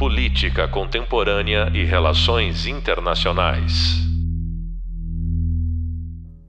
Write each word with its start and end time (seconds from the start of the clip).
Política 0.00 0.66
Contemporânea 0.66 1.70
e 1.74 1.84
Relações 1.84 2.66
Internacionais. 2.66 3.98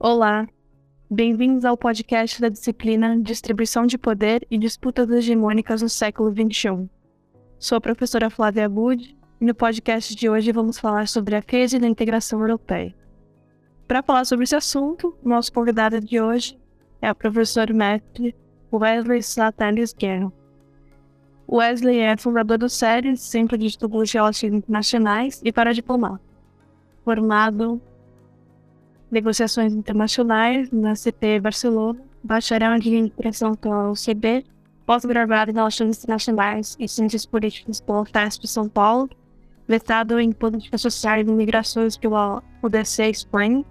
Olá, 0.00 0.48
bem-vindos 1.10 1.66
ao 1.66 1.76
podcast 1.76 2.40
da 2.40 2.48
disciplina 2.48 3.20
Distribuição 3.20 3.84
de 3.84 3.98
Poder 3.98 4.46
e 4.50 4.56
Disputas 4.56 5.10
Hegemônicas 5.10 5.82
no 5.82 5.88
Século 5.90 6.32
XXI. 6.32 6.88
Sou 7.58 7.76
a 7.76 7.80
professora 7.82 8.30
Flávia 8.30 8.66
Bud 8.70 9.14
e 9.38 9.44
no 9.44 9.54
podcast 9.54 10.16
de 10.16 10.30
hoje 10.30 10.50
vamos 10.50 10.78
falar 10.78 11.06
sobre 11.06 11.36
a 11.36 11.42
crise 11.42 11.78
da 11.78 11.86
integração 11.86 12.40
europeia. 12.40 12.94
Para 13.86 14.02
falar 14.02 14.24
sobre 14.24 14.44
esse 14.44 14.56
assunto, 14.56 15.14
nosso 15.22 15.52
convidado 15.52 16.00
de 16.00 16.18
hoje 16.18 16.58
é 17.02 17.12
o 17.12 17.14
professor 17.14 17.70
mestre 17.70 18.34
Wesley 18.72 19.22
Satanis 19.22 19.92
Guerra. 19.92 20.32
Wesley 21.52 21.98
é 21.98 22.16
fundador 22.16 22.56
do 22.56 22.66
SERES, 22.66 23.20
Centro 23.20 23.58
de 23.58 23.66
Estudos 23.66 24.10
Relações 24.10 24.54
Internacionais 24.54 25.42
e 25.44 25.52
Paradiplomata. 25.52 26.18
Formado 27.04 27.78
em 29.10 29.14
Negociações 29.14 29.74
Internacionais 29.74 30.70
na 30.70 30.96
CP 30.96 31.40
Barcelona, 31.40 32.00
bacharel 32.24 32.74
em 32.74 32.98
Integração 33.00 33.54
pela 33.54 33.90
UCB, 33.90 34.46
pós-graduado 34.86 35.50
em 35.50 35.54
Relações 35.54 35.98
Internacionais 35.98 36.74
e 36.80 36.88
Ciências 36.88 37.26
Políticas 37.26 37.82
pela 37.82 38.06
FESP 38.06 38.48
São 38.48 38.66
Paulo, 38.66 39.10
vetado 39.68 40.18
em 40.18 40.32
Políticas 40.32 40.80
Sociais 40.80 41.28
e 41.28 41.30
Migrações 41.30 41.98
pela 41.98 42.42
UDC 42.62 43.10
Espanha, 43.10 43.62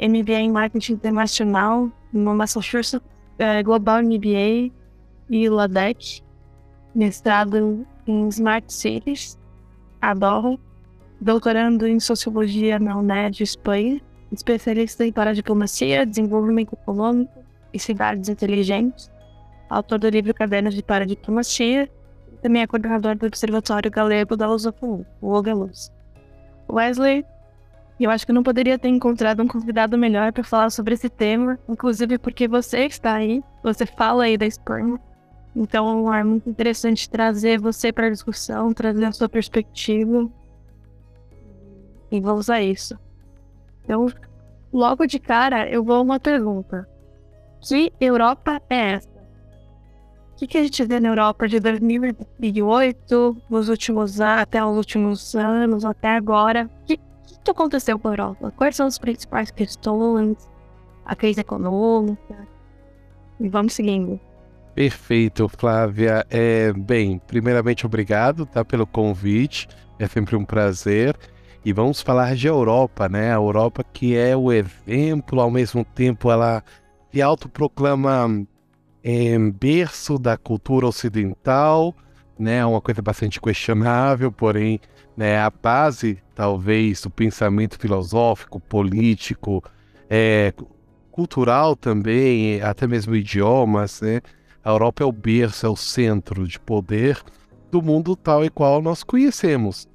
MBA 0.00 0.38
em 0.38 0.52
Marketing 0.52 0.92
Internacional 0.92 1.90
no 2.12 2.32
Massachusetts 2.36 3.04
eh, 3.40 3.60
Global 3.64 4.04
MBA 4.04 4.72
e 5.28 5.48
LADEC, 5.48 6.22
mestrado 6.94 7.86
em 8.06 8.28
Smart 8.28 8.72
Cities, 8.72 9.38
adoro, 10.00 10.58
doutorando 11.20 11.86
em 11.86 12.00
Sociologia 12.00 12.78
na 12.78 12.96
UNED 12.96 13.42
Espanha, 13.42 14.00
especialista 14.32 15.06
em 15.06 15.12
paradiplomacia, 15.12 16.06
desenvolvimento 16.06 16.74
econômico 16.74 17.32
e 17.72 17.78
cidades 17.78 18.28
inteligentes, 18.28 19.10
autor 19.68 19.98
do 19.98 20.08
livro 20.08 20.34
Cadernos 20.34 20.74
de 20.74 20.82
Paradiplomacia, 20.82 21.90
também 22.42 22.62
é 22.62 22.66
coordenador 22.66 23.16
do 23.16 23.26
Observatório 23.26 23.90
Galego 23.90 24.36
da 24.36 24.46
Lusofobia, 24.46 25.06
o 25.20 25.32
OGALUS. 25.32 25.92
Wesley, 26.70 27.24
eu 27.98 28.10
acho 28.10 28.24
que 28.24 28.32
não 28.32 28.42
poderia 28.42 28.78
ter 28.78 28.88
encontrado 28.88 29.42
um 29.42 29.48
convidado 29.48 29.98
melhor 29.98 30.32
para 30.32 30.44
falar 30.44 30.70
sobre 30.70 30.94
esse 30.94 31.08
tema, 31.08 31.58
inclusive 31.68 32.16
porque 32.18 32.46
você 32.46 32.86
está 32.86 33.14
aí, 33.14 33.42
você 33.62 33.84
fala 33.84 34.24
aí 34.24 34.36
da 34.36 34.46
Espanha, 34.46 35.00
então 35.58 36.14
é 36.14 36.22
muito 36.22 36.48
interessante 36.48 37.10
trazer 37.10 37.58
você 37.58 37.92
para 37.92 38.06
a 38.06 38.10
discussão, 38.10 38.72
trazer 38.72 39.04
a 39.04 39.10
sua 39.10 39.28
perspectiva. 39.28 40.30
E 42.12 42.20
vamos 42.20 42.48
a 42.48 42.62
isso. 42.62 42.96
Então, 43.82 44.06
logo 44.72 45.04
de 45.04 45.18
cara, 45.18 45.68
eu 45.68 45.82
vou 45.82 45.96
a 45.96 46.00
uma 46.00 46.20
pergunta. 46.20 46.88
Que 47.60 47.92
Europa 48.00 48.62
é 48.70 48.92
essa? 48.92 49.08
O 49.08 50.36
que, 50.36 50.46
que 50.46 50.58
a 50.58 50.62
gente 50.62 50.84
vê 50.84 51.00
na 51.00 51.08
Europa 51.08 51.48
de 51.48 51.58
2008, 51.58 53.36
nos 53.50 53.68
últimos 53.68 54.20
até 54.20 54.64
os 54.64 54.76
últimos 54.76 55.34
anos, 55.34 55.84
até 55.84 56.10
agora? 56.10 56.70
O 56.82 56.86
que, 56.86 56.96
que 56.96 57.50
aconteceu 57.50 57.98
com 57.98 58.06
a 58.06 58.12
Europa? 58.12 58.52
Quais 58.56 58.76
são 58.76 58.86
as 58.86 58.96
principais 58.96 59.50
questões? 59.50 60.48
A 61.04 61.16
crise 61.16 61.40
econômica? 61.40 62.46
E 63.40 63.48
vamos 63.48 63.72
seguindo. 63.72 64.20
Perfeito, 64.78 65.48
Flávia. 65.48 66.24
É, 66.30 66.72
bem, 66.72 67.20
primeiramente, 67.26 67.84
obrigado 67.84 68.46
tá, 68.46 68.64
pelo 68.64 68.86
convite. 68.86 69.66
É 69.98 70.06
sempre 70.06 70.36
um 70.36 70.44
prazer. 70.44 71.16
E 71.64 71.72
vamos 71.72 72.00
falar 72.00 72.36
de 72.36 72.46
Europa, 72.46 73.08
né? 73.08 73.32
A 73.32 73.34
Europa 73.34 73.82
que 73.82 74.14
é 74.14 74.36
o 74.36 74.52
exemplo, 74.52 75.40
ao 75.40 75.50
mesmo 75.50 75.84
tempo 75.84 76.30
ela 76.30 76.62
se 77.10 77.20
autoproclama 77.20 78.46
é, 79.02 79.36
berço 79.36 80.16
da 80.16 80.36
cultura 80.36 80.86
ocidental, 80.86 81.92
né? 82.38 82.64
Uma 82.64 82.80
coisa 82.80 83.02
bastante 83.02 83.40
questionável, 83.40 84.30
porém, 84.30 84.78
né, 85.16 85.40
a 85.40 85.50
base, 85.50 86.22
talvez, 86.36 87.02
do 87.02 87.10
pensamento 87.10 87.76
filosófico, 87.80 88.60
político, 88.60 89.60
é, 90.08 90.54
cultural 91.10 91.74
também, 91.74 92.62
até 92.62 92.86
mesmo 92.86 93.16
idiomas, 93.16 94.00
né? 94.00 94.20
A 94.68 94.72
Europa 94.72 95.02
é 95.02 95.06
o 95.06 95.10
berço, 95.10 95.64
é 95.64 95.68
o 95.70 95.74
centro 95.74 96.46
de 96.46 96.60
poder 96.60 97.18
do 97.70 97.80
mundo 97.80 98.14
tal 98.14 98.44
e 98.44 98.50
qual 98.50 98.82
nós 98.82 99.02
conhecemos. 99.02 99.88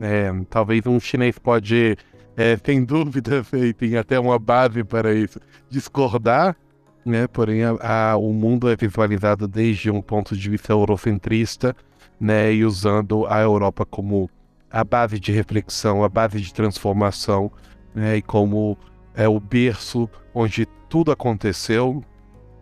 É, 0.00 0.32
talvez 0.48 0.86
um 0.86 0.98
chinês 0.98 1.38
pode, 1.38 1.94
é, 2.34 2.58
sem 2.64 2.82
dúvida, 2.82 3.44
tem 3.76 3.98
até 3.98 4.18
uma 4.18 4.38
base 4.38 4.82
para 4.82 5.12
isso, 5.12 5.38
discordar, 5.68 6.56
né? 7.04 7.26
porém 7.26 7.64
a, 7.64 8.12
a, 8.12 8.16
o 8.16 8.32
mundo 8.32 8.66
é 8.70 8.74
visualizado 8.74 9.46
desde 9.46 9.90
um 9.90 10.00
ponto 10.00 10.34
de 10.34 10.48
vista 10.48 10.72
eurocentrista 10.72 11.76
né? 12.18 12.50
e 12.50 12.64
usando 12.64 13.26
a 13.26 13.42
Europa 13.42 13.84
como 13.84 14.30
a 14.70 14.82
base 14.82 15.20
de 15.20 15.32
reflexão, 15.32 16.02
a 16.02 16.08
base 16.08 16.40
de 16.40 16.54
transformação 16.54 17.52
né? 17.94 18.16
e 18.16 18.22
como 18.22 18.78
é 19.14 19.28
o 19.28 19.38
berço 19.38 20.08
onde 20.32 20.64
tudo 20.88 21.12
aconteceu, 21.12 22.02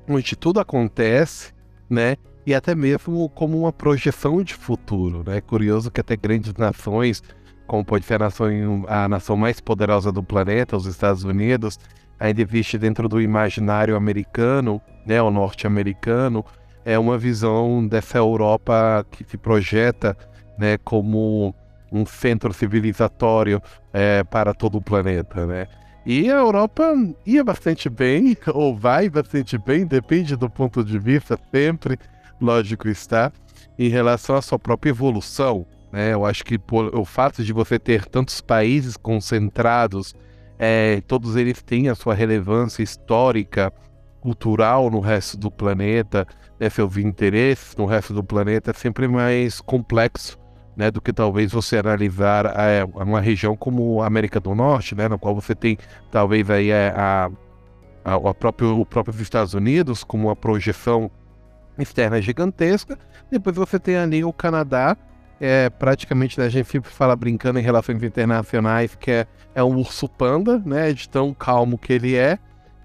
onde 0.08 0.34
tudo 0.34 0.58
acontece, 0.58 1.51
né? 1.92 2.16
E 2.44 2.54
até 2.54 2.74
mesmo 2.74 3.28
como 3.28 3.58
uma 3.60 3.72
projeção 3.72 4.42
de 4.42 4.54
futuro, 4.54 5.22
né? 5.24 5.40
Curioso 5.40 5.90
que 5.90 6.00
até 6.00 6.16
grandes 6.16 6.52
nações, 6.54 7.22
como 7.66 7.84
pode 7.84 8.04
ser 8.04 8.14
a 8.14 8.18
nação, 8.20 8.84
a 8.88 9.08
nação 9.08 9.36
mais 9.36 9.60
poderosa 9.60 10.10
do 10.10 10.22
planeta, 10.22 10.76
os 10.76 10.86
Estados 10.86 11.22
Unidos, 11.22 11.78
ainda 12.18 12.40
existe 12.42 12.78
dentro 12.78 13.08
do 13.08 13.20
imaginário 13.20 13.94
americano, 13.96 14.80
né, 15.06 15.20
o 15.20 15.30
norte-americano, 15.30 16.44
é 16.84 16.98
uma 16.98 17.18
visão 17.18 17.86
dessa 17.86 18.18
Europa 18.18 19.04
que 19.10 19.24
se 19.24 19.36
projeta, 19.36 20.16
né, 20.58 20.78
como 20.78 21.54
um 21.90 22.06
centro 22.06 22.52
civilizatório 22.52 23.60
é, 23.92 24.24
para 24.24 24.54
todo 24.54 24.78
o 24.78 24.82
planeta, 24.82 25.46
né? 25.46 25.66
E 26.04 26.28
a 26.28 26.34
Europa 26.34 26.94
ia 27.24 27.44
bastante 27.44 27.88
bem, 27.88 28.36
ou 28.52 28.76
vai 28.76 29.08
bastante 29.08 29.56
bem, 29.56 29.86
depende 29.86 30.34
do 30.36 30.50
ponto 30.50 30.84
de 30.84 30.98
vista, 30.98 31.38
sempre, 31.54 31.98
lógico 32.40 32.88
está, 32.88 33.32
em 33.78 33.88
relação 33.88 34.36
à 34.36 34.42
sua 34.42 34.58
própria 34.58 34.90
evolução. 34.90 35.64
Né? 35.92 36.12
Eu 36.12 36.26
acho 36.26 36.44
que 36.44 36.58
por, 36.58 36.94
o 36.94 37.04
fato 37.04 37.44
de 37.44 37.52
você 37.52 37.78
ter 37.78 38.04
tantos 38.06 38.40
países 38.40 38.96
concentrados, 38.96 40.14
é, 40.58 41.00
todos 41.06 41.36
eles 41.36 41.62
têm 41.62 41.88
a 41.88 41.94
sua 41.94 42.14
relevância 42.14 42.82
histórica, 42.82 43.72
cultural 44.20 44.90
no 44.90 45.00
resto 45.00 45.36
do 45.36 45.50
planeta, 45.50 46.26
né, 46.58 46.70
seus 46.70 46.96
interesses 46.96 47.74
no 47.74 47.86
resto 47.86 48.14
do 48.14 48.22
planeta 48.22 48.70
é 48.70 48.74
sempre 48.74 49.08
mais 49.08 49.60
complexo 49.60 50.38
né, 50.76 50.90
do 50.90 51.00
que 51.00 51.12
talvez 51.12 51.52
você 51.52 51.78
analisar 51.78 52.46
é, 52.46 52.84
uma 52.94 53.20
região 53.20 53.56
como 53.56 54.02
a 54.02 54.06
América 54.06 54.40
do 54.40 54.54
Norte, 54.54 54.94
né, 54.94 55.08
na 55.08 55.18
qual 55.18 55.34
você 55.34 55.54
tem 55.54 55.76
talvez 56.10 56.48
aí 56.50 56.70
é, 56.70 56.92
a, 56.96 57.30
a, 58.04 58.14
a 58.14 58.34
próprio, 58.34 58.80
o 58.80 58.86
próprio 58.86 59.20
Estados 59.20 59.54
Unidos 59.54 60.02
como 60.02 60.28
uma 60.28 60.36
projeção 60.36 61.10
externa 61.78 62.20
gigantesca. 62.20 62.98
Depois 63.30 63.56
você 63.56 63.78
tem 63.78 63.96
ali 63.96 64.24
o 64.24 64.32
Canadá, 64.32 64.96
é, 65.40 65.68
praticamente 65.70 66.38
né, 66.38 66.46
a 66.46 66.48
gente 66.48 66.70
sempre 66.70 66.90
fala 66.90 67.16
brincando 67.16 67.58
em 67.58 67.62
relações 67.62 68.02
internacionais 68.02 68.94
que 68.94 69.10
é, 69.10 69.26
é 69.54 69.62
um 69.62 69.76
urso 69.76 70.08
panda, 70.08 70.62
né, 70.64 70.92
de 70.92 71.08
tão 71.08 71.34
calmo 71.34 71.76
que 71.76 71.92
ele 71.92 72.14
é. 72.14 72.38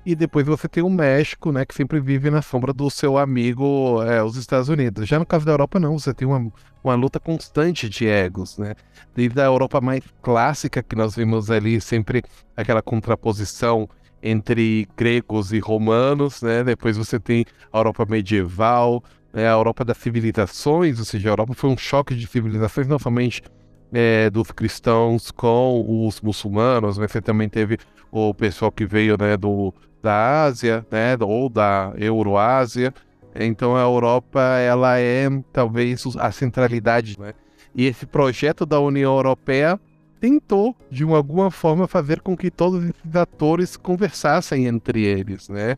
E 0.08 0.16
depois 0.16 0.48
você 0.48 0.70
tem 0.70 0.82
o 0.82 0.90
México, 0.90 1.52
né, 1.52 1.66
que 1.66 1.76
sempre 1.76 2.00
vive 2.00 2.30
na 2.32 2.42
sombra 2.42 2.72
do 2.72 2.90
seu 2.90 3.18
amigo, 3.18 4.02
é, 4.04 4.24
os 4.24 4.38
Estados 4.38 4.70
Unidos. 4.70 5.06
Já 5.06 5.20
no 5.20 5.26
caso 5.26 5.46
da 5.46 5.52
Europa, 5.52 5.82
não, 5.82 6.00
você 6.00 6.14
tem 6.14 6.26
uma, 6.26 6.50
uma 6.82 6.96
luta 6.96 7.20
constante 7.20 7.90
de 7.90 8.08
egos, 8.08 8.58
né? 8.58 8.74
Desde 9.14 9.42
a 9.42 9.44
Europa 9.44 9.82
mais 9.82 10.02
clássica, 10.22 10.82
que 10.82 10.96
nós 10.96 11.14
vimos 11.14 11.52
ali 11.52 11.82
sempre 11.82 12.24
aquela 12.56 12.82
contraposição 12.82 13.90
entre 14.24 14.88
gregos 14.96 15.52
e 15.52 15.60
romanos, 15.60 16.42
né? 16.42 16.64
Depois 16.64 16.96
você 16.96 17.20
tem 17.20 17.44
a 17.74 17.78
Europa 17.78 18.06
medieval, 18.10 19.04
né? 19.34 19.46
a 19.46 19.52
Europa 19.52 19.84
das 19.84 19.98
civilizações, 19.98 21.00
ou 21.00 21.06
seja, 21.06 21.28
a 21.28 21.32
Europa 21.32 21.54
foi 21.54 21.70
um 21.70 21.78
choque 21.78 22.16
de 22.16 22.28
civilizações, 22.28 22.88
não 22.88 22.98
somente 22.98 23.44
é, 23.92 24.30
dos 24.30 24.52
cristãos 24.52 25.32
com 25.32 26.06
os 26.08 26.22
muçulmanos, 26.22 26.98
mas 26.98 27.12
você 27.12 27.22
também 27.22 27.50
teve 27.50 27.78
o 28.12 28.34
pessoal 28.34 28.72
que 28.72 28.86
veio 28.86 29.18
né, 29.20 29.38
do, 29.38 29.74
da 30.02 30.44
Ásia, 30.44 30.86
né, 30.92 31.16
ou 31.20 31.50
da 31.50 31.94
Euroásia. 31.98 32.94
Então 33.36 33.76
a 33.76 33.82
Europa 33.82 34.42
ela 34.42 34.98
é 35.00 35.28
talvez 35.54 36.04
a 36.18 36.32
centralidade, 36.32 37.20
né? 37.20 37.34
E 37.76 37.86
esse 37.86 38.08
projeto 38.08 38.66
da 38.66 38.80
União 38.80 39.16
Europeia 39.16 39.80
tentou 40.20 40.76
de 40.90 41.04
alguma 41.04 41.52
forma 41.52 41.88
fazer 41.88 42.22
com 42.22 42.36
que 42.36 42.50
todos 42.50 42.84
esses 42.84 43.16
atores 43.16 43.78
conversassem 43.78 44.66
entre 44.66 45.04
eles, 45.04 45.48
né? 45.50 45.78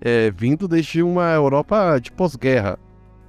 É, 0.00 0.30
vindo 0.30 0.68
desde 0.68 1.02
uma 1.02 1.32
Europa 1.32 1.98
de 1.98 2.12
pós-guerra, 2.12 2.78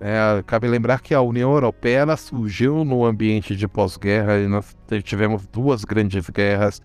É, 0.03 0.41
cabe 0.47 0.67
lembrar 0.67 0.99
que 0.99 1.13
a 1.13 1.21
União 1.21 1.53
Europeia 1.53 2.17
surgiu 2.17 2.83
no 2.83 3.05
ambiente 3.05 3.55
de 3.55 3.67
pós-guerra 3.67 4.39
e 4.39 4.47
nós 4.47 4.75
tivemos 5.03 5.45
duas 5.45 5.85
grandes 5.85 6.27
guerras 6.27 6.81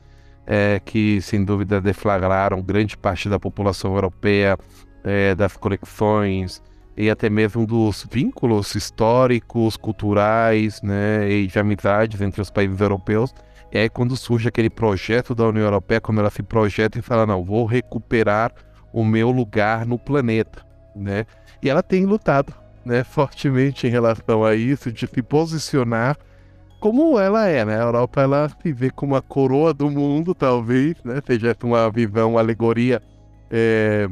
é, 0.47 0.79
que, 0.85 1.23
sem 1.23 1.43
dúvida, 1.43 1.81
deflagraram 1.81 2.61
grande 2.61 2.95
parte 2.95 3.27
da 3.27 3.41
população 3.41 3.95
europeia, 3.95 4.59
é, 5.03 5.35
das 5.35 5.57
conexões 5.57 6.63
e 6.95 7.09
até 7.09 7.31
mesmo 7.31 7.67
dos 7.67 8.07
vínculos 8.13 8.75
históricos, 8.75 9.79
culturais 9.79 10.83
né, 10.83 11.27
e 11.27 11.47
de 11.47 11.59
amizades 11.59 12.21
entre 12.21 12.43
os 12.43 12.51
países 12.51 12.79
europeus. 12.79 13.35
E 13.73 13.79
aí, 13.79 13.89
quando 13.89 14.15
surge 14.15 14.47
aquele 14.47 14.69
projeto 14.69 15.35
da 15.35 15.49
União 15.49 15.65
Europeia, 15.65 16.03
quando 16.03 16.21
ela 16.21 16.31
se 16.31 16.43
projeta 16.43 16.99
e 16.99 17.03
fala: 17.03 17.27
não, 17.27 17.43
vou 17.43 17.65
recuperar 17.65 18.53
o 18.93 19.03
meu 19.03 19.31
lugar 19.31 19.87
no 19.87 19.99
planeta. 19.99 20.65
Né? 20.95 21.25
E 21.63 21.69
ela 21.69 21.83
tem 21.83 22.05
lutado 22.05 22.66
né, 22.87 23.03
fortemente 23.03 23.87
em 23.87 23.91
relação 23.91 24.45
a 24.45 24.55
isso, 24.55 24.93
de 24.93 25.09
se 25.09 25.23
posicionar 25.23 26.17
como 26.79 27.19
ela 27.19 27.49
é, 27.49 27.65
né? 27.65 27.79
A 27.81 27.83
Europa 27.83 28.21
ela 28.21 28.49
se 28.49 28.73
vê 28.73 28.91
como 28.91 29.17
a 29.17 29.23
coroa 29.23 29.75
do 29.75 29.91
mundo, 29.91 30.33
talvez, 30.35 30.95
né? 31.05 31.21
Seja 31.27 31.57
uma 31.65 31.91
visão, 31.91 32.33
uma 32.33 32.41
alegoria 32.41 33.03
é, 33.51 34.09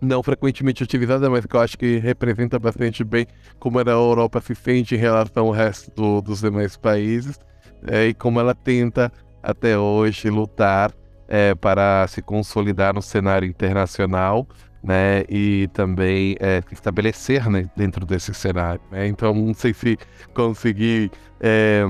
não 0.00 0.20
frequentemente 0.20 0.82
utilizada, 0.82 1.30
mas 1.30 1.46
que 1.46 1.54
eu 1.54 1.60
acho 1.60 1.78
que 1.78 1.98
representa 1.98 2.58
bastante 2.58 3.04
bem 3.04 3.24
como 3.60 3.78
a 3.78 3.82
Europa 3.82 4.40
se 4.40 4.54
sente 4.54 4.96
em 4.96 4.98
relação 4.98 5.46
ao 5.46 5.52
resto 5.52 5.92
do, 5.94 6.20
dos 6.20 6.40
demais 6.40 6.76
países 6.76 7.38
é, 7.86 8.06
e 8.06 8.14
como 8.14 8.40
ela 8.40 8.54
tenta 8.54 9.12
até 9.40 9.78
hoje 9.78 10.28
lutar 10.28 10.92
é, 11.28 11.54
para 11.54 12.04
se 12.08 12.20
consolidar 12.20 12.92
no 12.92 13.00
cenário 13.00 13.48
internacional, 13.48 14.46
né, 14.82 15.24
e 15.28 15.68
também 15.72 16.36
é, 16.40 16.62
estabelecer 16.72 17.48
né, 17.48 17.70
dentro 17.76 18.04
desse 18.04 18.34
cenário. 18.34 18.80
Né? 18.90 19.06
Então, 19.06 19.32
não 19.32 19.54
sei 19.54 19.72
se 19.72 19.96
consegui 20.34 21.10
é, 21.40 21.82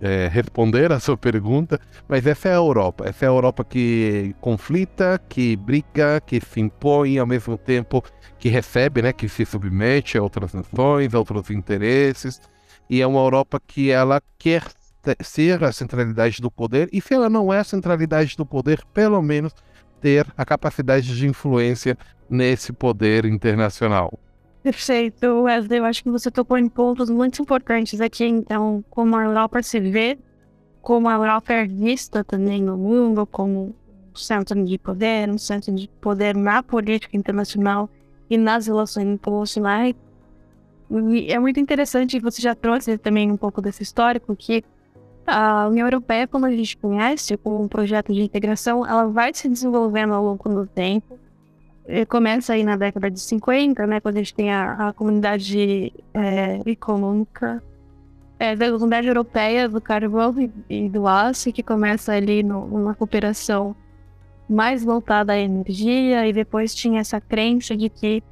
é, 0.00 0.28
responder 0.28 0.90
a 0.92 1.00
sua 1.00 1.16
pergunta, 1.16 1.78
mas 2.08 2.26
essa 2.26 2.48
é 2.48 2.52
a 2.52 2.56
Europa. 2.56 3.08
Essa 3.08 3.26
é 3.26 3.28
a 3.28 3.32
Europa 3.32 3.64
que 3.64 4.34
conflita, 4.40 5.20
que 5.28 5.56
briga, 5.56 6.20
que 6.24 6.40
se 6.40 6.60
impõe 6.60 7.18
ao 7.18 7.26
mesmo 7.26 7.58
tempo 7.58 8.02
que 8.38 8.48
recebe, 8.48 9.02
né, 9.02 9.12
que 9.12 9.28
se 9.28 9.44
submete 9.44 10.16
a 10.16 10.22
outras 10.22 10.54
nações, 10.54 11.14
a 11.14 11.18
outros 11.18 11.50
interesses. 11.50 12.40
E 12.88 13.02
é 13.02 13.06
uma 13.06 13.20
Europa 13.20 13.60
que 13.64 13.90
ela 13.90 14.22
quer 14.38 14.62
ser 15.20 15.62
a 15.62 15.72
centralidade 15.72 16.40
do 16.40 16.50
poder, 16.50 16.88
e 16.92 17.00
se 17.00 17.14
ela 17.14 17.30
não 17.30 17.52
é 17.52 17.60
a 17.60 17.64
centralidade 17.64 18.36
do 18.36 18.44
poder, 18.44 18.82
pelo 18.92 19.22
menos 19.22 19.54
ter 20.00 20.26
a 20.36 20.44
capacidade 20.44 21.16
de 21.16 21.26
influência 21.26 21.96
nesse 22.28 22.72
poder 22.72 23.24
internacional. 23.24 24.18
Perfeito, 24.62 25.42
Wesley. 25.42 25.78
Eu 25.78 25.84
acho 25.84 26.02
que 26.02 26.10
você 26.10 26.30
tocou 26.30 26.58
em 26.58 26.68
pontos 26.68 27.08
muito 27.08 27.40
importantes 27.40 28.00
aqui. 28.00 28.24
Então, 28.24 28.84
como 28.90 29.16
a 29.16 29.24
Europa 29.24 29.62
se 29.62 29.78
vê, 29.78 30.18
como 30.82 31.08
a 31.08 31.14
Europa 31.14 31.52
é 31.52 31.66
vista 31.66 32.24
também 32.24 32.62
no 32.62 32.76
mundo, 32.76 33.26
como 33.26 33.74
um 34.12 34.14
centro 34.16 34.60
de 34.64 34.78
poder, 34.78 35.30
um 35.30 35.38
centro 35.38 35.72
de 35.72 35.88
poder 36.00 36.34
na 36.36 36.62
política 36.62 37.16
internacional 37.16 37.88
e 38.28 38.36
nas 38.36 38.66
relações 38.66 39.06
internacionais. 39.06 39.94
E 40.90 41.32
é 41.32 41.38
muito 41.38 41.60
interessante, 41.60 42.18
você 42.20 42.40
já 42.42 42.54
trouxe 42.54 42.98
também 42.98 43.30
um 43.30 43.36
pouco 43.36 43.60
desse 43.62 43.82
histórico, 43.82 44.34
que 44.34 44.64
a 45.26 45.66
União 45.68 45.86
Europeia, 45.86 46.26
como 46.26 46.46
a 46.46 46.50
gente 46.50 46.76
conhece, 46.76 47.36
como 47.36 47.62
um 47.62 47.68
projeto 47.68 48.12
de 48.12 48.22
integração, 48.22 48.86
ela 48.86 49.06
vai 49.08 49.34
se 49.34 49.48
desenvolvendo 49.48 50.14
ao 50.14 50.24
longo 50.24 50.48
do 50.48 50.66
tempo. 50.66 51.18
E 51.88 52.06
começa 52.06 52.52
aí 52.52 52.64
na 52.64 52.76
década 52.76 53.10
de 53.10 53.20
50, 53.20 53.86
né, 53.86 54.00
quando 54.00 54.16
a 54.16 54.18
gente 54.18 54.34
tem 54.34 54.52
a, 54.52 54.88
a 54.88 54.92
comunidade 54.92 55.92
é, 56.14 56.60
econômica, 56.66 57.62
é, 58.38 58.54
da 58.54 58.70
comunidade 58.70 59.06
europeia 59.06 59.68
do 59.68 59.80
carvão 59.80 60.34
e, 60.68 60.88
do 60.88 61.06
aço, 61.06 61.52
que 61.52 61.62
começa 61.62 62.12
ali 62.12 62.42
numa 62.42 62.94
cooperação 62.94 63.74
mais 64.48 64.84
voltada 64.84 65.32
à 65.32 65.38
energia, 65.38 66.26
e 66.26 66.32
depois 66.32 66.74
tinha 66.74 67.00
essa 67.00 67.20
crença 67.20 67.76
de 67.76 67.88
que, 67.88 68.22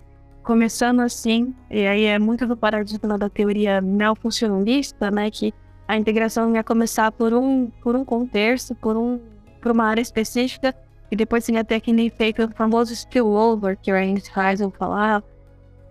começando 0.43 1.00
assim, 1.00 1.55
e 1.70 1.87
aí 1.87 2.05
é 2.05 2.19
muito 2.19 2.47
do 2.47 2.56
paradigma 2.56 3.19
da 3.19 3.29
teoria 3.29 3.81
neofuncionalista, 3.81 5.11
né, 5.11 5.31
que 5.31 5.52
a 5.87 5.97
integração 5.97 6.55
ia 6.55 6.65
começar 6.65 7.13
por 7.13 7.33
um, 7.35 7.71
por 7.83 7.95
um 7.95 8.05
contexto, 8.05 8.75
por, 8.75 8.97
um, 8.97 9.21
por 9.61 9.73
uma 9.73 9.85
área 9.85 10.01
específica, 10.01 10.75
e 11.11 11.17
depois 11.17 11.45
tinha 11.45 11.61
até 11.61 11.79
que 11.79 11.93
nem 11.93 12.11
feito 12.11 12.43
o 12.43 12.51
famoso 12.51 12.93
spillover, 12.95 13.79
que 13.81 13.93
o 13.93 13.97
Ernst 13.97 14.31
Heisel 14.37 14.71
falava, 14.71 15.25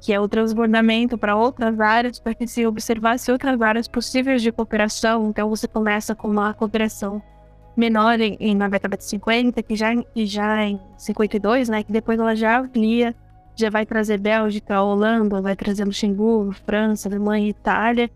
que 0.01 0.11
é 0.11 0.19
o 0.19 0.27
transbordamento 0.27 1.17
para 1.17 1.35
outras 1.35 1.79
áreas, 1.79 2.19
para 2.19 2.33
que 2.33 2.45
se 2.45 2.65
observasse 2.65 3.31
outras 3.31 3.61
áreas 3.61 3.87
possíveis 3.87 4.41
de 4.41 4.51
cooperação. 4.51 5.29
Então 5.29 5.49
você 5.49 5.67
começa 5.67 6.13
com 6.13 6.27
uma 6.27 6.53
cooperação 6.53 7.21
menor 7.77 8.19
em, 8.19 8.35
em 8.39 8.53
na 8.55 8.67
década 8.67 8.97
de 8.97 9.05
50, 9.05 9.63
que 9.63 9.75
já, 9.75 9.93
já 10.15 10.65
em 10.65 10.79
52, 10.97 11.69
né, 11.69 11.83
que 11.83 11.91
depois 11.91 12.19
ela 12.19 12.35
já 12.35 12.59
amplia, 12.59 13.15
já 13.55 13.69
vai 13.69 13.85
trazer 13.85 14.19
Bélgica, 14.19 14.81
Holanda, 14.81 15.41
vai 15.41 15.55
trazer 15.55 15.85
Luxemburgo, 15.85 16.51
França, 16.65 17.07
Alemanha, 17.07 17.47
Itália, 17.47 18.09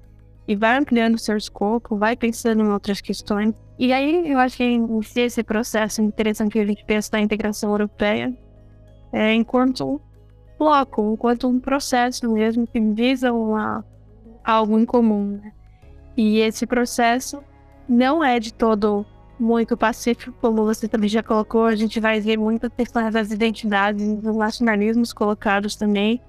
e 0.48 0.56
vai 0.56 0.78
ampliando 0.78 1.18
seu 1.18 1.36
escopo, 1.36 1.98
vai 1.98 2.16
pensando 2.16 2.64
em 2.64 2.70
outras 2.70 3.02
questões. 3.02 3.54
E 3.78 3.92
aí 3.92 4.32
eu 4.32 4.40
acho 4.40 4.58
que 4.58 4.64
inicia 4.64 5.26
esse 5.26 5.44
processo 5.44 6.02
interessante 6.02 6.54
que 6.54 6.60
a 6.60 6.66
gente 6.66 6.86
pensa 6.86 7.12
da 7.12 7.20
integração 7.20 7.72
europeia 7.72 8.34
é, 9.12 9.34
enquanto 9.34 10.02
bloco, 10.58 11.14
enquanto 11.14 11.48
um 11.48 11.60
processo 11.60 12.32
mesmo 12.32 12.66
que 12.66 12.80
visa 12.80 13.32
uma, 13.32 13.86
algo 14.44 14.80
em 14.80 14.86
comum. 14.86 15.40
Né? 15.42 15.52
E 16.16 16.40
esse 16.40 16.66
processo 16.66 17.44
não 17.88 18.24
é 18.24 18.40
de 18.40 18.54
todo 18.54 19.06
muito 19.40 19.78
pacífico, 19.78 20.36
como 20.42 20.66
você 20.66 20.88
também 20.88 21.08
já 21.08 21.22
colocou, 21.22 21.66
a 21.66 21.76
gente 21.76 22.00
vai 22.00 22.20
ver 22.20 22.38
muitas 22.38 22.72
questões 22.76 23.14
das 23.14 23.30
identidades 23.32 24.16
dos 24.16 24.36
nacionalismos 24.36 25.14
colocados 25.14 25.76
também, 25.76 26.20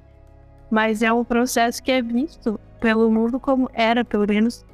mas 0.70 1.00
é 1.02 1.10
um 1.10 1.24
processo 1.24 1.82
que 1.82 1.90
é 1.90 2.02
visto 2.02 2.60
pelo 2.80 3.10
mundo 3.10 3.38
como 3.38 3.70
era, 3.72 4.04
pelo 4.04 4.26
menos. 4.26 4.64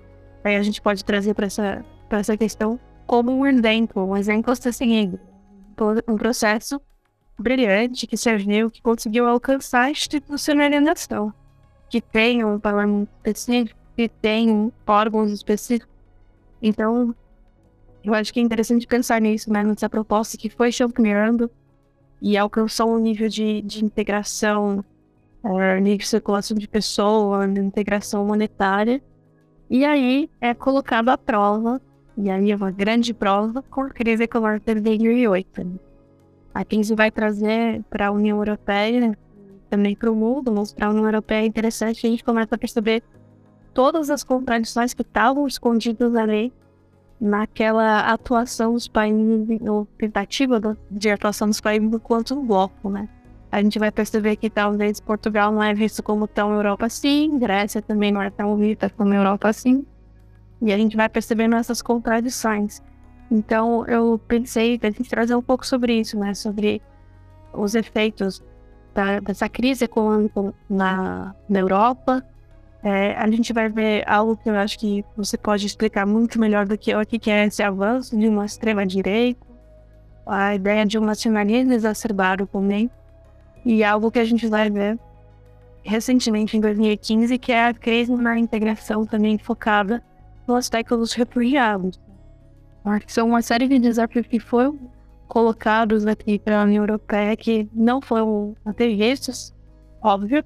Aí 0.42 0.56
a 0.56 0.62
gente 0.62 0.80
pode 0.80 1.04
trazer 1.04 1.34
para 1.34 1.46
essa, 1.46 1.84
essa 2.10 2.36
questão 2.36 2.78
como 3.06 3.32
um 3.32 3.46
exemplo, 3.46 4.04
um 4.04 4.16
exemplo 4.16 4.52
a 4.52 4.56
ser 4.56 4.72
seguido. 4.72 5.18
Um 6.08 6.16
processo 6.16 6.80
brilhante 7.38 8.06
que 8.06 8.16
serviu, 8.16 8.70
que 8.70 8.80
conseguiu 8.80 9.26
alcançar 9.26 9.82
a 9.82 9.90
institucionalização, 9.90 11.32
que 11.88 12.00
tem 12.00 12.44
um 12.44 12.58
parlamento 12.58 13.08
específico, 13.16 13.80
que 13.96 14.08
tem 14.08 14.72
órgãos 14.86 15.32
específicos. 15.32 15.92
Então, 16.62 17.14
eu 18.02 18.14
acho 18.14 18.32
que 18.32 18.40
é 18.40 18.42
interessante 18.42 18.87
pensar 18.87 19.20
nisso, 19.20 19.52
né, 19.52 19.62
nessa 19.62 19.88
proposta 19.88 20.37
que 20.37 20.49
foi 20.49 20.70
champiando 20.70 21.50
e 22.20 22.37
alcançou 22.37 22.94
um 22.94 22.99
nível 22.99 23.28
de, 23.28 23.62
de 23.62 23.84
integração 23.84 24.84
é, 25.44 25.80
de 25.80 26.06
circulação 26.06 26.56
de 26.56 26.66
pessoas, 26.66 27.52
de 27.52 27.60
integração 27.60 28.24
monetária. 28.24 29.02
E 29.68 29.84
aí 29.84 30.30
é 30.40 30.54
colocado 30.54 31.08
à 31.08 31.18
prova, 31.18 31.80
e 32.16 32.30
aí 32.30 32.50
é 32.50 32.56
uma 32.56 32.70
grande 32.70 33.12
prova, 33.12 33.62
com 33.62 33.82
a 33.82 33.90
crise 33.90 34.24
econômica 34.24 34.74
de 34.74 34.80
2008. 34.80 35.80
A 36.54 36.64
crise 36.64 36.94
vai 36.94 37.10
trazer 37.10 37.82
para 37.90 38.06
a 38.06 38.10
União 38.12 38.38
Europeia, 38.38 39.18
também 39.68 39.96
para 39.96 40.10
o 40.10 40.14
mundo, 40.14 40.52
mas 40.52 40.72
para 40.72 40.86
a 40.86 40.90
União 40.90 41.04
Europeia 41.04 41.42
é 41.42 41.46
interessante, 41.46 42.06
a 42.06 42.10
gente 42.10 42.22
começa 42.22 42.54
a 42.54 42.58
perceber 42.58 43.02
todas 43.72 44.08
as 44.08 44.22
contradições 44.22 44.94
que 44.94 45.02
estavam 45.02 45.46
escondidas 45.46 46.14
ali 46.14 46.52
naquela 47.20 48.00
atuação 48.00 48.74
dos 48.74 48.86
países, 48.86 49.60
ou 49.62 49.86
tentativa 49.98 50.60
de 50.90 51.10
atuação 51.10 51.48
dos 51.48 51.60
países 51.60 51.92
enquanto 51.92 52.38
um 52.38 52.46
bloco, 52.46 52.88
né? 52.88 53.08
A 53.54 53.62
gente 53.62 53.78
vai 53.78 53.92
perceber 53.92 54.34
que 54.34 54.50
talvez 54.50 54.99
Portugal 54.99 55.52
não 55.52 55.62
é 55.62 55.73
visto 55.73 56.02
como 56.02 56.26
tão 56.26 56.52
Europa 56.52 56.87
assim, 56.87 57.38
Grécia 57.38 57.80
também 57.80 58.11
não 58.11 58.20
é 58.20 58.28
tão 58.28 58.56
vista 58.56 58.90
como 58.90 59.14
Europa 59.14 59.49
assim. 59.49 59.87
E 60.61 60.73
a 60.73 60.76
gente 60.76 60.96
vai 60.96 61.08
percebendo 61.08 61.54
essas 61.54 61.80
contradições. 61.80 62.82
Então 63.30 63.87
eu 63.87 64.20
pensei 64.26 64.80
a 64.82 64.90
gente 64.90 65.08
trazer 65.08 65.37
um 65.37 65.42
pouco 65.42 65.64
sobre 65.64 66.00
isso, 66.00 66.18
né? 66.18 66.34
Sobre 66.34 66.82
os 67.52 67.76
efeitos 67.76 68.42
da, 68.92 69.20
dessa 69.20 69.49
crise 69.49 69.84
econômica 69.84 70.52
na, 70.68 71.32
na 71.49 71.61
Europa. 71.61 72.25
É, 72.82 73.14
a 73.14 73.30
gente 73.30 73.52
vai 73.52 73.68
ver 73.68 74.02
algo 74.08 74.37
que 74.37 74.50
eu 74.50 74.56
acho 74.56 74.76
que 74.80 75.04
você 75.16 75.38
pode 75.38 75.64
explicar 75.64 76.04
muito 76.04 76.40
melhor 76.40 76.66
do 76.66 76.76
que 76.76 76.90
eu 76.90 76.99
aqui, 76.99 77.20
que 77.20 77.30
é 77.30 77.46
esse 77.46 77.62
avanço 77.62 78.18
de 78.18 78.26
uma 78.26 78.46
extrema-direita, 78.46 79.46
a 80.26 80.56
ideia 80.56 80.84
de 80.84 80.99
um 80.99 81.04
nacionalismo 81.04 81.73
exacerbado 81.73 82.49
também 82.49 82.90
e 83.64 83.83
algo 83.83 84.11
que 84.11 84.18
a 84.18 84.25
gente 84.25 84.47
vai 84.47 84.71
ver 84.71 84.99
recentemente 85.83 86.56
em 86.56 86.61
2015, 86.61 87.38
que 87.38 87.52
é 87.52 87.66
a 87.66 87.75
crise 87.75 88.12
na 88.12 88.38
integração 88.38 89.04
também 89.04 89.38
focada 89.38 90.02
no 90.47 90.54
aspecto 90.54 90.97
dos 90.97 91.12
refugiados. 91.12 92.00
São 93.06 93.28
uma 93.28 93.42
série 93.42 93.68
de 93.68 93.78
desafios 93.78 94.26
que 94.26 94.40
foram 94.40 94.78
colocados 95.26 96.06
aqui 96.06 96.38
para 96.38 96.61
a 96.61 96.64
União 96.64 96.83
Europeia 96.83 97.37
que 97.37 97.68
não 97.73 98.00
foram 98.00 98.54
até 98.64 98.87
vistos, 98.88 99.54
óbvio, 100.02 100.44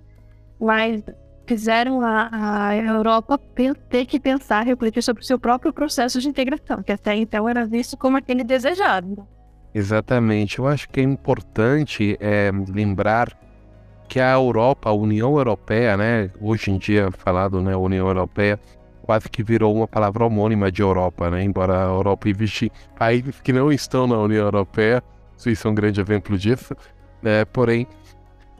mas 0.60 1.02
fizeram 1.46 2.00
a, 2.00 2.68
a 2.68 2.76
Europa 2.76 3.40
ter 3.88 4.06
que 4.06 4.20
pensar, 4.20 4.64
refletir 4.64 5.02
sobre 5.02 5.22
o 5.22 5.26
seu 5.26 5.38
próprio 5.38 5.72
processo 5.72 6.20
de 6.20 6.28
integração, 6.28 6.82
que 6.82 6.92
até 6.92 7.16
então 7.16 7.48
era 7.48 7.66
visto 7.66 7.96
como 7.96 8.16
aquele 8.16 8.44
desejado. 8.44 9.26
Exatamente. 9.74 10.58
Eu 10.58 10.66
acho 10.66 10.88
que 10.88 11.00
é 11.00 11.02
importante 11.02 12.16
é, 12.20 12.50
lembrar 12.68 13.36
que 14.08 14.18
a 14.18 14.32
Europa, 14.32 14.88
a 14.88 14.92
União 14.92 15.36
Europeia, 15.36 15.96
né, 15.96 16.30
hoje 16.40 16.70
em 16.70 16.78
dia 16.78 17.10
falado, 17.10 17.60
né, 17.60 17.76
União 17.76 18.06
Europeia, 18.06 18.58
quase 19.02 19.28
que 19.28 19.42
virou 19.42 19.74
uma 19.74 19.86
palavra 19.86 20.24
homônima 20.24 20.72
de 20.72 20.80
Europa, 20.80 21.30
né, 21.30 21.44
embora 21.44 21.84
a 21.84 21.88
Europa 21.88 22.28
existe 22.28 22.72
países 22.98 23.40
que 23.42 23.52
não 23.52 23.70
estão 23.70 24.06
na 24.06 24.18
União 24.18 24.44
Europeia, 24.44 25.02
Suíça 25.36 25.68
é 25.68 25.70
um 25.70 25.74
grande 25.74 26.00
exemplo 26.00 26.38
disso, 26.38 26.74
né, 27.22 27.44
porém 27.44 27.86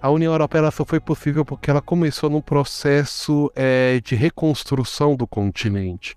a 0.00 0.10
União 0.10 0.32
Europeia 0.32 0.70
só 0.70 0.84
foi 0.84 1.00
possível 1.00 1.44
porque 1.44 1.70
ela 1.70 1.80
começou 1.80 2.28
num 2.28 2.40
processo 2.42 3.50
é, 3.56 4.00
de 4.04 4.14
reconstrução 4.14 5.16
do 5.16 5.26
continente. 5.26 6.16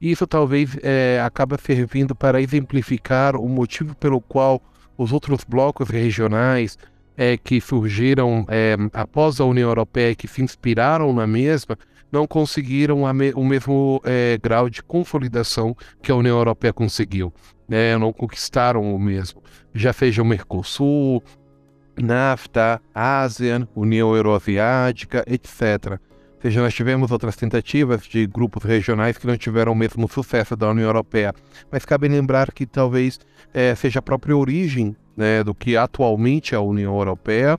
Isso 0.00 0.26
talvez 0.26 0.76
é, 0.82 1.20
acaba 1.24 1.56
servindo 1.58 2.14
para 2.14 2.40
exemplificar 2.40 3.36
o 3.36 3.48
motivo 3.48 3.94
pelo 3.96 4.20
qual 4.20 4.60
os 4.96 5.12
outros 5.12 5.44
blocos 5.44 5.88
regionais 5.88 6.78
é, 7.16 7.36
que 7.36 7.60
surgiram 7.60 8.44
é, 8.48 8.76
após 8.92 9.40
a 9.40 9.44
União 9.44 9.68
Europeia, 9.68 10.14
que 10.14 10.28
se 10.28 10.42
inspiraram 10.42 11.12
na 11.12 11.26
mesma, 11.26 11.78
não 12.12 12.26
conseguiram 12.26 13.12
me 13.12 13.32
o 13.32 13.44
mesmo 13.44 14.00
é, 14.04 14.38
grau 14.40 14.68
de 14.68 14.82
consolidação 14.82 15.76
que 16.02 16.12
a 16.12 16.14
União 16.14 16.36
Europeia 16.36 16.72
conseguiu. 16.72 17.32
Né? 17.68 17.96
Não 17.98 18.12
conquistaram 18.12 18.94
o 18.94 18.98
mesmo. 18.98 19.42
Já 19.74 19.92
seja 19.92 20.22
o 20.22 20.24
Mercosul, 20.24 21.22
NAFTA, 21.96 22.80
ASEAN, 22.94 23.66
União 23.74 24.14
Euroasiática, 24.14 25.24
etc. 25.26 25.98
Seja, 26.46 26.62
nós 26.62 26.74
tivemos 26.74 27.10
outras 27.10 27.34
tentativas 27.34 28.02
de 28.04 28.24
grupos 28.24 28.62
regionais 28.62 29.18
que 29.18 29.26
não 29.26 29.36
tiveram 29.36 29.72
o 29.72 29.74
mesmo 29.74 30.08
sucesso 30.08 30.54
da 30.54 30.70
União 30.70 30.86
Europeia. 30.86 31.34
Mas 31.72 31.84
cabe 31.84 32.06
lembrar 32.06 32.52
que 32.52 32.64
talvez 32.64 33.18
é, 33.52 33.74
seja 33.74 33.98
a 33.98 34.02
própria 34.02 34.36
origem 34.36 34.94
né, 35.16 35.42
do 35.42 35.52
que 35.52 35.76
atualmente 35.76 36.54
é 36.54 36.56
a 36.56 36.60
União 36.60 36.96
Europeia 36.96 37.58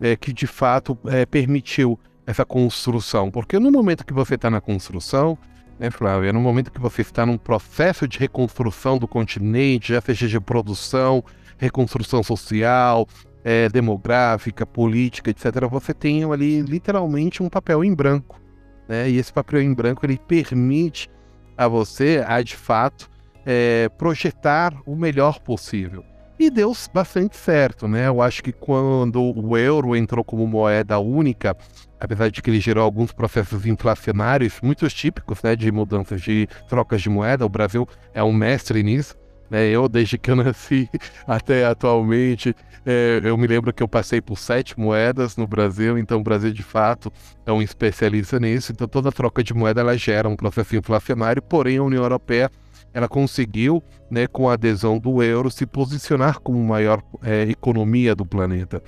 é, 0.00 0.16
que 0.16 0.32
de 0.32 0.48
fato 0.48 0.98
é, 1.04 1.24
permitiu 1.24 1.96
essa 2.26 2.44
construção. 2.44 3.30
Porque 3.30 3.56
no 3.60 3.70
momento 3.70 4.04
que 4.04 4.12
você 4.12 4.34
está 4.34 4.50
na 4.50 4.60
construção, 4.60 5.38
né, 5.78 5.88
Flávia, 5.88 6.32
no 6.32 6.40
momento 6.40 6.72
que 6.72 6.80
você 6.80 7.02
está 7.02 7.24
num 7.24 7.38
processo 7.38 8.08
de 8.08 8.18
reconstrução 8.18 8.98
do 8.98 9.06
continente, 9.06 9.92
já 9.92 10.00
seja 10.00 10.26
de 10.26 10.40
produção, 10.40 11.22
reconstrução 11.56 12.20
social, 12.24 13.06
é, 13.44 13.68
demográfica, 13.68 14.64
política, 14.64 15.30
etc., 15.30 15.68
você 15.70 15.92
tem 15.92 16.24
ali 16.24 16.62
literalmente 16.62 17.42
um 17.42 17.48
papel 17.50 17.84
em 17.84 17.94
branco. 17.94 18.40
Né? 18.88 19.10
E 19.10 19.18
esse 19.18 19.32
papel 19.32 19.60
em 19.60 19.74
branco 19.74 20.04
ele 20.04 20.18
permite 20.18 21.10
a 21.56 21.68
você, 21.68 22.24
a 22.26 22.40
de 22.42 22.56
fato, 22.56 23.08
é, 23.44 23.88
projetar 23.98 24.74
o 24.86 24.96
melhor 24.96 25.38
possível. 25.40 26.02
E 26.38 26.50
deu 26.50 26.72
bastante 26.92 27.36
certo, 27.36 27.86
né? 27.86 28.08
Eu 28.08 28.20
acho 28.20 28.42
que 28.42 28.50
quando 28.50 29.22
o 29.22 29.56
euro 29.56 29.94
entrou 29.94 30.24
como 30.24 30.44
moeda 30.48 30.98
única, 30.98 31.56
apesar 32.00 32.28
de 32.28 32.42
que 32.42 32.50
ele 32.50 32.58
gerou 32.58 32.82
alguns 32.82 33.12
processos 33.12 33.64
inflacionários 33.66 34.58
muito 34.60 34.88
típicos, 34.88 35.40
né, 35.44 35.54
de 35.54 35.70
mudanças 35.70 36.20
de 36.20 36.48
trocas 36.68 37.00
de 37.00 37.08
moeda, 37.08 37.46
o 37.46 37.48
Brasil 37.48 37.88
é 38.12 38.22
um 38.22 38.32
mestre 38.32 38.82
nisso. 38.82 39.16
Né? 39.54 39.68
Eu, 39.68 39.88
desde 39.88 40.18
que 40.18 40.32
eu 40.32 40.34
nasci 40.34 40.90
até 41.28 41.64
atualmente, 41.64 42.56
é, 42.84 43.20
eu 43.22 43.38
me 43.38 43.46
lembro 43.46 43.72
que 43.72 43.84
eu 43.84 43.86
passei 43.86 44.20
por 44.20 44.36
sete 44.36 44.76
moedas 44.76 45.36
no 45.36 45.46
Brasil, 45.46 45.96
então 45.96 46.18
o 46.18 46.24
Brasil 46.24 46.50
de 46.50 46.64
fato 46.64 47.12
é 47.46 47.52
um 47.52 47.62
especialista 47.62 48.40
nisso. 48.40 48.72
Então 48.72 48.88
toda 48.88 49.12
troca 49.12 49.44
de 49.44 49.54
moeda 49.54 49.80
ela 49.80 49.96
gera 49.96 50.28
um 50.28 50.34
processo 50.34 50.74
inflacionário, 50.74 51.40
porém 51.40 51.76
a 51.76 51.84
União 51.84 52.02
Europeia 52.02 52.50
ela 52.92 53.06
conseguiu, 53.08 53.80
né, 54.10 54.26
com 54.26 54.50
a 54.50 54.54
adesão 54.54 54.98
do 54.98 55.22
euro, 55.22 55.48
se 55.52 55.66
posicionar 55.66 56.40
como 56.40 56.58
maior 56.58 57.00
é, 57.22 57.42
economia 57.42 58.12
do 58.12 58.26
planeta. 58.26 58.82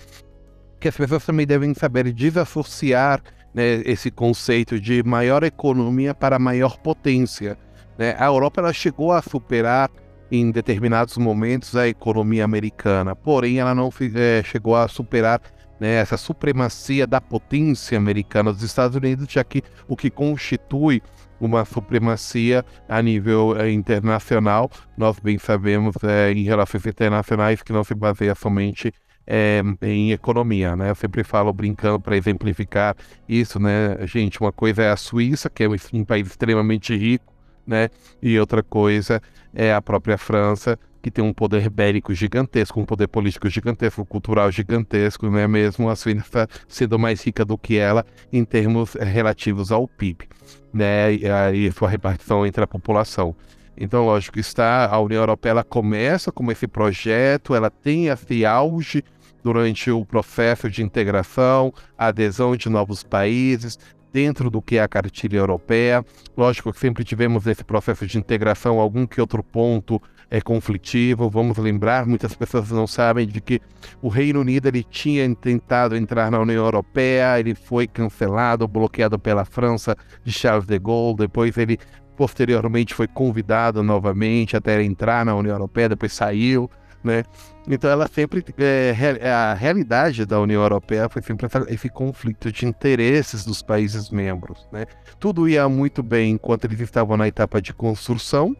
Que 0.80 0.88
as 0.88 0.96
pessoas 0.96 1.24
também 1.24 1.46
devem 1.46 1.74
saber 1.74 2.12
desassociar 2.12 3.22
né, 3.54 3.82
esse 3.84 4.10
conceito 4.10 4.80
de 4.80 5.00
maior 5.04 5.44
economia 5.44 6.12
para 6.12 6.40
maior 6.40 6.76
potência. 6.78 7.56
Né? 7.96 8.16
A 8.18 8.26
Europa 8.26 8.60
ela 8.60 8.72
chegou 8.72 9.12
a 9.12 9.22
superar 9.22 9.88
em 10.30 10.50
determinados 10.50 11.16
momentos 11.16 11.76
a 11.76 11.88
economia 11.88 12.44
americana, 12.44 13.14
porém 13.14 13.58
ela 13.58 13.74
não 13.74 13.90
é, 14.14 14.42
chegou 14.42 14.74
a 14.74 14.88
superar 14.88 15.40
né, 15.78 15.94
essa 15.94 16.16
supremacia 16.16 17.06
da 17.06 17.20
potência 17.20 17.98
americana 17.98 18.52
dos 18.52 18.62
Estados 18.62 18.96
Unidos, 18.96 19.26
já 19.30 19.44
que 19.44 19.62
o 19.86 19.96
que 19.96 20.10
constitui 20.10 21.02
uma 21.38 21.64
supremacia 21.64 22.64
a 22.88 23.02
nível 23.02 23.56
é, 23.58 23.70
internacional, 23.70 24.70
nós 24.96 25.18
bem 25.20 25.38
sabemos 25.38 25.94
é, 26.02 26.32
em 26.32 26.44
relações 26.44 26.86
internacionais 26.86 27.62
que 27.62 27.72
não 27.72 27.84
se 27.84 27.94
baseia 27.94 28.34
somente 28.34 28.92
é, 29.26 29.60
em 29.82 30.12
economia, 30.12 30.76
né? 30.76 30.90
Eu 30.90 30.94
sempre 30.94 31.24
falo 31.24 31.52
brincando 31.52 32.00
para 32.00 32.16
exemplificar 32.16 32.96
isso, 33.28 33.58
né? 33.58 33.98
Gente, 34.06 34.40
uma 34.40 34.52
coisa 34.52 34.82
é 34.82 34.90
a 34.90 34.96
Suíça, 34.96 35.50
que 35.50 35.64
é 35.64 35.68
um 35.92 36.04
país 36.04 36.28
extremamente 36.28 36.96
rico, 36.96 37.35
né? 37.66 37.88
E 38.22 38.38
outra 38.38 38.62
coisa 38.62 39.20
é 39.54 39.72
a 39.72 39.82
própria 39.82 40.16
França, 40.16 40.78
que 41.02 41.10
tem 41.10 41.24
um 41.24 41.32
poder 41.32 41.70
bélico 41.70 42.12
gigantesco, 42.12 42.80
um 42.80 42.84
poder 42.84 43.06
político 43.06 43.48
gigantesco, 43.48 44.04
cultural 44.04 44.50
gigantesco, 44.50 45.30
não 45.30 45.38
é 45.38 45.46
mesmo? 45.46 45.88
A 45.88 45.94
Suíça 45.94 46.48
sendo 46.66 46.98
mais 46.98 47.22
rica 47.22 47.44
do 47.44 47.56
que 47.56 47.76
ela 47.76 48.04
em 48.32 48.44
termos 48.44 48.96
eh, 48.96 49.04
relativos 49.04 49.70
ao 49.70 49.86
PIB, 49.86 50.28
né? 50.72 51.14
E 51.14 51.28
aí 51.28 51.70
sua 51.70 51.88
repartição 51.88 52.44
entre 52.44 52.64
a 52.64 52.66
população. 52.66 53.36
Então, 53.76 54.06
lógico, 54.06 54.40
está 54.40 54.86
a 54.86 54.98
União 54.98 55.20
Europeia 55.20 55.50
ela 55.50 55.64
começa 55.64 56.32
com 56.32 56.50
esse 56.50 56.66
projeto, 56.66 57.54
ela 57.54 57.70
tem 57.70 58.08
esse 58.08 58.44
auge 58.44 59.04
durante 59.44 59.92
o 59.92 60.04
processo 60.04 60.68
de 60.68 60.82
integração, 60.82 61.72
adesão 61.96 62.56
de 62.56 62.68
novos 62.68 63.04
países, 63.04 63.78
dentro 64.12 64.50
do 64.50 64.62
que 64.62 64.76
é 64.76 64.82
a 64.82 64.88
cartilha 64.88 65.38
europeia. 65.38 66.04
Lógico 66.36 66.72
que 66.72 66.78
sempre 66.80 67.04
tivemos 67.04 67.44
nesse 67.44 67.64
processo 67.64 68.06
de 68.06 68.18
integração 68.18 68.80
algum 68.80 69.06
que 69.06 69.20
outro 69.20 69.42
ponto 69.42 70.00
é 70.30 70.40
conflitivo. 70.40 71.30
Vamos 71.30 71.58
lembrar, 71.58 72.06
muitas 72.06 72.34
pessoas 72.34 72.70
não 72.70 72.86
sabem 72.86 73.26
de 73.26 73.40
que 73.40 73.60
o 74.02 74.08
Reino 74.08 74.40
Unido 74.40 74.66
ele 74.68 74.82
tinha 74.82 75.32
tentado 75.34 75.96
entrar 75.96 76.30
na 76.30 76.40
União 76.40 76.64
Europeia, 76.64 77.38
ele 77.38 77.54
foi 77.54 77.86
cancelado, 77.86 78.66
bloqueado 78.66 79.18
pela 79.18 79.44
França 79.44 79.96
de 80.24 80.32
Charles 80.32 80.66
de 80.66 80.78
Gaulle, 80.78 81.18
depois 81.18 81.56
ele 81.56 81.78
posteriormente 82.16 82.94
foi 82.94 83.06
convidado 83.06 83.82
novamente 83.82 84.56
até 84.56 84.82
entrar 84.82 85.24
na 85.24 85.34
União 85.34 85.54
Europeia, 85.54 85.90
depois 85.90 86.12
saiu 86.12 86.70
né? 87.06 87.24
Então 87.68 87.88
ela 87.88 88.06
sempre 88.06 88.44
é, 88.58 88.94
é, 89.20 89.30
a 89.30 89.54
realidade 89.54 90.26
da 90.26 90.38
União 90.40 90.62
Europeia 90.62 91.08
foi 91.08 91.22
sempre 91.22 91.48
esse 91.68 91.88
conflito 91.88 92.52
de 92.52 92.66
interesses 92.66 93.44
dos 93.44 93.62
países 93.62 94.10
membros, 94.10 94.68
né? 94.72 94.86
Tudo 95.18 95.48
ia 95.48 95.68
muito 95.68 96.02
bem 96.02 96.32
enquanto 96.32 96.64
eles 96.64 96.80
estavam 96.80 97.16
na 97.16 97.26
etapa 97.26 97.62
de 97.62 97.72
construção. 97.72 98.54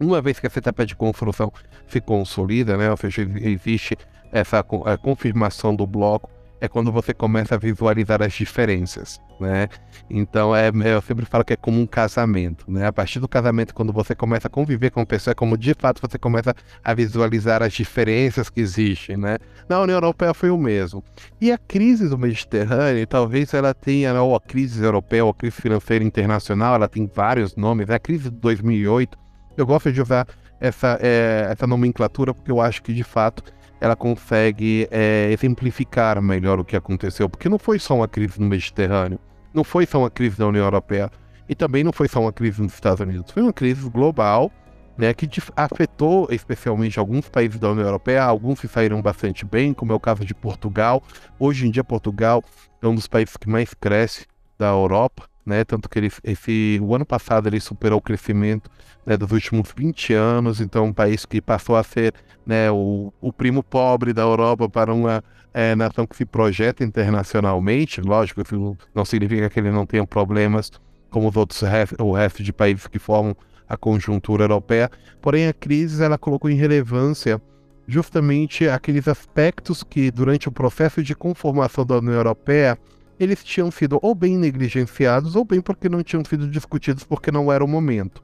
Uma 0.00 0.20
vez 0.20 0.40
que 0.40 0.46
essa 0.46 0.58
etapa 0.58 0.84
de 0.84 0.96
construção 0.96 1.52
se 1.86 2.00
consolida, 2.00 2.76
né? 2.76 2.90
Ou 2.90 2.96
seja, 2.96 3.22
existe 3.36 3.96
essa 4.32 4.58
a 4.58 4.98
confirmação 4.98 5.74
do 5.76 5.86
bloco 5.86 6.28
é 6.60 6.68
quando 6.68 6.90
você 6.90 7.12
começa 7.12 7.54
a 7.54 7.58
visualizar 7.58 8.22
as 8.22 8.32
diferenças, 8.32 9.20
né? 9.40 9.68
Então 10.08 10.54
é, 10.54 10.70
eu 10.84 11.02
sempre 11.02 11.26
falo 11.26 11.44
que 11.44 11.52
é 11.52 11.56
como 11.56 11.80
um 11.80 11.86
casamento, 11.86 12.70
né? 12.70 12.86
A 12.86 12.92
partir 12.92 13.20
do 13.20 13.28
casamento, 13.28 13.74
quando 13.74 13.92
você 13.92 14.14
começa 14.14 14.48
a 14.48 14.50
conviver 14.50 14.90
com 14.90 15.00
a 15.00 15.06
pessoa, 15.06 15.32
é 15.32 15.34
como 15.34 15.58
de 15.58 15.74
fato 15.74 16.00
você 16.00 16.18
começa 16.18 16.54
a 16.82 16.94
visualizar 16.94 17.62
as 17.62 17.72
diferenças 17.72 18.48
que 18.48 18.60
existem, 18.60 19.16
né? 19.16 19.38
Na 19.68 19.80
União 19.80 19.96
Europeia 19.96 20.32
foi 20.32 20.50
o 20.50 20.58
mesmo. 20.58 21.02
E 21.40 21.52
a 21.52 21.58
crise 21.58 22.08
do 22.08 22.18
Mediterrâneo, 22.18 23.06
talvez 23.06 23.52
ela 23.52 23.74
tenha, 23.74 24.20
ou 24.22 24.34
a 24.34 24.40
crise 24.40 24.82
europeia, 24.82 25.24
ou 25.24 25.30
a 25.30 25.34
crise 25.34 25.60
financeira 25.60 26.04
internacional, 26.04 26.74
ela 26.74 26.88
tem 26.88 27.10
vários 27.12 27.56
nomes. 27.56 27.86
Né? 27.88 27.94
A 27.94 27.98
crise 27.98 28.30
de 28.30 28.36
2008, 28.36 29.18
eu 29.56 29.66
gosto 29.66 29.92
de 29.92 30.00
usar 30.00 30.26
essa, 30.60 30.98
é, 31.00 31.48
essa 31.50 31.66
nomenclatura 31.66 32.32
porque 32.32 32.50
eu 32.50 32.60
acho 32.60 32.82
que 32.82 32.92
de 32.92 33.04
fato 33.04 33.42
ela 33.80 33.96
consegue 33.96 34.88
é, 34.90 35.30
exemplificar 35.32 36.20
melhor 36.22 36.58
o 36.58 36.64
que 36.64 36.76
aconteceu, 36.76 37.28
porque 37.28 37.48
não 37.48 37.58
foi 37.58 37.78
só 37.78 37.96
uma 37.96 38.08
crise 38.08 38.40
no 38.40 38.46
Mediterrâneo, 38.46 39.18
não 39.52 39.64
foi 39.64 39.86
só 39.86 39.98
uma 39.98 40.10
crise 40.10 40.38
na 40.38 40.46
União 40.46 40.64
Europeia 40.64 41.10
e 41.48 41.54
também 41.54 41.84
não 41.84 41.92
foi 41.92 42.08
só 42.08 42.20
uma 42.20 42.32
crise 42.32 42.62
nos 42.62 42.74
Estados 42.74 43.00
Unidos, 43.00 43.30
foi 43.30 43.42
uma 43.42 43.52
crise 43.52 43.88
global 43.90 44.50
né, 44.96 45.12
que 45.12 45.28
afetou 45.56 46.28
especialmente 46.30 46.98
alguns 46.98 47.28
países 47.28 47.58
da 47.58 47.70
União 47.70 47.84
Europeia, 47.84 48.22
alguns 48.22 48.60
se 48.60 48.68
saíram 48.68 49.02
bastante 49.02 49.44
bem, 49.44 49.74
como 49.74 49.92
é 49.92 49.94
o 49.94 50.00
caso 50.00 50.24
de 50.24 50.34
Portugal. 50.34 51.02
Hoje 51.38 51.66
em 51.66 51.70
dia, 51.70 51.82
Portugal 51.82 52.42
é 52.80 52.86
um 52.86 52.94
dos 52.94 53.06
países 53.06 53.36
que 53.36 53.48
mais 53.48 53.74
cresce 53.74 54.26
da 54.58 54.68
Europa, 54.68 55.28
né? 55.44 55.64
Tanto 55.64 55.88
que 55.88 55.98
ele, 55.98 56.10
esse, 56.22 56.78
o 56.82 56.94
ano 56.94 57.04
passado 57.04 57.46
ele 57.48 57.60
superou 57.60 57.98
o 57.98 58.02
crescimento 58.02 58.70
né, 59.04 59.16
dos 59.16 59.30
últimos 59.32 59.72
20 59.76 60.12
anos, 60.14 60.60
então 60.60 60.86
um 60.86 60.92
país 60.92 61.24
que 61.26 61.40
passou 61.40 61.76
a 61.76 61.82
ser 61.82 62.14
né, 62.46 62.70
o, 62.70 63.12
o 63.20 63.32
primo 63.32 63.62
pobre 63.62 64.12
da 64.12 64.22
Europa 64.22 64.68
para 64.68 64.92
uma 64.92 65.22
é, 65.52 65.74
nação 65.74 66.06
que 66.06 66.16
se 66.16 66.24
projeta 66.24 66.82
internacionalmente. 66.82 68.00
Lógico, 68.00 68.42
isso 68.42 68.76
não 68.94 69.04
significa 69.04 69.48
que 69.48 69.60
ele 69.60 69.70
não 69.70 69.86
tenha 69.86 70.06
problemas 70.06 70.70
como 71.10 71.28
os 71.28 71.36
outros 71.36 71.62
o 72.00 72.12
resto 72.12 72.42
de 72.42 72.52
países 72.52 72.86
que 72.88 72.98
formam 72.98 73.36
a 73.68 73.76
conjuntura 73.76 74.44
europeia. 74.44 74.90
Porém, 75.22 75.46
a 75.46 75.52
crise 75.52 76.02
ela 76.02 76.18
colocou 76.18 76.50
em 76.50 76.56
relevância 76.56 77.40
justamente 77.86 78.68
aqueles 78.68 79.06
aspectos 79.06 79.82
que 79.82 80.10
durante 80.10 80.48
o 80.48 80.52
processo 80.52 81.02
de 81.02 81.14
conformação 81.14 81.84
da 81.84 81.98
União 81.98 82.14
Europeia 82.14 82.78
eles 83.18 83.42
tinham 83.44 83.70
sido 83.70 83.98
ou 84.02 84.14
bem 84.14 84.36
negligenciados 84.36 85.36
ou 85.36 85.44
bem 85.44 85.60
porque 85.60 85.88
não 85.88 86.02
tinham 86.02 86.24
sido 86.24 86.48
discutidos 86.48 87.04
porque 87.04 87.30
não 87.30 87.52
era 87.52 87.64
o 87.64 87.68
momento. 87.68 88.22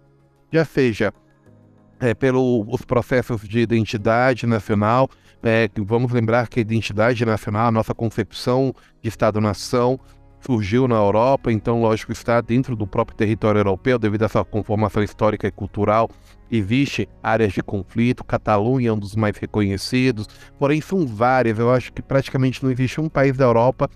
Já 0.52 0.64
seja 0.64 1.12
é, 2.00 2.14
pelos 2.14 2.84
processos 2.84 3.46
de 3.46 3.60
identidade 3.60 4.46
nacional, 4.46 5.08
é, 5.42 5.68
vamos 5.78 6.12
lembrar 6.12 6.48
que 6.48 6.58
a 6.58 6.62
identidade 6.62 7.24
nacional, 7.24 7.68
a 7.68 7.72
nossa 7.72 7.94
concepção 7.94 8.74
de 9.02 9.08
Estado-nação, 9.08 9.98
surgiu 10.40 10.88
na 10.88 10.96
Europa, 10.96 11.52
então, 11.52 11.82
lógico, 11.82 12.12
está 12.12 12.40
dentro 12.40 12.74
do 12.74 12.86
próprio 12.86 13.16
território 13.16 13.58
europeu, 13.58 13.98
devido 13.98 14.22
a 14.22 14.26
essa 14.26 14.42
conformação 14.42 15.02
histórica 15.02 15.46
e 15.46 15.50
cultural. 15.50 16.08
Existe 16.50 17.08
áreas 17.22 17.52
de 17.52 17.62
conflito, 17.62 18.24
Catalunha 18.24 18.88
é 18.88 18.92
um 18.92 18.98
dos 18.98 19.14
mais 19.14 19.36
reconhecidos, 19.36 20.26
porém 20.58 20.80
são 20.80 21.06
várias. 21.06 21.58
Eu 21.58 21.70
acho 21.70 21.92
que 21.92 22.02
praticamente 22.02 22.62
não 22.64 22.70
existe 22.70 23.00
um 23.00 23.08
país 23.08 23.36
da 23.36 23.44
Europa 23.44 23.88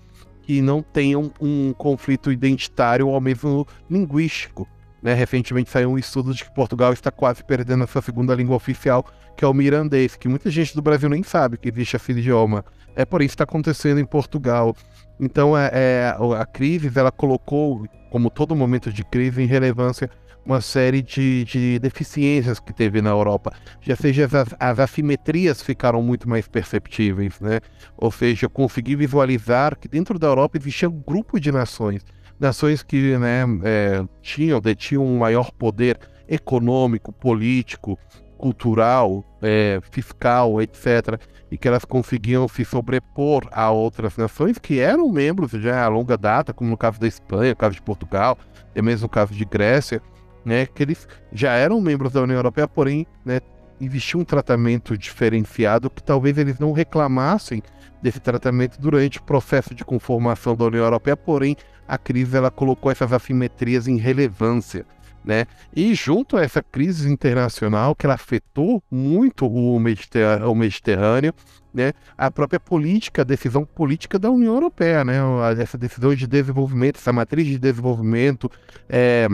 que 0.45 0.61
não 0.61 0.83
tenha 0.83 1.17
um, 1.17 1.31
um 1.41 1.73
conflito 1.73 2.31
identitário 2.31 3.07
ou 3.07 3.19
mesmo 3.19 3.67
linguístico. 3.89 4.67
Né? 5.01 5.13
Recentemente 5.15 5.71
saiu 5.71 5.89
um 5.89 5.97
estudo 5.97 6.35
de 6.35 6.43
que 6.43 6.53
Portugal 6.53 6.93
está 6.93 7.09
quase 7.09 7.43
perdendo 7.43 7.83
a 7.83 7.87
sua 7.87 8.01
segunda 8.01 8.35
língua 8.35 8.55
oficial, 8.55 9.03
que 9.35 9.43
é 9.43 9.47
o 9.47 9.53
mirandês, 9.53 10.15
que 10.15 10.27
muita 10.27 10.51
gente 10.51 10.75
do 10.75 10.83
Brasil 10.83 11.09
nem 11.09 11.23
sabe 11.23 11.57
que 11.57 11.67
existe 11.67 11.95
esse 11.95 12.11
idioma. 12.11 12.63
É 12.95 13.03
por 13.05 13.21
isso 13.21 13.29
que 13.29 13.35
está 13.35 13.43
acontecendo 13.43 13.99
em 13.99 14.05
Portugal. 14.05 14.75
Então 15.19 15.57
é, 15.57 15.71
é, 15.73 16.15
a 16.37 16.45
crise 16.45 16.91
ela 16.95 17.11
colocou, 17.11 17.87
como 18.11 18.29
todo 18.29 18.55
momento 18.55 18.93
de 18.93 19.03
crise, 19.03 19.41
em 19.41 19.47
relevância 19.47 20.11
uma 20.45 20.61
série 20.61 21.01
de, 21.01 21.43
de 21.45 21.79
deficiências 21.79 22.59
que 22.59 22.71
teve 22.71 23.01
na 23.01 23.09
Europa. 23.09 23.51
Já 23.81 23.95
seja 23.95 24.25
as, 24.25 24.55
as 24.59 24.79
assimetrias 24.79 25.61
ficaram 25.61 26.01
muito 26.01 26.29
mais 26.29 26.47
perceptíveis, 26.47 27.39
né? 27.39 27.59
Ou 27.97 28.11
seja, 28.11 28.47
consegui 28.47 28.95
visualizar 28.95 29.77
que 29.77 29.87
dentro 29.87 30.19
da 30.19 30.27
Europa 30.27 30.57
existia 30.57 30.89
um 30.89 31.01
grupo 31.01 31.39
de 31.39 31.51
nações, 31.51 32.05
nações 32.39 32.83
que 32.83 33.17
né, 33.17 33.43
é, 33.63 34.05
tinham, 34.21 34.61
detinham 34.61 35.05
um 35.05 35.17
maior 35.17 35.51
poder 35.51 35.99
econômico, 36.27 37.11
político, 37.11 37.97
cultural, 38.37 39.23
é, 39.41 39.79
fiscal, 39.91 40.61
etc., 40.61 41.19
e 41.49 41.57
que 41.57 41.67
elas 41.67 41.85
conseguiam 41.85 42.47
se 42.47 42.65
sobrepor 42.65 43.47
a 43.51 43.71
outras 43.71 44.17
nações 44.17 44.57
que 44.57 44.79
eram 44.79 45.09
membros 45.09 45.51
já 45.51 45.83
há 45.83 45.87
longa 45.87 46.17
data, 46.17 46.53
como 46.53 46.69
no 46.69 46.77
caso 46.77 46.99
da 46.99 47.07
Espanha, 47.07 47.51
no 47.51 47.55
caso 47.55 47.75
de 47.75 47.81
Portugal, 47.81 48.37
e 48.75 48.81
mesmo 48.81 49.03
no 49.03 49.09
caso 49.09 49.33
de 49.33 49.45
Grécia, 49.45 50.01
né, 50.45 50.65
que 50.65 50.83
eles 50.83 51.07
já 51.31 51.53
eram 51.53 51.81
membros 51.81 52.13
da 52.13 52.21
União 52.21 52.37
Europeia, 52.37 52.67
porém, 52.67 53.05
né, 53.25 53.41
existia 53.81 54.19
um 54.19 54.23
tratamento 54.23 54.97
diferenciado 54.97 55.89
que 55.89 56.03
talvez 56.03 56.37
eles 56.37 56.59
não 56.59 56.71
reclamassem 56.71 57.61
desse 58.01 58.19
tratamento 58.19 58.79
durante 58.79 59.17
o 59.17 59.23
processo 59.23 59.73
de 59.73 59.83
conformação 59.83 60.55
da 60.55 60.65
União 60.65 60.83
Europeia, 60.83 61.17
porém 61.17 61.57
a 61.87 61.97
crise 61.97 62.37
ela 62.37 62.51
colocou 62.51 62.91
essas 62.91 63.11
assimetrias 63.11 63.87
em 63.87 63.97
relevância 63.97 64.85
né? 65.25 65.47
E 65.75 65.93
junto 65.95 66.37
a 66.37 66.43
essa 66.43 66.61
crise 66.61 67.11
internacional 67.11 67.95
que 67.95 68.05
ela 68.05 68.13
afetou 68.13 68.81
muito 68.91 69.47
o 69.47 69.79
Mediterrâneo, 69.79 70.51
o 70.51 70.55
Mediterrâneo 70.55 71.33
né? 71.73 71.91
A 72.17 72.31
própria 72.31 72.59
política, 72.59 73.23
a 73.23 73.25
decisão 73.25 73.65
política 73.65 74.19
da 74.19 74.29
União 74.29 74.53
Europeia, 74.53 75.03
né? 75.03 75.15
Essa 75.59 75.77
decisão 75.77 76.13
de 76.13 76.27
desenvolvimento, 76.27 76.97
essa 76.97 77.11
matriz 77.11 77.45
de 77.47 77.57
desenvolvimento, 77.57 78.49
é, 78.87 79.27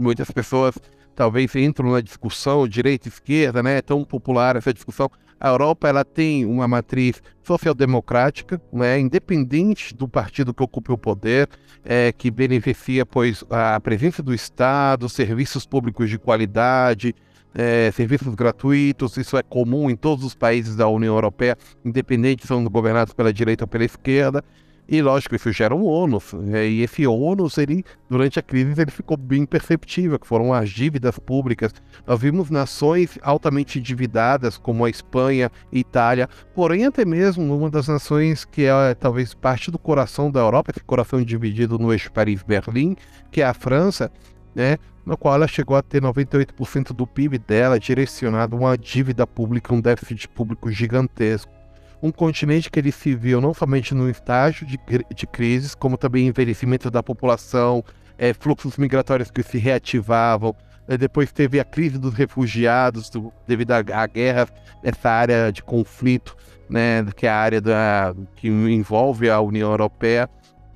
muitas 0.00 0.30
pessoas 0.30 0.74
talvez 1.14 1.54
entram 1.54 1.90
na 1.90 2.00
discussão 2.00 2.66
direita 2.66 3.08
esquerda, 3.08 3.62
né? 3.62 3.78
É 3.78 3.82
tão 3.82 4.04
popular 4.04 4.56
essa 4.56 4.72
discussão. 4.72 5.10
A 5.38 5.48
Europa 5.48 5.88
ela 5.88 6.04
tem 6.04 6.44
uma 6.44 6.68
matriz 6.68 7.22
social-democrática, 7.42 8.60
né, 8.70 9.00
independente 9.00 9.94
do 9.94 10.06
partido 10.06 10.52
que 10.52 10.62
ocupe 10.62 10.92
o 10.92 10.98
poder, 10.98 11.48
é, 11.82 12.12
que 12.12 12.30
beneficia 12.30 13.06
pois 13.06 13.42
a 13.48 13.80
presença 13.80 14.22
do 14.22 14.34
Estado, 14.34 15.08
serviços 15.08 15.64
públicos 15.64 16.10
de 16.10 16.18
qualidade, 16.18 17.14
é, 17.54 17.90
serviços 17.90 18.34
gratuitos. 18.34 19.16
Isso 19.16 19.36
é 19.36 19.42
comum 19.42 19.88
em 19.88 19.96
todos 19.96 20.26
os 20.26 20.34
países 20.34 20.76
da 20.76 20.86
União 20.88 21.14
Europeia, 21.14 21.56
independente 21.82 22.42
se 22.42 22.48
são 22.48 22.62
governados 22.64 23.14
pela 23.14 23.32
direita 23.32 23.64
ou 23.64 23.68
pela 23.68 23.84
esquerda. 23.84 24.44
E 24.92 25.00
lógico, 25.00 25.36
isso 25.36 25.52
gera 25.52 25.72
um 25.72 25.84
ônus. 25.84 26.32
Né? 26.32 26.66
E 26.66 26.82
esse 26.82 27.06
ônus, 27.06 27.56
ele, 27.58 27.84
durante 28.08 28.40
a 28.40 28.42
crise, 28.42 28.82
ele 28.82 28.90
ficou 28.90 29.16
bem 29.16 29.46
perceptível, 29.46 30.18
que 30.18 30.26
foram 30.26 30.52
as 30.52 30.68
dívidas 30.68 31.16
públicas. 31.16 31.72
Nós 32.04 32.20
vimos 32.20 32.50
nações 32.50 33.16
altamente 33.22 33.78
endividadas, 33.78 34.58
como 34.58 34.84
a 34.84 34.90
Espanha 34.90 35.48
Itália, 35.70 36.28
porém 36.56 36.86
até 36.86 37.04
mesmo 37.04 37.56
uma 37.56 37.70
das 37.70 37.86
nações 37.86 38.44
que 38.44 38.64
é 38.64 38.92
talvez 38.94 39.32
parte 39.32 39.70
do 39.70 39.78
coração 39.78 40.28
da 40.28 40.40
Europa, 40.40 40.72
esse 40.72 40.84
coração 40.84 41.22
dividido 41.22 41.78
no 41.78 41.92
eixo 41.92 42.10
Paris-Berlim, 42.10 42.96
que 43.30 43.42
é 43.42 43.44
a 43.44 43.54
França, 43.54 44.10
né, 44.52 44.76
no 45.06 45.16
qual 45.16 45.36
ela 45.36 45.46
chegou 45.46 45.76
a 45.76 45.82
ter 45.82 46.02
98% 46.02 46.92
do 46.92 47.06
PIB 47.06 47.38
dela 47.38 47.78
direcionado 47.78 48.56
a 48.56 48.58
uma 48.58 48.76
dívida 48.76 49.24
pública, 49.24 49.72
um 49.72 49.80
déficit 49.80 50.28
público 50.28 50.68
gigantesco 50.68 51.59
um 52.02 52.10
continente 52.10 52.70
que 52.70 52.78
ele 52.78 52.92
se 52.92 53.14
viu 53.14 53.40
não 53.40 53.52
somente 53.52 53.94
no 53.94 54.08
estágio 54.08 54.66
de, 54.66 54.78
de 55.14 55.26
crises, 55.26 55.74
como 55.74 55.98
também 55.98 56.26
envelhecimento 56.26 56.90
da 56.90 57.02
população, 57.02 57.84
é, 58.18 58.32
fluxos 58.32 58.76
migratórios 58.76 59.30
que 59.30 59.42
se 59.42 59.58
reativavam. 59.58 60.54
É, 60.88 60.96
depois 60.96 61.30
teve 61.30 61.60
a 61.60 61.64
crise 61.64 61.98
dos 61.98 62.14
refugiados 62.14 63.10
do, 63.10 63.32
devido 63.46 63.72
à, 63.72 64.06
guerra 64.06 64.48
nessa 64.82 65.10
área 65.10 65.52
de 65.52 65.62
conflito, 65.62 66.36
né, 66.68 67.04
que 67.16 67.26
é 67.26 67.30
a 67.30 67.36
área 67.36 67.60
da, 67.60 68.14
que 68.36 68.48
envolve 68.48 69.28
a 69.28 69.40
União 69.40 69.70
Europeia. 69.70 70.28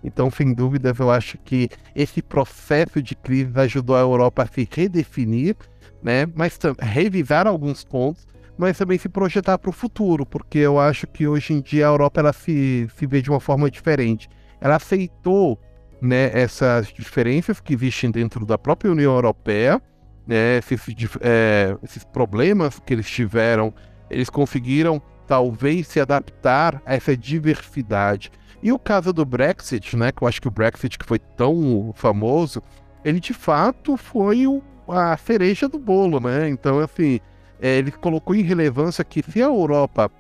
Então, 0.03 0.31
sem 0.31 0.53
dúvidas, 0.53 0.99
eu 0.99 1.11
acho 1.11 1.39
que 1.39 1.71
esse 1.97 2.21
processo 2.21 3.03
de 3.03 3.15
crise 3.15 3.53
ajudou 3.57 3.97
a 3.97 4.01
Europa 4.01 4.43
a 4.43 4.47
se 4.47 4.69
redefinir, 4.71 5.57
né, 6.03 6.27
mas 6.35 6.59
revisar 6.79 7.47
alguns 7.47 7.83
pontos 7.83 8.27
mas 8.57 8.79
também 8.79 8.99
se 8.99 9.09
projetar 9.09 9.59
para 9.59 9.71
o 9.71 9.73
futuro, 9.73 10.25
porque 10.25 10.59
eu 10.59 10.79
acho 10.79 11.07
que 11.07 11.27
hoje 11.27 11.53
em 11.53 11.61
dia 11.61 11.87
a 11.87 11.90
Europa 11.90 12.21
ela 12.21 12.33
se, 12.33 12.88
se 12.97 13.07
vê 13.07 13.21
de 13.21 13.31
uma 13.31 13.40
forma 13.40 13.71
diferente. 13.71 14.29
Ela 14.61 14.77
aceitou 14.77 15.59
né, 16.01 16.31
essas 16.33 16.88
diferenças 16.88 17.61
que 17.61 17.75
existem 17.75 18.11
dentro 18.11 18.45
da 18.47 18.57
própria 18.57 18.93
União 18.93 19.14
Europeia, 19.14 19.81
né, 20.27 20.59
esses, 20.59 20.81
é, 21.21 21.77
esses 21.83 22.05
problemas 22.05 22.81
que 22.81 22.95
eles 22.95 23.09
tiveram, 23.09 23.75
eles 24.09 24.31
conseguiram 24.31 25.03
talvez 25.27 25.88
se 25.88 26.01
adaptar 26.01 26.81
a 26.85 26.95
essa 26.95 27.17
diversidade. 27.17 28.31
E 28.62 28.73
o 28.73 28.79
caso 28.79 29.12
do 29.12 29.25
Brexit, 29.25 29.97
né, 29.97 30.12
que 30.12 30.23
eu 30.23 30.29
acho 30.29 30.40
que 30.40 30.49
o 30.49 30.51
Brexit 30.51 30.99
que 30.99 31.05
foi 31.05 31.19
tão 31.19 31.93
famoso, 31.95 32.62
ele 33.05 33.21
de 33.21 33.35
fato 33.35 33.97
foi 33.97 34.47
o, 34.47 34.62
a 34.88 35.17
cereja 35.17 35.69
do 35.69 35.79
bolo, 35.79 36.19
né? 36.21 36.49
Então, 36.49 36.79
assim, 36.79 37.21
é, 37.64 37.79
ele 37.79 37.90
colocou 37.90 38.37
em 38.37 38.42
relevância 38.42 39.03
que 39.03 39.22
se 39.22 39.42
a 39.42 39.46
Europa 39.46 40.11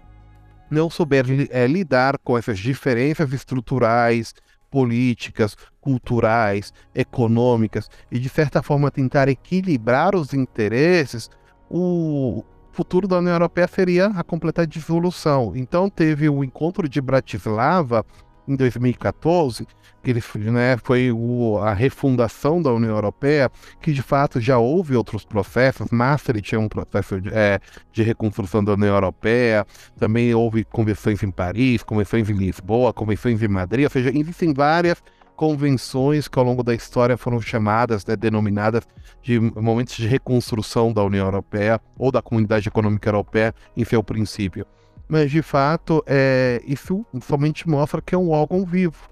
não 0.70 0.88
souber 0.88 1.26
é, 1.50 1.66
lidar 1.66 2.16
com 2.16 2.38
essas 2.38 2.58
diferenças 2.58 3.30
estruturais, 3.34 4.32
políticas, 4.70 5.54
culturais, 5.78 6.72
econômicas 6.94 7.90
e 8.10 8.18
de 8.18 8.30
certa 8.30 8.62
forma 8.62 8.90
tentar 8.90 9.28
equilibrar 9.28 10.16
os 10.16 10.32
interesses, 10.32 11.28
o 11.68 12.42
futuro 12.72 13.06
da 13.06 13.18
União 13.18 13.34
Europeia 13.34 13.68
seria 13.68 14.06
a 14.06 14.24
completa 14.24 14.66
dissolução. 14.66 15.52
Então 15.54 15.90
teve 15.90 16.30
o 16.30 16.42
encontro 16.42 16.88
de 16.88 16.98
Bratislava 16.98 18.06
em 18.46 18.56
2014, 18.56 19.66
que 20.02 20.10
ele, 20.10 20.22
né, 20.50 20.76
foi 20.82 21.10
o, 21.10 21.58
a 21.58 21.72
refundação 21.72 22.60
da 22.60 22.72
União 22.72 22.94
Europeia, 22.94 23.50
que 23.80 23.92
de 23.92 24.02
fato 24.02 24.40
já 24.40 24.58
houve 24.58 24.94
outros 24.94 25.24
processos, 25.24 25.88
Maastricht 25.90 26.54
é 26.54 26.58
um 26.58 26.68
processo 26.68 27.20
de, 27.20 27.30
é, 27.32 27.58
de 27.90 28.02
reconstrução 28.02 28.62
da 28.62 28.74
União 28.74 28.94
Europeia, 28.94 29.66
também 29.98 30.34
houve 30.34 30.64
convenções 30.64 31.22
em 31.22 31.30
Paris, 31.30 31.82
convenções 31.82 32.28
em 32.28 32.34
Lisboa, 32.34 32.92
convenções 32.92 33.42
em 33.42 33.48
Madrid, 33.48 33.84
ou 33.84 33.90
seja, 33.90 34.10
existem 34.14 34.52
várias 34.52 35.02
convenções 35.36 36.28
que 36.28 36.38
ao 36.38 36.44
longo 36.44 36.62
da 36.62 36.74
história 36.74 37.16
foram 37.16 37.40
chamadas, 37.40 38.04
né, 38.06 38.14
denominadas 38.14 38.86
de 39.22 39.40
momentos 39.40 39.96
de 39.96 40.06
reconstrução 40.06 40.92
da 40.92 41.02
União 41.02 41.26
Europeia 41.26 41.80
ou 41.98 42.12
da 42.12 42.22
Comunidade 42.22 42.68
Econômica 42.68 43.08
Europeia 43.08 43.54
em 43.76 43.84
seu 43.84 44.02
princípio 44.02 44.66
mas 45.08 45.30
de 45.30 45.42
fato 45.42 46.02
é, 46.06 46.62
isso 46.66 47.04
somente 47.22 47.68
mostra 47.68 48.00
que 48.02 48.14
é 48.14 48.18
um 48.18 48.30
órgão 48.30 48.64
vivo. 48.64 49.10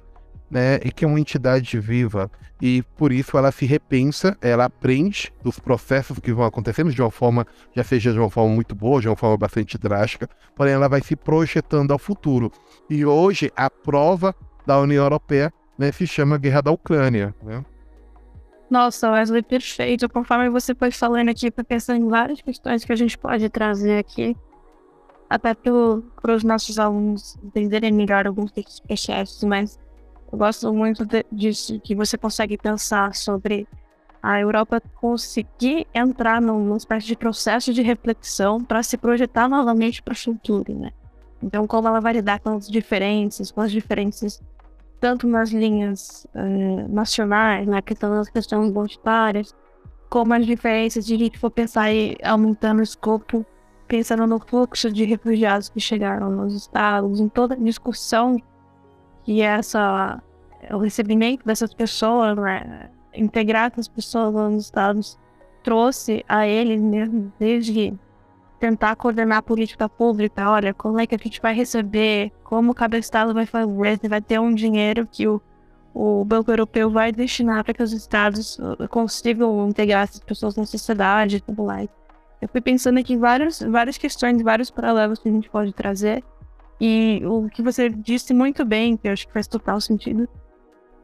né, 0.50 0.76
e 0.85 0.92
que 0.92 1.02
é 1.02 1.09
uma 1.09 1.18
entidade 1.18 1.81
viva 1.81 2.31
e 2.62 2.81
por 2.96 3.11
isso 3.11 3.37
ela 3.37 3.50
se 3.50 3.66
repensa, 3.66 4.38
ela 4.40 4.66
aprende 4.66 5.33
dos 5.42 5.59
processos 5.59 6.20
que 6.20 6.33
vão 6.33 6.44
acontecendo 6.44 6.92
de 6.92 7.02
uma 7.02 7.11
forma, 7.11 7.44
já 7.74 7.83
seja 7.83 8.12
de 8.12 8.20
uma 8.20 8.31
forma 8.31 8.55
muito 8.55 8.72
boa, 8.72 9.00
de 9.00 9.09
uma 9.09 9.16
forma 9.16 9.37
bastante 9.37 9.76
drástica, 9.76 10.28
porém 10.55 10.72
ela 10.72 10.88
vai 10.88 11.00
se 11.00 11.16
projetando 11.16 11.90
ao 11.90 11.98
futuro. 11.98 12.52
E 12.88 13.05
hoje 13.05 13.50
a 13.57 13.68
prova 13.68 14.33
da 14.64 14.78
União 14.78 15.02
Europeia 15.02 15.52
né, 15.76 15.90
se 15.90 16.07
chama 16.07 16.38
Guerra 16.38 16.61
da 16.61 16.70
Ucrânia. 16.70 17.35
Né? 17.42 17.64
Nossa, 18.70 19.11
Wesley, 19.11 19.42
perfeito. 19.42 20.09
Conforme 20.09 20.48
você 20.48 20.72
foi 20.72 20.92
falando 20.92 21.31
aqui, 21.31 21.48
estou 21.48 21.64
pensando 21.64 22.05
em 22.05 22.09
várias 22.09 22.40
questões 22.40 22.85
que 22.85 22.92
a 22.92 22.96
gente 22.96 23.18
pode 23.18 23.48
trazer 23.48 23.98
aqui, 23.98 24.37
até 25.32 25.54
para 25.54 26.34
os 26.34 26.44
nossos 26.44 26.78
alunos 26.78 27.38
entenderem 27.42 27.90
melhor 27.90 28.26
alguns 28.26 28.52
desses 28.52 28.80
processos, 28.80 29.42
mas 29.44 29.80
eu 30.30 30.38
gosto 30.38 30.70
muito 30.74 31.06
de, 31.06 31.24
disso, 31.32 31.80
que 31.80 31.94
você 31.94 32.18
consegue 32.18 32.58
pensar 32.58 33.14
sobre 33.14 33.66
a 34.22 34.38
Europa 34.38 34.80
conseguir 35.00 35.86
entrar 35.94 36.40
numa 36.40 36.76
espécie 36.76 37.06
de 37.06 37.16
processo 37.16 37.72
de 37.72 37.80
reflexão 37.80 38.62
para 38.62 38.82
se 38.82 38.98
projetar 38.98 39.48
novamente 39.48 40.02
para 40.02 40.12
o 40.12 40.16
futuro, 40.16 40.78
né? 40.78 40.90
Então, 41.42 41.66
como 41.66 41.88
ela 41.88 41.98
vai 41.98 42.12
lidar 42.12 42.38
com 42.38 42.50
as 42.50 42.68
diferenças, 42.68 43.50
com 43.50 43.62
as 43.62 43.72
diferenças 43.72 44.40
tanto 45.00 45.26
nas 45.26 45.50
linhas 45.50 46.26
uh, 46.34 46.94
nacionais, 46.94 47.66
na 47.66 47.82
questão 47.82 48.10
das 48.10 48.28
questões 48.28 48.70
identitárias, 48.70 49.52
como 50.08 50.34
as 50.34 50.46
diferenças 50.46 51.06
de 51.06 51.14
a 51.14 51.18
gente 51.18 51.38
for 51.38 51.50
pensar 51.50 51.90
em 51.90 52.16
aumentando 52.22 52.78
o 52.80 52.82
escopo, 52.82 53.44
pensando 53.92 54.26
no 54.26 54.40
fluxo 54.40 54.90
de 54.90 55.05
refugiados 55.05 55.68
que 55.68 55.78
chegaram 55.78 56.31
nos 56.31 56.55
estados, 56.55 57.20
em 57.20 57.28
toda 57.28 57.52
a 57.52 57.59
discussão 57.59 58.40
que 59.22 59.42
essa 59.42 60.18
o 60.70 60.78
recebimento 60.78 61.44
dessas 61.44 61.74
pessoas, 61.74 62.35
né, 62.38 62.88
integrar 63.14 63.70
essas 63.70 63.88
pessoas 63.88 64.33
nos 64.33 64.64
estados 64.64 65.18
trouxe 65.62 66.24
a 66.26 66.46
ele 66.46 66.78
mesmo 66.78 67.31
desde 67.38 67.92
tentar 68.59 68.96
coordenar 68.96 69.38
a 69.38 69.42
política 69.42 69.90
pública, 69.90 70.50
olha, 70.50 70.72
como 70.72 70.98
é 70.98 71.07
que 71.07 71.14
a 71.14 71.18
gente 71.18 71.38
vai 71.42 71.52
receber, 71.52 72.33
como 72.44 72.72
cada 72.72 72.96
estado 72.96 73.35
vai 73.35 73.44
fazer, 73.44 74.09
vai 74.09 74.22
ter 74.22 74.40
um 74.40 74.55
dinheiro 74.55 75.07
que 75.07 75.28
o, 75.28 75.38
o 75.92 76.24
Banco 76.24 76.50
Europeu 76.50 76.88
vai 76.88 77.12
destinar 77.12 77.62
para 77.62 77.74
que 77.74 77.83
os 77.83 77.92
estados 77.92 78.59
uh, 78.59 78.88
consigam 78.88 79.68
integrar 79.68 80.05
essas 80.05 80.20
pessoas 80.20 80.57
na 80.57 80.64
sociedade 80.64 81.37
e 81.37 81.40
tudo 81.42 81.64
mais. 81.64 81.90
Eu 82.42 82.48
fui 82.48 82.61
pensando 82.61 82.98
aqui 82.98 83.16
várias, 83.16 83.61
várias 83.61 83.96
questões, 83.96 84.42
vários 84.42 84.68
paralelos 84.68 85.20
que 85.20 85.28
a 85.28 85.33
gente 85.33 85.48
pode 85.48 85.72
trazer. 85.72 86.24
E 86.81 87.22
o 87.24 87.48
que 87.48 87.62
você 87.62 87.88
disse 87.88 88.35
muito 88.35 88.64
bem, 88.64 88.96
que 88.96 89.07
eu 89.07 89.12
acho 89.12 89.28
que 89.28 89.33
faz 89.33 89.46
total 89.46 89.81
sentido, 89.81 90.28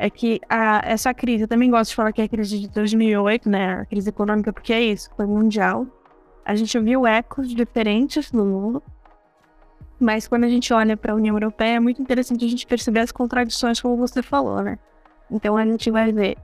é 0.01 0.11
que 0.11 0.40
a, 0.48 0.83
essa 0.85 1.14
crise, 1.14 1.44
eu 1.44 1.48
também 1.48 1.70
gosto 1.70 1.90
de 1.90 1.96
falar 1.96 2.12
que 2.12 2.20
é 2.20 2.24
a 2.24 2.29
crise 2.29 2.59
de 2.59 2.68
2008, 2.68 3.48
né, 3.48 3.74
a 3.74 3.87
crise 3.87 4.09
econômica, 4.09 4.53
porque 4.53 4.72
é 4.72 4.83
isso, 4.83 5.11
foi 5.16 5.27
mundial. 5.27 5.87
A 6.44 6.57
gente 6.57 6.77
viu 6.81 7.07
ecos 7.07 7.55
diferentes 7.55 8.33
no 8.33 8.44
mundo, 8.44 8.83
mas 10.01 10.27
quando 10.27 10.42
a 10.42 10.48
gente 10.48 10.74
olha 10.74 10.96
para 10.96 11.12
a 11.12 11.14
União 11.14 11.37
Europeia, 11.37 11.77
é 11.77 11.81
muito 11.81 12.03
interessante 12.03 12.44
a 12.44 12.48
gente 12.48 12.66
perceber 12.66 13.01
as 13.01 13.12
contradições, 13.12 13.81
como 13.81 13.96
você 13.96 14.24
falou, 14.24 14.61
né? 14.61 14.77
Então 15.31 15.57
a 15.57 15.64
gente 15.64 15.88
vai 15.88 16.11
ver 16.12 16.37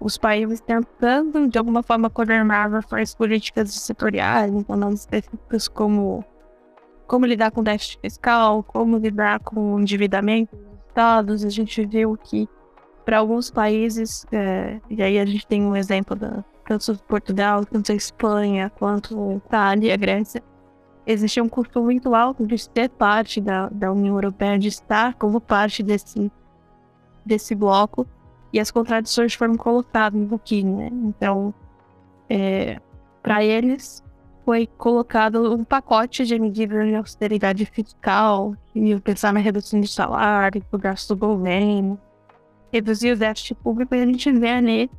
os 0.00 0.16
países 0.16 0.60
tentando, 0.60 1.46
de 1.46 1.58
alguma 1.58 1.82
forma, 1.82 2.08
coordenar 2.08 2.74
ações 2.74 3.14
políticas 3.14 3.72
setoriais, 3.74 4.52
então 4.52 4.76
não 4.76 4.90
específicas 4.92 5.68
como 5.68 6.24
como 7.06 7.26
lidar 7.26 7.50
com 7.50 7.60
déficit 7.60 7.98
fiscal, 8.00 8.62
como 8.62 8.96
lidar 8.96 9.40
com 9.40 9.80
endividamento 9.80 10.54
dos 10.54 10.86
estados. 10.86 11.44
A 11.44 11.48
gente 11.48 11.84
viu 11.84 12.16
que 12.16 12.48
para 13.04 13.18
alguns 13.18 13.50
países, 13.50 14.24
é, 14.30 14.80
e 14.88 15.02
aí 15.02 15.18
a 15.18 15.26
gente 15.26 15.44
tem 15.44 15.60
um 15.60 15.74
exemplo 15.74 16.14
da 16.14 16.44
tanto 16.64 17.02
Portugal, 17.08 17.66
quanto 17.66 17.90
a 17.90 17.94
Espanha, 17.96 18.70
quanto 18.78 19.32
Itália, 19.44 19.96
Grécia, 19.96 20.40
existe 21.04 21.40
um 21.40 21.48
custo 21.48 21.82
muito 21.82 22.14
alto 22.14 22.46
de 22.46 22.56
ser 22.56 22.88
parte 22.90 23.40
da, 23.40 23.68
da 23.70 23.90
União 23.90 24.14
Europeia, 24.14 24.56
de 24.56 24.68
estar 24.68 25.14
como 25.14 25.40
parte 25.40 25.82
desse, 25.82 26.30
desse 27.26 27.56
bloco, 27.56 28.06
e 28.52 28.60
as 28.60 28.70
contradições 28.70 29.34
foram 29.34 29.56
colocadas 29.56 30.20
um 30.20 30.26
pouquinho, 30.26 30.76
né? 30.76 30.90
Então, 30.92 31.54
é, 32.28 32.80
para 33.22 33.44
eles, 33.44 34.02
foi 34.44 34.66
colocado 34.66 35.54
um 35.54 35.62
pacote 35.62 36.24
de 36.24 36.38
medidas 36.38 36.86
de 36.86 36.94
austeridade 36.94 37.64
fiscal, 37.66 38.54
e 38.74 38.98
pensar 39.00 39.32
na 39.32 39.40
redução 39.40 39.80
de 39.80 39.88
salário, 39.88 40.64
do 40.70 40.78
gasto 40.78 41.14
do 41.14 41.16
governo, 41.16 41.98
reduzir 42.72 43.12
o 43.12 43.16
déficit 43.16 43.54
público 43.56 43.94
e 43.94 44.02
a 44.02 44.06
gente 44.06 44.30
vê 44.32 44.50
ali 44.50 44.90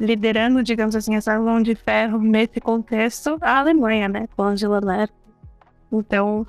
liderando, 0.00 0.62
digamos 0.62 0.96
assim, 0.96 1.14
essa 1.14 1.38
mão 1.38 1.62
de 1.62 1.74
ferro 1.74 2.18
nesse 2.18 2.60
contexto, 2.60 3.38
a 3.40 3.60
Alemanha, 3.60 4.08
né, 4.08 4.26
com 4.36 4.42
Angela 4.42 4.80
Merkel. 4.80 5.16
Então, 5.92 6.46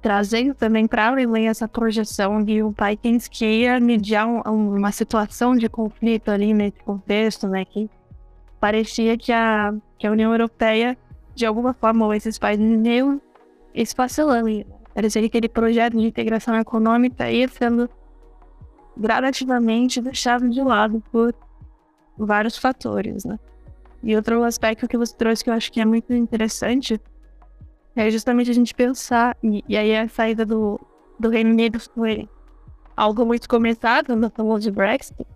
trazendo 0.00 0.54
também 0.54 0.86
para 0.86 1.04
a 1.04 1.08
Alemanha 1.08 1.50
essa 1.50 1.66
projeção 1.66 2.42
de 2.42 2.62
um 2.62 2.72
país 2.72 3.28
que 3.28 3.44
ia 3.44 3.80
mediar 3.80 4.26
um, 4.26 4.76
uma 4.76 4.92
situação 4.92 5.56
de 5.56 5.68
conflito 5.68 6.30
ali 6.30 6.54
nesse 6.54 6.78
contexto, 6.80 7.48
né, 7.48 7.64
que 7.64 7.90
parecia 8.60 9.16
que 9.16 9.32
a, 9.32 9.74
que 9.98 10.06
a 10.06 10.10
União 10.12 10.32
Europeia, 10.32 10.96
de 11.34 11.44
alguma 11.44 11.74
forma, 11.74 12.04
ou 12.04 12.14
esses 12.14 12.38
países 12.38 12.64
meio 12.78 13.20
esfacelando. 13.74 14.64
Parecia 14.94 15.20
que 15.22 15.28
aquele 15.28 15.48
projeto 15.48 15.96
de 15.96 16.06
integração 16.06 16.56
econômica 16.56 17.30
ia 17.30 17.48
sendo 17.48 17.88
gradativamente 18.96 20.00
deixado 20.00 20.48
de 20.48 20.62
lado 20.62 21.02
por 21.12 21.34
vários 22.16 22.56
fatores, 22.56 23.24
né? 23.24 23.38
E 24.02 24.16
outro 24.16 24.42
aspecto 24.42 24.88
que 24.88 24.96
você 24.96 25.14
trouxe 25.14 25.44
que 25.44 25.50
eu 25.50 25.54
acho 25.54 25.70
que 25.70 25.80
é 25.80 25.84
muito 25.84 26.14
interessante 26.14 27.00
é 27.96 28.10
justamente 28.10 28.50
a 28.50 28.54
gente 28.54 28.74
pensar, 28.74 29.36
e, 29.42 29.64
e 29.66 29.76
aí 29.76 29.96
a 29.96 30.06
saída 30.08 30.44
do, 30.44 30.78
do 31.18 31.30
Reino 31.30 31.50
Unido 31.50 31.80
foi 31.80 32.28
algo 32.94 33.24
muito 33.24 33.48
comentado 33.48 34.14
no 34.14 34.28
famoso 34.30 34.64
de 34.64 34.70
Brexit, 34.70 35.26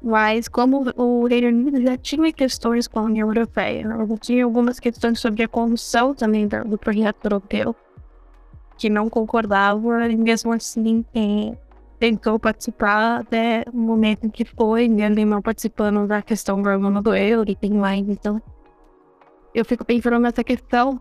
mas 0.00 0.48
como 0.48 0.84
o 0.96 1.26
Reino 1.26 1.48
Unido 1.48 1.82
já 1.82 1.96
tinha 1.96 2.32
questões 2.32 2.86
com 2.86 3.00
a 3.00 3.02
União 3.02 3.28
Europeia, 3.28 3.86
né? 3.86 3.96
tinha 4.20 4.44
algumas 4.44 4.78
questões 4.78 5.18
sobre 5.18 5.42
a 5.42 5.48
condução 5.48 6.14
também 6.14 6.46
do, 6.46 6.64
do 6.64 6.78
projeto 6.78 7.24
europeu, 7.24 7.74
que 8.78 8.88
não 8.88 9.10
concordavam, 9.10 10.08
e 10.08 10.16
mesmo 10.16 10.52
assim 10.52 11.04
é, 11.14 11.56
tentou 11.98 12.38
participar 12.38 13.20
até 13.20 13.64
o 13.72 13.76
momento 13.76 14.30
que 14.30 14.44
foi, 14.44 14.88
né, 14.88 15.08
não 15.08 15.42
participando 15.42 16.06
da 16.06 16.22
questão 16.22 16.60
do 16.60 17.02
do 17.02 17.14
euro 17.14 17.50
e 17.50 17.56
tem 17.56 17.72
mais, 17.72 18.08
então 18.08 18.40
eu 19.54 19.64
fico 19.64 19.84
pensando 19.84 20.18
nessa 20.18 20.42
questão 20.42 21.00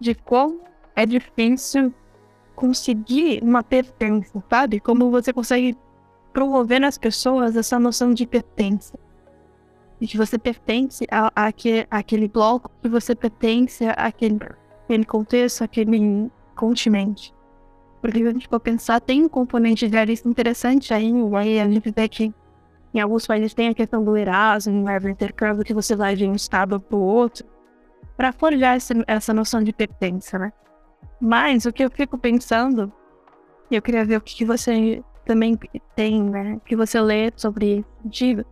de 0.00 0.14
como 0.14 0.60
é 0.94 1.04
difícil 1.06 1.92
conseguir 2.54 3.40
uma 3.42 3.62
pertença, 3.62 4.42
sabe? 4.50 4.80
Como 4.80 5.10
você 5.10 5.32
consegue 5.32 5.76
promover 6.32 6.80
nas 6.80 6.98
pessoas 6.98 7.56
essa 7.56 7.78
noção 7.78 8.12
de 8.12 8.26
pertença. 8.26 8.98
De 10.00 10.06
que 10.06 10.16
você 10.16 10.38
pertence 10.38 11.06
a, 11.10 11.32
aquele 11.90 12.28
bloco, 12.28 12.70
que 12.82 12.88
você 12.88 13.14
pertence 13.14 13.84
àquele, 13.96 14.38
àquele 14.84 15.04
contexto, 15.04 15.62
àquele 15.62 16.30
continente. 16.54 17.34
Porque 18.00 18.18
se 18.18 18.26
a 18.26 18.32
gente 18.32 18.48
for 18.48 18.60
pensar, 18.60 19.00
tem 19.00 19.24
um 19.24 19.28
componente 19.28 19.86
idealista 19.86 20.28
interessante 20.28 20.94
aí, 20.94 21.12
aí 21.36 21.60
a 21.60 21.68
gente 21.68 21.90
vê 21.90 22.08
que 22.08 22.32
em 22.94 23.00
alguns 23.00 23.26
países 23.26 23.54
tem 23.54 23.68
a 23.68 23.74
questão 23.74 24.04
do 24.04 24.16
Erasmus, 24.16 25.02
do 25.02 25.08
intercâmbio 25.08 25.64
que 25.64 25.74
você 25.74 25.94
vai 25.94 26.14
de 26.16 26.26
um 26.26 26.34
estado 26.34 26.80
para 26.80 26.96
o 26.96 27.00
outro, 27.00 27.46
para 28.18 28.32
forjar 28.32 28.74
essa, 28.74 28.92
essa 29.06 29.32
noção 29.32 29.62
de 29.62 29.72
pertença, 29.72 30.36
né? 30.40 30.52
Mas 31.20 31.64
o 31.64 31.72
que 31.72 31.84
eu 31.84 31.90
fico 31.90 32.18
pensando, 32.18 32.92
e 33.70 33.76
eu 33.76 33.80
queria 33.80 34.04
ver 34.04 34.16
o 34.16 34.20
que, 34.20 34.34
que 34.34 34.44
você 34.44 35.02
também 35.24 35.56
tem, 35.94 36.24
né, 36.24 36.60
que 36.66 36.74
você 36.74 37.00
lê 37.00 37.32
sobre 37.36 37.84
isso, 38.04 38.44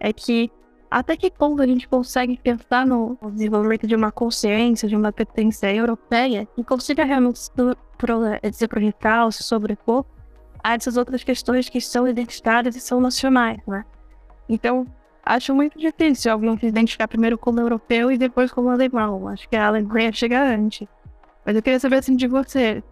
é 0.00 0.12
que 0.12 0.50
até 0.90 1.16
que 1.16 1.30
ponto 1.30 1.62
a 1.62 1.66
gente 1.66 1.88
consegue 1.88 2.38
pensar 2.42 2.86
no 2.86 3.16
desenvolvimento 3.32 3.86
de 3.86 3.94
uma 3.94 4.10
consciência, 4.10 4.88
de 4.88 4.96
uma 4.96 5.12
pertença 5.12 5.70
europeia, 5.70 6.48
e 6.56 6.64
consiga 6.64 7.04
realmente 7.04 7.38
se 7.38 8.68
projetar 8.68 9.24
ou 9.24 9.32
se 9.32 9.44
sobrepor 9.44 10.04
a 10.62 10.74
essas 10.74 10.96
outras 10.96 11.22
questões 11.22 11.68
que 11.68 11.80
são 11.80 12.08
identitárias 12.08 12.74
e 12.74 12.80
são 12.80 13.00
nacionais, 13.00 13.60
né? 13.66 13.84
Então, 14.48 14.86
acho 15.24 15.54
muito 15.54 15.78
difícil 15.78 16.32
alguém 16.32 16.56
se 16.58 16.66
identificar 16.66 17.08
primeiro 17.08 17.38
como 17.38 17.60
europeu 17.60 18.10
e 18.10 18.18
depois 18.18 18.52
como 18.52 18.68
alemão. 18.68 19.28
Acho 19.28 19.48
que 19.48 19.56
a 19.56 19.66
Alemanha 19.66 20.12
chega 20.12 20.42
antes. 20.42 20.86
Mas 21.44 21.56
eu 21.56 21.62
queria 21.62 21.80
saber 21.80 21.96
assim 21.96 22.16
de 22.16 22.26
você. 22.26 22.82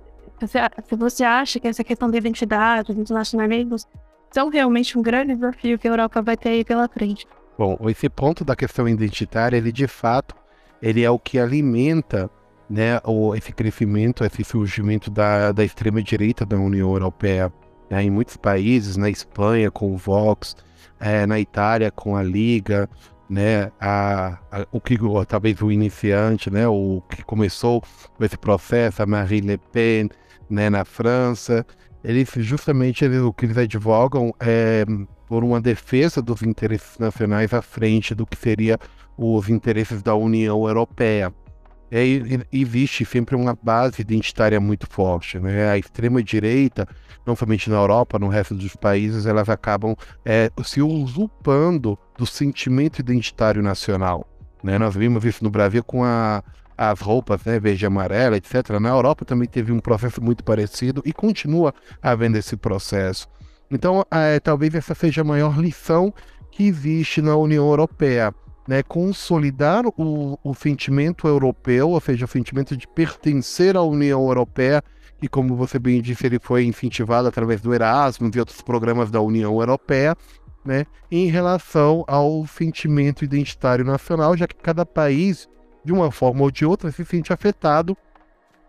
Se 0.41 0.97
você 0.97 1.25
acha 1.25 1.61
que 1.61 1.69
essa 1.69 1.85
questão 1.85 2.11
da 2.11 2.19
identidade, 2.19 2.93
dos 2.93 3.11
nacionalismos, 3.11 3.87
são 4.31 4.49
realmente 4.49 4.99
um 4.99 5.03
grande 5.03 5.35
desafio 5.35 5.79
que 5.79 5.87
a 5.87 5.91
Europa 5.91 6.21
vai 6.21 6.37
ter 6.37 6.49
aí 6.49 6.65
pela 6.65 6.89
frente. 6.89 7.27
Bom, 7.57 7.79
esse 7.89 8.09
ponto 8.09 8.45
da 8.45 8.57
questão 8.57 8.89
identitária, 8.89 9.57
ele 9.57 9.71
de 9.71 9.87
fato, 9.87 10.35
ele 10.81 11.05
é 11.05 11.11
o 11.11 11.19
que 11.19 11.39
alimenta 11.39 12.31
né, 12.69 12.99
o, 13.05 13.35
esse 13.35 13.53
crescimento, 13.53 14.25
esse 14.25 14.43
surgimento 14.43 15.11
da, 15.11 15.53
da 15.53 15.63
extrema-direita 15.63 16.45
da 16.45 16.57
União 16.57 16.91
Europeia. 16.91 17.53
né, 17.91 18.03
em 18.03 18.11
muitos 18.11 18.37
países, 18.37 18.97
na 18.97 19.11
Espanha 19.11 19.71
com 19.71 19.93
o 19.93 19.97
Vox, 19.97 20.57
é, 21.03 21.27
na 21.27 21.41
Itália 21.41 21.91
com 21.91 22.17
a 22.17 22.23
Liga, 22.23 22.89
né, 23.29 23.73
a, 23.81 24.39
a, 24.53 24.67
o 24.71 24.81
que 24.81 24.97
talvez 25.27 25.61
o 25.61 25.73
iniciante, 25.73 26.49
né, 26.49 26.69
o 26.69 27.03
que 27.11 27.25
começou 27.25 27.83
esse 28.21 28.39
processo, 28.39 29.03
a 29.03 29.07
Marie 29.07 29.41
Le 29.41 29.59
Pen, 29.59 30.09
né, 30.49 30.71
na 30.71 30.85
França, 30.85 31.67
eles 32.05 32.31
justamente 32.37 33.05
eles, 33.05 33.21
o 33.21 33.33
que 33.33 33.47
eles 33.47 33.59
advogam 33.59 34.33
é 34.39 34.85
por 35.27 35.43
uma 35.43 35.61
defesa 35.61 36.23
dos 36.23 36.43
interesses 36.43 36.99
nacionais 36.99 37.53
à 37.53 37.61
frente 37.61 38.15
do 38.15 38.25
que 38.25 38.37
seria 38.37 38.79
os 39.17 39.49
interesses 39.49 40.03
da 40.03 40.15
União 40.15 40.69
Europeia. 40.69 41.33
É, 41.95 42.03
existe 42.51 43.05
sempre 43.05 43.37
uma 43.37 43.55
base 43.63 44.01
identitária 44.01 44.59
muito 44.59 44.87
forte. 44.89 45.39
Né? 45.39 45.69
A 45.69 45.77
extrema-direita, 45.77 46.89
não 47.27 47.37
somente 47.37 47.69
na 47.69 47.77
Europa, 47.77 48.19
no 48.19 48.29
resto 48.29 48.55
dos 48.55 48.75
países, 48.75 49.27
elas 49.27 49.51
acabam 49.51 49.95
é, 50.25 50.51
se 50.65 50.81
usurpando 50.81 51.99
do 52.17 52.25
sentimento 52.25 53.01
identitário 53.01 53.63
nacional. 53.63 54.27
Né? 54.65 54.79
Nós 54.79 54.97
vimos 54.97 55.23
isso 55.27 55.45
no 55.45 55.51
Brasil 55.51 55.85
com 55.85 56.03
a, 56.03 56.43
as 56.79 56.99
roupas 56.99 57.45
né, 57.45 57.61
verde 57.61 57.85
e 57.85 57.87
amarela, 57.87 58.39
etc. 58.39 58.71
Na 58.81 58.89
Europa 58.89 59.27
também 59.27 59.47
teve 59.47 59.71
um 59.71 59.79
processo 59.79 60.23
muito 60.23 60.43
parecido 60.43 61.03
e 61.05 61.13
continua 61.13 61.75
havendo 62.03 62.39
esse 62.39 62.57
processo. 62.57 63.29
Então, 63.71 64.03
é, 64.11 64.41
talvez 64.41 64.75
essa 64.75 64.95
seja 64.95 65.21
a 65.21 65.25
maior 65.25 65.59
lição 65.59 66.13
que 66.51 66.67
existe 66.67 67.21
na 67.21 67.37
União 67.37 67.67
Europeia 67.67 68.35
né, 68.67 68.83
consolidar 68.83 69.85
o, 69.87 70.39
o 70.43 70.55
sentimento 70.55 71.27
europeu, 71.27 71.91
ou 71.91 72.01
seja, 72.01 72.25
o 72.25 72.29
sentimento 72.29 72.77
de 72.77 72.87
pertencer 72.87 73.77
à 73.77 73.83
União 73.83 74.21
Europeia, 74.27 74.83
que, 75.19 75.29
como 75.29 75.57
você 75.57 75.79
bem 75.79 76.01
disse, 76.01 76.27
ele 76.27 76.39
foi 76.41 76.65
incentivado 76.65 77.29
através 77.29 77.61
do 77.61 77.75
Erasmus 77.75 78.35
e 78.35 78.39
outros 78.39 78.61
programas 78.61 79.11
da 79.11 79.21
União 79.21 79.59
Europeia, 79.61 80.17
né, 80.65 80.87
em 81.11 81.27
relação 81.27 82.05
ao 82.07 82.47
sentimento 82.47 83.25
identitário 83.25 83.85
nacional, 83.85 84.37
já 84.37 84.47
que 84.47 84.55
cada 84.55 84.87
país, 84.87 85.49
de 85.85 85.93
uma 85.93 86.11
forma 86.11 86.43
ou 86.43 86.51
de 86.51 86.65
outra, 86.65 86.91
se 86.93 87.05
sente 87.05 87.33
afetado 87.33 87.97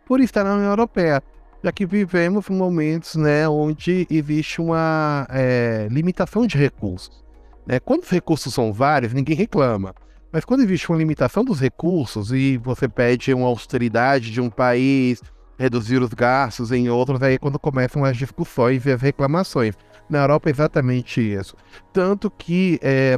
por 0.05 0.19
estar 0.19 0.43
na 0.43 0.55
União 0.55 0.69
Europeia, 0.69 1.21
já 1.63 1.71
que 1.71 1.85
vivemos 1.85 2.49
momentos 2.49 3.15
né, 3.15 3.47
onde 3.47 4.07
existe 4.09 4.59
uma 4.59 5.27
é, 5.29 5.87
limitação 5.89 6.45
de 6.45 6.57
recursos. 6.57 7.22
Né? 7.65 7.79
Quando 7.79 8.03
os 8.03 8.09
recursos 8.09 8.53
são 8.53 8.71
vários, 8.73 9.13
ninguém 9.13 9.35
reclama. 9.35 9.93
Mas 10.31 10.43
quando 10.43 10.63
existe 10.63 10.89
uma 10.89 10.97
limitação 10.97 11.43
dos 11.43 11.59
recursos 11.59 12.31
e 12.31 12.57
você 12.57 12.87
pede 12.87 13.33
uma 13.33 13.47
austeridade 13.47 14.31
de 14.31 14.41
um 14.41 14.49
país, 14.49 15.21
reduzir 15.57 16.01
os 16.01 16.13
gastos 16.13 16.71
em 16.71 16.89
outros, 16.89 17.21
aí 17.21 17.35
é 17.35 17.37
quando 17.37 17.59
começam 17.59 18.03
as 18.03 18.17
discussões 18.17 18.85
e 18.85 18.91
as 18.91 19.01
reclamações. 19.01 19.75
Na 20.09 20.19
Europa 20.19 20.49
é 20.49 20.51
exatamente 20.51 21.21
isso. 21.21 21.55
Tanto 21.93 22.31
que, 22.31 22.79
é, 22.81 23.15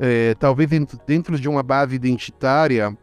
é, 0.00 0.34
talvez 0.34 0.70
dentro 1.06 1.38
de 1.38 1.48
uma 1.48 1.62
base 1.62 1.94
identitária, 1.94 2.96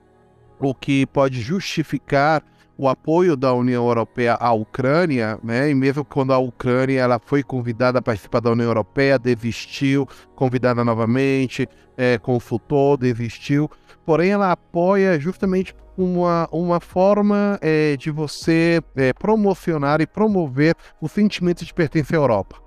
o 0.60 0.74
que 0.74 1.06
pode 1.06 1.40
justificar 1.42 2.44
o 2.84 2.90
apoio 2.90 3.38
da 3.38 3.54
União 3.54 3.88
Europeia 3.88 4.34
à 4.34 4.52
Ucrânia, 4.52 5.40
né? 5.42 5.70
E 5.70 5.76
mesmo 5.76 6.04
quando 6.04 6.34
a 6.34 6.38
Ucrânia 6.38 7.00
ela 7.00 7.18
foi 7.18 7.42
convidada 7.42 8.00
a 8.00 8.02
participar 8.02 8.42
da 8.42 8.52
União 8.52 8.68
Europeia, 8.68 9.18
desistiu, 9.18 10.06
convidada 10.36 10.84
novamente, 10.84 11.66
é, 11.96 12.18
consultou, 12.18 12.98
desistiu. 12.98 13.72
Porém, 14.06 14.32
ela 14.32 14.52
apoia 14.52 15.18
justamente 15.18 15.74
uma, 15.98 16.50
uma 16.52 16.82
forma 16.82 17.58
é, 17.62 17.96
de 17.96 18.12
você 18.12 18.82
é, 18.98 19.14
promocionar 19.14 20.02
e 20.02 20.08
promover 20.08 20.76
o 21.00 21.08
sentimento 21.08 21.64
de 21.64 21.74
pertencer 21.74 22.18
à 22.18 22.22
Europa. 22.22 22.58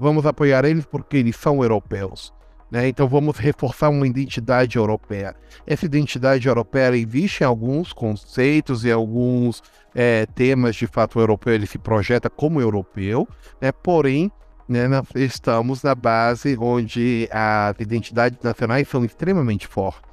Vamos 0.00 0.26
apoiar 0.26 0.64
eles 0.64 0.84
porque 0.84 1.18
eles 1.18 1.36
são 1.36 1.62
europeus. 1.62 2.32
Né? 2.70 2.88
Então 2.88 3.08
vamos 3.08 3.36
reforçar 3.36 3.88
uma 3.88 4.06
identidade 4.06 4.78
europeia. 4.78 5.34
Essa 5.66 5.86
identidade 5.86 6.46
europeia 6.46 6.96
existe 6.96 7.42
em 7.42 7.46
alguns 7.46 7.92
conceitos 7.92 8.84
e 8.84 8.92
alguns 8.92 9.62
é, 9.94 10.24
temas 10.26 10.76
de 10.76 10.86
fato 10.86 11.18
europeu, 11.18 11.52
ele 11.52 11.66
se 11.66 11.78
projeta 11.78 12.30
como 12.30 12.60
europeu, 12.60 13.26
né? 13.60 13.72
porém 13.72 14.30
né, 14.68 14.86
estamos 15.16 15.82
na 15.82 15.96
base 15.96 16.56
onde 16.58 17.28
as 17.32 17.74
identidades 17.80 18.38
nacionais 18.40 18.86
são 18.86 19.04
extremamente 19.04 19.66
fortes. 19.66 20.08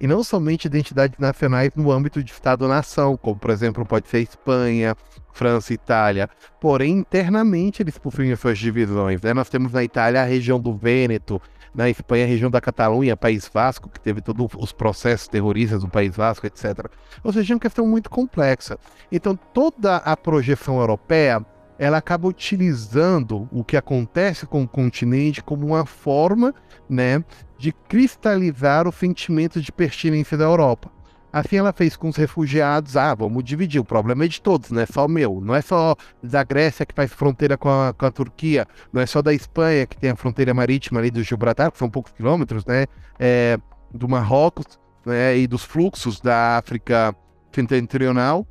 E 0.00 0.06
não 0.08 0.24
somente 0.24 0.64
identidades 0.64 1.16
nacionais 1.20 1.70
no 1.76 1.92
âmbito 1.92 2.24
de 2.24 2.32
Estado-nação, 2.32 3.16
como 3.16 3.36
por 3.36 3.50
exemplo 3.50 3.86
pode 3.86 4.08
ser 4.08 4.18
Espanha, 4.18 4.96
França, 5.32 5.72
Itália. 5.72 6.28
Porém, 6.60 6.98
internamente 6.98 7.80
eles 7.80 7.96
possuem 7.96 8.32
as 8.32 8.40
suas 8.40 8.58
divisões. 8.58 9.22
Né? 9.22 9.32
Nós 9.32 9.48
temos 9.48 9.72
na 9.72 9.84
Itália 9.84 10.22
a 10.22 10.24
região 10.24 10.58
do 10.58 10.76
Vêneto, 10.76 11.40
na 11.74 11.88
Espanha, 11.88 12.24
a 12.24 12.28
região 12.28 12.50
da 12.50 12.60
Catalunha, 12.60 13.16
País 13.16 13.50
Vasco, 13.52 13.88
que 13.88 14.00
teve 14.00 14.20
todos 14.20 14.48
os 14.56 14.72
processos 14.72 15.28
terroristas 15.28 15.82
do 15.82 15.88
País 15.88 16.14
Vasco, 16.14 16.46
etc. 16.46 16.86
Ou 17.24 17.32
seja, 17.32 17.52
é 17.52 17.54
uma 17.54 17.60
questão 17.60 17.86
muito 17.86 18.10
complexa. 18.10 18.78
Então, 19.10 19.34
toda 19.34 19.96
a 19.96 20.16
projeção 20.16 20.78
europeia 20.78 21.44
ela 21.78 21.98
acaba 21.98 22.28
utilizando 22.28 23.48
o 23.50 23.64
que 23.64 23.76
acontece 23.76 24.46
com 24.46 24.62
o 24.62 24.68
continente 24.68 25.42
como 25.42 25.66
uma 25.66 25.84
forma 25.84 26.54
né, 26.88 27.24
de 27.58 27.72
cristalizar 27.72 28.86
o 28.86 28.92
sentimento 28.92 29.60
de 29.60 29.72
pertinência 29.72 30.36
da 30.36 30.44
Europa. 30.44 30.92
Assim 31.32 31.56
ela 31.56 31.72
fez 31.72 31.96
com 31.96 32.10
os 32.10 32.16
refugiados, 32.16 32.94
ah, 32.94 33.14
vamos 33.14 33.42
dividir, 33.42 33.80
o 33.80 33.84
problema 33.84 34.26
é 34.26 34.28
de 34.28 34.40
todos, 34.40 34.70
não 34.70 34.82
é 34.82 34.86
só 34.86 35.06
o 35.06 35.08
meu, 35.08 35.40
não 35.40 35.54
é 35.54 35.62
só 35.62 35.96
da 36.22 36.44
Grécia 36.44 36.84
que 36.84 36.94
faz 36.94 37.10
fronteira 37.10 37.56
com 37.56 37.70
a, 37.70 37.94
com 37.94 38.04
a 38.04 38.10
Turquia, 38.10 38.66
não 38.92 39.00
é 39.00 39.06
só 39.06 39.22
da 39.22 39.32
Espanha 39.32 39.86
que 39.86 39.96
tem 39.96 40.10
a 40.10 40.16
fronteira 40.16 40.52
marítima 40.52 41.00
ali 41.00 41.10
do 41.10 41.22
Gibraltar, 41.22 41.72
que 41.72 41.78
são 41.78 41.88
poucos 41.88 42.12
quilômetros, 42.12 42.66
né, 42.66 42.84
é, 43.18 43.58
do 43.90 44.06
Marrocos, 44.06 44.78
né, 45.06 45.38
e 45.38 45.46
dos 45.46 45.64
fluxos 45.64 46.20
da 46.20 46.58
África 46.58 47.16
setentrional, 47.50 48.46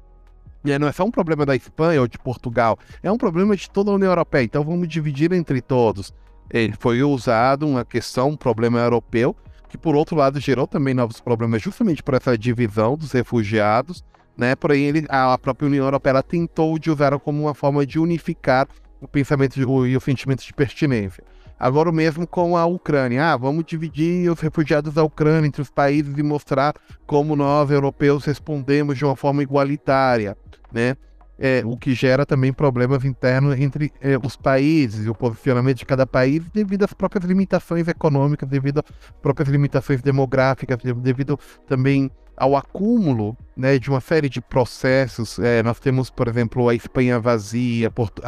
e 0.65 0.77
não 0.79 0.87
é 0.87 0.91
só 0.91 1.03
um 1.03 1.11
problema 1.11 1.45
da 1.45 1.55
Espanha 1.55 2.01
ou 2.01 2.07
de 2.07 2.17
Portugal, 2.17 2.79
é 3.03 3.11
um 3.11 3.17
problema 3.17 3.55
de 3.55 3.69
toda 3.69 3.91
a 3.91 3.93
União 3.93 4.09
Europeia, 4.09 4.43
então 4.43 4.63
vamos 4.63 4.87
dividir 4.87 5.31
entre 5.33 5.61
todos. 5.61 6.11
Ele 6.49 6.73
foi 6.77 7.01
usado 7.01 7.67
uma 7.67 7.85
questão, 7.85 8.29
um 8.29 8.35
problema 8.35 8.79
europeu, 8.79 9.35
que 9.71 9.77
por 9.77 9.95
outro 9.95 10.17
lado 10.17 10.37
gerou 10.37 10.67
também 10.67 10.93
novos 10.93 11.21
problemas 11.21 11.61
justamente 11.61 12.03
por 12.03 12.13
essa 12.13 12.37
divisão 12.37 12.97
dos 12.97 13.13
refugiados, 13.13 14.03
né? 14.37 14.53
Porém, 14.53 14.83
ele, 14.83 15.05
a 15.07 15.37
própria 15.37 15.67
União 15.67 15.85
Europeia 15.85 16.21
tentou 16.21 16.77
de 16.77 16.91
usar 16.91 17.17
como 17.19 17.43
uma 17.43 17.53
forma 17.53 17.85
de 17.85 17.97
unificar 17.97 18.67
o 18.99 19.07
pensamento 19.07 19.53
de, 19.55 19.65
o, 19.65 19.87
e 19.87 19.95
o 19.95 20.01
sentimento 20.01 20.43
de 20.43 20.53
pertinência. 20.53 21.23
Agora 21.57 21.89
o 21.89 21.93
mesmo 21.93 22.27
com 22.27 22.57
a 22.57 22.65
Ucrânia. 22.65 23.31
Ah, 23.31 23.37
vamos 23.37 23.63
dividir 23.63 24.29
os 24.29 24.41
refugiados 24.41 24.93
da 24.93 25.03
Ucrânia 25.03 25.47
entre 25.47 25.61
os 25.61 25.69
países 25.69 26.17
e 26.17 26.23
mostrar 26.23 26.73
como 27.07 27.33
nós, 27.33 27.71
europeus, 27.71 28.25
respondemos 28.25 28.97
de 28.97 29.05
uma 29.05 29.15
forma 29.15 29.41
igualitária, 29.41 30.35
né? 30.71 30.97
É, 31.37 31.63
o 31.65 31.75
que 31.75 31.93
gera 31.93 32.25
também 32.25 32.53
problemas 32.53 33.03
internos 33.03 33.59
entre 33.59 33.91
é, 33.99 34.17
os 34.17 34.35
países 34.35 35.05
e 35.05 35.09
o 35.09 35.15
posicionamento 35.15 35.77
de 35.77 35.85
cada 35.85 36.05
país 36.05 36.43
devido 36.53 36.83
às 36.83 36.93
próprias 36.93 37.25
limitações 37.25 37.87
econômicas, 37.87 38.47
devido 38.47 38.79
às 38.79 39.11
próprias 39.21 39.49
limitações 39.49 40.01
demográficas, 40.01 40.77
devido 41.01 41.39
também 41.67 42.11
ao 42.37 42.55
acúmulo 42.55 43.37
né, 43.55 43.77
de 43.77 43.89
uma 43.89 44.01
série 44.01 44.29
de 44.29 44.41
processos. 44.41 45.37
É, 45.37 45.61
nós 45.61 45.79
temos, 45.79 46.09
por 46.09 46.27
exemplo, 46.27 46.69
a 46.69 46.75
Espanha 46.75 47.19
vazia, 47.19 47.91
Port 47.91 48.19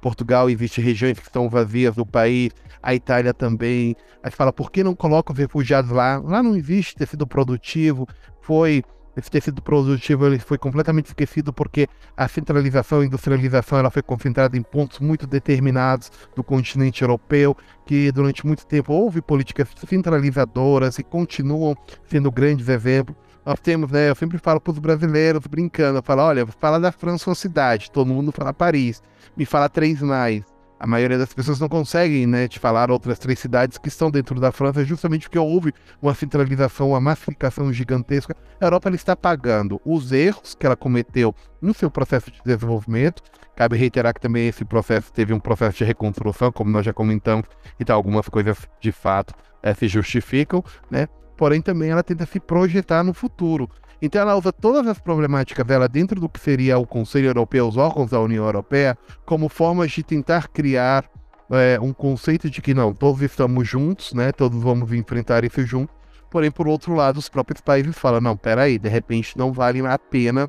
Portugal 0.00 0.48
existe 0.48 0.80
regiões 0.80 1.18
que 1.18 1.26
estão 1.26 1.48
vazias 1.48 1.94
do 1.94 2.06
país, 2.06 2.52
a 2.82 2.94
Itália 2.94 3.34
também. 3.34 3.94
Aí 4.22 4.30
fala, 4.30 4.52
por 4.52 4.70
que 4.70 4.82
não 4.82 4.94
coloca 4.94 5.32
os 5.32 5.38
refugiados 5.38 5.90
lá? 5.90 6.18
Lá 6.18 6.42
não 6.42 6.56
existe 6.56 6.96
tecido 6.96 7.26
produtivo, 7.26 8.06
foi 8.40 8.82
esse 9.16 9.30
tecido 9.30 9.60
produtivo 9.60 10.26
ele 10.26 10.38
foi 10.38 10.56
completamente 10.58 11.06
esquecido 11.06 11.52
porque 11.52 11.88
a 12.16 12.28
centralização 12.28 13.02
e 13.02 13.06
industrialização 13.06 13.78
ela 13.78 13.90
foi 13.90 14.02
concentrada 14.02 14.56
em 14.56 14.62
pontos 14.62 15.00
muito 15.00 15.26
determinados 15.26 16.10
do 16.34 16.44
continente 16.44 17.02
europeu, 17.02 17.56
que 17.84 18.12
durante 18.12 18.46
muito 18.46 18.66
tempo 18.66 18.92
houve 18.92 19.20
políticas 19.20 19.68
centralizadoras 19.86 20.98
e 20.98 21.02
continuam 21.02 21.76
sendo 22.06 22.30
grandes 22.30 22.68
exemplos. 22.68 23.16
Nós 23.44 23.58
temos, 23.58 23.90
né, 23.90 24.10
eu 24.10 24.14
sempre 24.14 24.38
falo 24.38 24.60
para 24.60 24.72
os 24.72 24.78
brasileiros, 24.78 25.46
brincando, 25.46 25.98
eu 25.98 26.02
falo, 26.02 26.22
olha, 26.22 26.46
fala 26.46 26.78
da 26.78 26.92
França 26.92 27.30
uma 27.30 27.34
cidade, 27.34 27.90
todo 27.90 28.06
mundo 28.06 28.30
fala 28.30 28.52
Paris, 28.52 29.02
me 29.36 29.44
fala 29.46 29.68
três 29.68 30.02
mais 30.02 30.49
a 30.80 30.86
maioria 30.86 31.18
das 31.18 31.34
pessoas 31.34 31.60
não 31.60 31.68
conseguem 31.68 32.26
né, 32.26 32.48
te 32.48 32.58
falar 32.58 32.90
outras 32.90 33.18
três 33.18 33.38
cidades 33.38 33.76
que 33.76 33.88
estão 33.88 34.10
dentro 34.10 34.40
da 34.40 34.50
França, 34.50 34.82
justamente 34.82 35.28
porque 35.28 35.38
houve 35.38 35.74
uma 36.00 36.14
centralização, 36.14 36.88
uma 36.88 37.00
massificação 37.00 37.70
gigantesca. 37.70 38.34
A 38.58 38.64
Europa 38.64 38.88
está 38.94 39.14
pagando 39.14 39.78
os 39.84 40.10
erros 40.10 40.54
que 40.54 40.64
ela 40.64 40.74
cometeu 40.74 41.34
no 41.60 41.74
seu 41.74 41.90
processo 41.90 42.30
de 42.30 42.40
desenvolvimento. 42.42 43.22
Cabe 43.54 43.76
reiterar 43.76 44.14
que 44.14 44.20
também 44.22 44.48
esse 44.48 44.64
processo 44.64 45.12
teve 45.12 45.34
um 45.34 45.38
processo 45.38 45.76
de 45.76 45.84
reconstrução, 45.84 46.50
como 46.50 46.70
nós 46.70 46.86
já 46.86 46.94
comentamos, 46.94 47.46
então 47.78 47.94
algumas 47.94 48.26
coisas 48.26 48.56
de 48.80 48.90
fato 48.90 49.34
é, 49.62 49.74
se 49.74 49.86
justificam, 49.86 50.64
né? 50.90 51.08
Porém, 51.36 51.60
também 51.60 51.90
ela 51.90 52.02
tenta 52.02 52.24
se 52.24 52.40
projetar 52.40 53.04
no 53.04 53.12
futuro. 53.12 53.68
Então 54.02 54.20
ela 54.22 54.36
usa 54.36 54.52
todas 54.52 54.86
as 54.86 54.98
problemáticas 54.98 55.66
dela 55.66 55.88
dentro 55.88 56.20
do 56.20 56.28
que 56.28 56.40
seria 56.40 56.78
o 56.78 56.86
Conselho 56.86 57.26
Europeu, 57.26 57.68
os 57.68 57.76
órgãos 57.76 58.10
da 58.10 58.20
União 58.20 58.44
Europeia, 58.44 58.96
como 59.26 59.48
formas 59.48 59.92
de 59.92 60.02
tentar 60.02 60.48
criar 60.48 61.04
é, 61.50 61.78
um 61.80 61.92
conceito 61.92 62.48
de 62.48 62.62
que 62.62 62.72
não, 62.72 62.94
todos 62.94 63.20
estamos 63.22 63.68
juntos, 63.68 64.14
né? 64.14 64.32
Todos 64.32 64.62
vamos 64.62 64.92
enfrentar 64.92 65.44
isso 65.44 65.64
juntos. 65.66 65.94
Porém, 66.30 66.50
por 66.50 66.68
outro 66.68 66.94
lado, 66.94 67.18
os 67.18 67.28
próprios 67.28 67.60
países 67.60 67.98
falam, 67.98 68.20
não, 68.20 68.36
peraí, 68.36 68.78
de 68.78 68.88
repente 68.88 69.36
não 69.36 69.52
vale 69.52 69.84
a 69.84 69.98
pena 69.98 70.48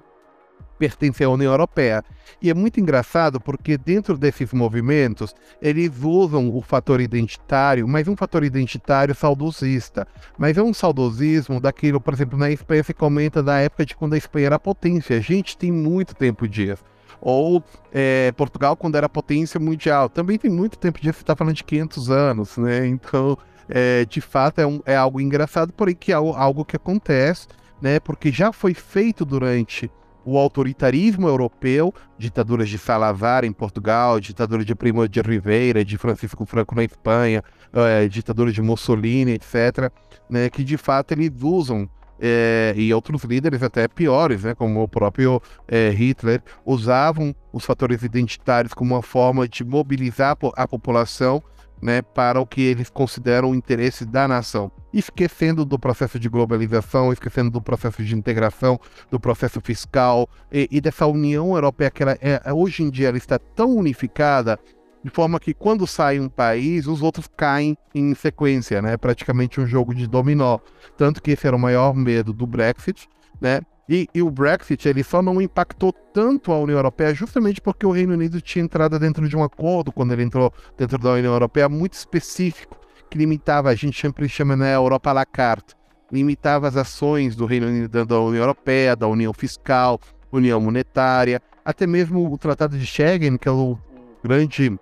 pertencer 0.82 1.28
à 1.28 1.30
União 1.30 1.52
Europeia. 1.52 2.04
E 2.42 2.50
é 2.50 2.56
muito 2.56 2.80
engraçado 2.80 3.40
porque 3.40 3.78
dentro 3.78 4.18
desses 4.18 4.52
movimentos 4.52 5.36
eles 5.62 5.92
usam 6.02 6.50
o 6.50 6.60
fator 6.60 7.00
identitário, 7.00 7.88
mas 7.88 8.08
um 8.08 8.16
fator 8.16 8.44
identitário 8.44 9.14
saudosista. 9.14 10.08
Mas 10.40 10.58
é 10.58 10.64
um 10.64 10.74
saudosismo 10.74 11.62
daquilo, 11.62 12.02
por 12.02 12.16
exemplo, 12.16 12.36
na 12.36 12.50
Espanha 12.50 12.84
se 12.84 12.96
comenta 12.96 13.44
da 13.44 13.60
época 13.60 13.86
de 13.86 13.96
quando 13.96 14.14
a 14.14 14.18
Espanha 14.18 14.48
era 14.48 14.60
potência. 14.60 15.18
A 15.18 15.20
gente 15.22 15.56
tem 15.56 15.72
muito 15.72 16.16
tempo 16.16 16.48
disso 16.48 16.84
ou 17.24 17.64
é, 17.94 18.32
Portugal 18.32 18.76
quando 18.76 18.96
era 18.96 19.08
potência 19.08 19.60
mundial. 19.60 20.10
Também 20.10 20.40
tem 20.40 20.50
muito 20.50 20.80
tempo 20.80 21.00
disso, 21.00 21.20
você 21.20 21.24
está 21.24 21.36
falando 21.36 21.56
de 21.56 21.64
500 21.64 22.10
anos, 22.10 22.58
né? 22.58 22.88
Então, 22.88 23.38
é, 23.70 24.04
de 24.06 24.20
fato, 24.20 24.60
é, 24.60 24.66
um, 24.66 24.82
é, 24.84 24.96
algo 24.96 25.22
engraçado, 25.22 25.72
porém 25.72 25.94
que 25.94 26.12
é 26.12 26.16
algo 26.16 26.66
que 26.66 26.76
acontece, 26.76 27.48
né? 27.80 28.00
Porque 28.00 28.32
já 28.32 28.52
foi 28.52 28.74
feito 28.74 29.24
durante 29.24 29.92
o 30.26 30.38
autoritarismo 30.38 31.28
europeu, 31.28 31.94
ditaduras 32.18 32.70
de 32.70 32.78
Salazar 32.78 33.44
em 33.44 33.52
Portugal, 33.52 34.20
ditadura 34.20 34.64
de 34.64 34.76
Primo 34.76 35.08
de 35.08 35.22
Rivera, 35.22 35.84
de 35.84 35.98
Francisco 35.98 36.46
Franco 36.46 36.76
na 36.76 36.84
Espanha, 36.84 37.44
é, 37.74 38.08
ditadura 38.08 38.52
de 38.52 38.62
Mussolini, 38.62 39.34
etc., 39.34 39.92
né, 40.30 40.50
que 40.50 40.64
de 40.64 40.78
fato 40.78 41.14
eles 41.14 41.32
usam, 41.42 41.90
é, 42.20 42.74
e 42.78 42.94
outros 42.94 43.24
líderes 43.24 43.64
até 43.64 43.88
piores, 43.88 44.44
né, 44.44 44.54
como 44.54 44.84
o 44.84 44.88
próprio 44.88 45.42
é, 45.68 45.90
Hitler, 45.90 46.44
usavam 46.64 47.34
os 47.52 47.66
fatores 47.66 48.04
identitários 48.04 48.74
como 48.74 48.94
uma 48.94 49.02
forma 49.02 49.48
de 49.48 49.64
mobilizar 49.64 50.38
a 50.56 50.68
população 50.68 51.42
né, 51.82 52.02
para 52.02 52.40
o 52.40 52.46
que 52.46 52.62
eles 52.62 52.90
consideram 52.90 53.52
o 53.52 53.56
interesse 53.56 54.06
da 54.06 54.28
nação. 54.28 54.72
Esquecendo 54.94 55.66
do 55.66 55.80
processo 55.80 56.20
de 56.20 56.30
globalização, 56.30 57.12
esquecendo 57.12 57.50
do 57.50 57.62
processo 57.62 58.04
de 58.04 58.16
integração, 58.16 58.80
do 59.10 59.20
processo 59.20 59.60
fiscal 59.62 60.30
e, 60.52 60.68
e 60.70 60.82
dessa 60.82 61.08
União 61.08 61.54
Europeia 61.56 61.90
que 61.90 62.04
ela 62.04 62.18
é, 62.22 62.42
hoje 62.54 62.84
em 62.84 62.90
dia 62.90 63.08
ela 63.08 63.18
está 63.18 63.40
tão 63.40 63.76
unificada 63.76 64.60
de 65.04 65.10
forma 65.10 65.40
que 65.40 65.54
quando 65.54 65.88
sai 65.88 66.20
um 66.20 66.30
país, 66.30 66.86
os 66.86 67.02
outros 67.02 67.28
caem 67.36 67.76
em 67.94 68.14
sequência, 68.14 68.82
né? 68.84 68.98
Praticamente 68.98 69.60
um 69.60 69.66
jogo 69.66 69.96
de 69.96 70.06
dominó. 70.06 70.60
Tanto 70.96 71.22
que 71.24 71.32
esse 71.32 71.48
era 71.48 71.56
o 71.56 71.60
maior 71.60 71.96
medo 71.96 72.32
do 72.32 72.46
Brexit, 72.46 73.10
né? 73.40 73.62
E, 73.90 74.08
e, 74.14 74.22
o 74.22 74.30
Brexit 74.30 74.88
ele 74.88 75.04
só 75.04 75.22
não 75.22 75.42
impactou 75.42 75.92
tanto 75.92 76.52
a 76.52 76.60
União 76.60 76.78
Europeia 76.78 77.14
justamente 77.14 77.60
porque 77.60 77.86
o 77.86 77.92
Reino 77.92 78.14
Unido 78.14 78.40
tinha 78.40 78.64
entrado 78.64 78.98
dentro 78.98 79.28
de 79.28 79.36
um 79.36 79.44
acordo 79.44 79.92
quando 79.92 80.14
ele 80.14 80.24
entrou 80.24 80.54
dentro 80.78 80.98
da 80.98 81.14
União 81.14 81.34
Europeia 81.34 81.68
muito 81.68 81.94
específico 81.94 82.80
que 83.12 83.18
limitava, 83.18 83.70
a 83.70 83.76
gente 83.76 84.00
sempre 84.00 84.30
chama 84.30 84.56
né, 84.56 84.74
Europa 84.74 85.10
à 85.10 85.14
la 85.14 85.26
carte, 85.26 85.76
limitava 86.10 86.70
as 86.70 86.78
ações 86.78 87.36
do 87.36 87.46
Reino 87.46 87.68
Unido 87.68 88.06
da 88.06 88.20
União 88.22 88.42
Europeia, 88.42 88.96
da 88.96 89.06
União 89.06 89.34
Fiscal, 89.34 90.00
União 90.32 90.62
Monetária, 90.62 91.42
até 91.64 91.86
mesmo 91.86 92.32
o 92.32 92.38
Tratado 92.38 92.78
de 92.78 92.86
Schengen, 92.86 93.38
que 93.38 93.50
é 93.50 93.52
o 93.52 93.78
grande 94.24 94.80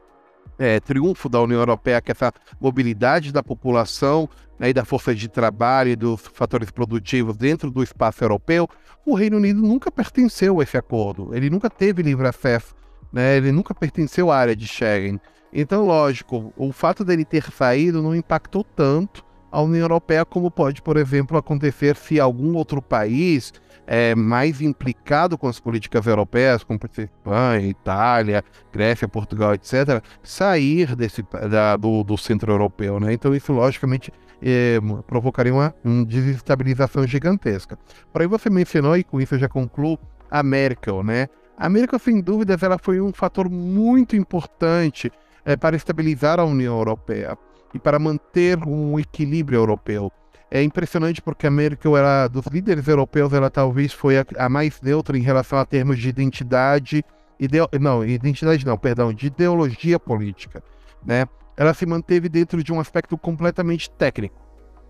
é, 0.60 0.80
triunfo 0.80 1.30
da 1.30 1.42
União 1.42 1.60
Europeia, 1.60 2.02
que 2.02 2.12
é 2.12 2.14
essa 2.14 2.34
mobilidade 2.60 3.32
da 3.32 3.42
população 3.42 4.30
né, 4.60 4.70
e 4.70 4.74
da 4.74 4.84
força 4.84 5.16
de 5.16 5.30
trabalho 5.30 5.92
e 5.92 5.96
dos 5.96 6.22
fatores 6.34 6.70
produtivos 6.70 7.38
dentro 7.38 7.72
do 7.72 7.82
espaço 7.82 8.24
europeu, 8.24 8.68
o 9.06 9.16
Reino 9.16 9.38
Unido 9.38 9.62
nunca 9.62 9.90
pertenceu 9.90 10.60
a 10.60 10.64
esse 10.64 10.78
acordo. 10.78 11.34
Ele 11.34 11.50
nunca 11.50 11.70
teve 11.70 12.04
livre 12.04 12.28
acesso, 12.28 12.76
né, 13.12 13.38
ele 13.38 13.54
nunca 13.54 13.74
pertenceu 13.74 14.30
à 14.30 14.38
área 14.38 14.56
de 14.56 14.68
Schengen. 14.68 15.20
Então, 15.52 15.86
lógico, 15.86 16.54
o 16.58 16.72
fato 16.74 17.04
dele 17.06 17.26
ter 17.26 17.50
saído 17.52 18.04
não 18.04 18.14
impactou 18.14 18.64
tanto 18.64 19.26
a 19.52 19.62
União 19.62 19.82
Europeia 19.82 20.26
como 20.26 20.52
pode, 20.52 20.82
por 20.82 20.98
exemplo, 20.98 21.38
acontecer 21.38 21.96
se 21.96 22.20
algum 22.20 22.56
outro 22.56 22.82
país 22.82 23.52
é, 23.92 24.14
mais 24.14 24.62
implicado 24.62 25.36
com 25.36 25.48
as 25.48 25.60
políticas 25.60 26.06
europeias, 26.06 26.64
como 26.64 26.80
Espanha, 26.96 27.68
Itália, 27.68 28.44
Grécia, 28.72 29.08
Portugal, 29.08 29.56
etc., 29.56 30.00
sair 30.22 30.96
desse, 30.96 31.26
da, 31.50 31.76
do, 31.76 32.04
do 32.04 32.16
centro 32.16 32.52
europeu. 32.52 33.00
Né? 33.00 33.14
Então, 33.14 33.34
isso, 33.34 33.52
logicamente, 33.52 34.14
é, 34.44 34.78
provocaria 35.08 35.52
uma, 35.52 35.74
uma 35.84 36.06
desestabilização 36.06 37.08
gigantesca. 37.08 37.80
Por 38.14 38.22
aí 38.22 38.28
você 38.28 38.48
mencionou, 38.48 38.96
e 38.96 39.04
com 39.04 39.20
isso 39.20 39.34
eu 39.34 39.40
já 39.40 39.50
concluo, 39.50 39.98
a 40.30 40.44
Merkel. 40.44 41.02
Né? 41.02 41.28
A 41.58 41.68
Merkel, 41.68 41.98
sem 41.98 42.22
dúvidas, 42.22 42.62
ela 42.62 42.78
foi 42.78 43.02
um 43.02 43.12
fator 43.12 43.50
muito 43.50 44.16
importante 44.16 45.12
é, 45.44 45.58
para 45.58 45.76
estabilizar 45.76 46.40
a 46.40 46.46
União 46.46 46.78
Europeia 46.78 47.36
e 47.74 47.80
para 47.80 47.98
manter 47.98 48.60
um 48.68 49.00
equilíbrio 49.00 49.58
europeu. 49.58 50.12
É 50.52 50.64
impressionante 50.64 51.22
porque 51.22 51.46
a 51.46 51.52
Merkel, 51.52 51.96
era, 51.96 52.28
dos 52.28 52.46
líderes 52.48 52.88
europeus, 52.88 53.34
ela 53.34 53.50
talvez 53.50 53.94
foi 53.94 54.18
a, 54.18 54.26
a 54.38 54.50
mais 54.50 54.82
neutra 54.82 55.18
em 55.18 55.22
relação 55.22 55.60
a 55.60 55.66
termos 55.66 56.00
de 56.00 56.10
identidade, 56.10 57.06
ideo, 57.40 57.68
não, 57.80 58.04
identidade 58.04 58.66
não, 58.66 58.78
perdão, 58.78 59.14
de 59.14 59.28
ideologia 59.28 60.00
política, 60.00 60.64
né? 61.06 61.26
Ela 61.56 61.74
se 61.74 61.86
manteve 61.86 62.30
dentro 62.30 62.64
de 62.64 62.74
um 62.74 62.80
aspecto 62.80 63.18
completamente 63.18 63.92
técnico, 63.92 64.42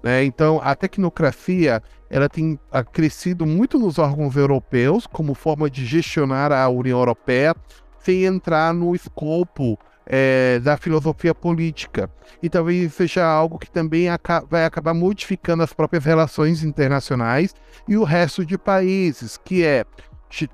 né? 0.01 0.23
Então, 0.23 0.61
a 0.63 0.73
tecnocracia, 0.75 1.83
ela 2.09 2.29
tem 2.29 2.57
crescido 2.93 3.45
muito 3.45 3.77
nos 3.77 3.99
órgãos 3.99 4.37
europeus 4.37 5.05
como 5.05 5.33
forma 5.33 5.69
de 5.69 5.85
gestionar 5.85 6.53
a 6.53 6.69
União 6.69 6.99
Europeia, 6.99 7.53
sem 7.99 8.23
entrar 8.23 8.73
no 8.73 8.95
escopo 8.95 9.77
é, 10.09 10.59
da 10.59 10.75
filosofia 10.75 11.35
política. 11.35 12.09
E 12.41 12.49
talvez 12.49 12.93
seja 12.95 13.23
algo 13.23 13.59
que 13.59 13.69
também 13.69 14.09
aca 14.09 14.43
vai 14.49 14.65
acabar 14.65 14.93
modificando 14.93 15.61
as 15.61 15.71
próprias 15.71 16.03
relações 16.03 16.63
internacionais 16.63 17.53
e 17.87 17.95
o 17.95 18.03
resto 18.03 18.43
de 18.43 18.57
países, 18.57 19.37
que 19.37 19.63
é 19.63 19.85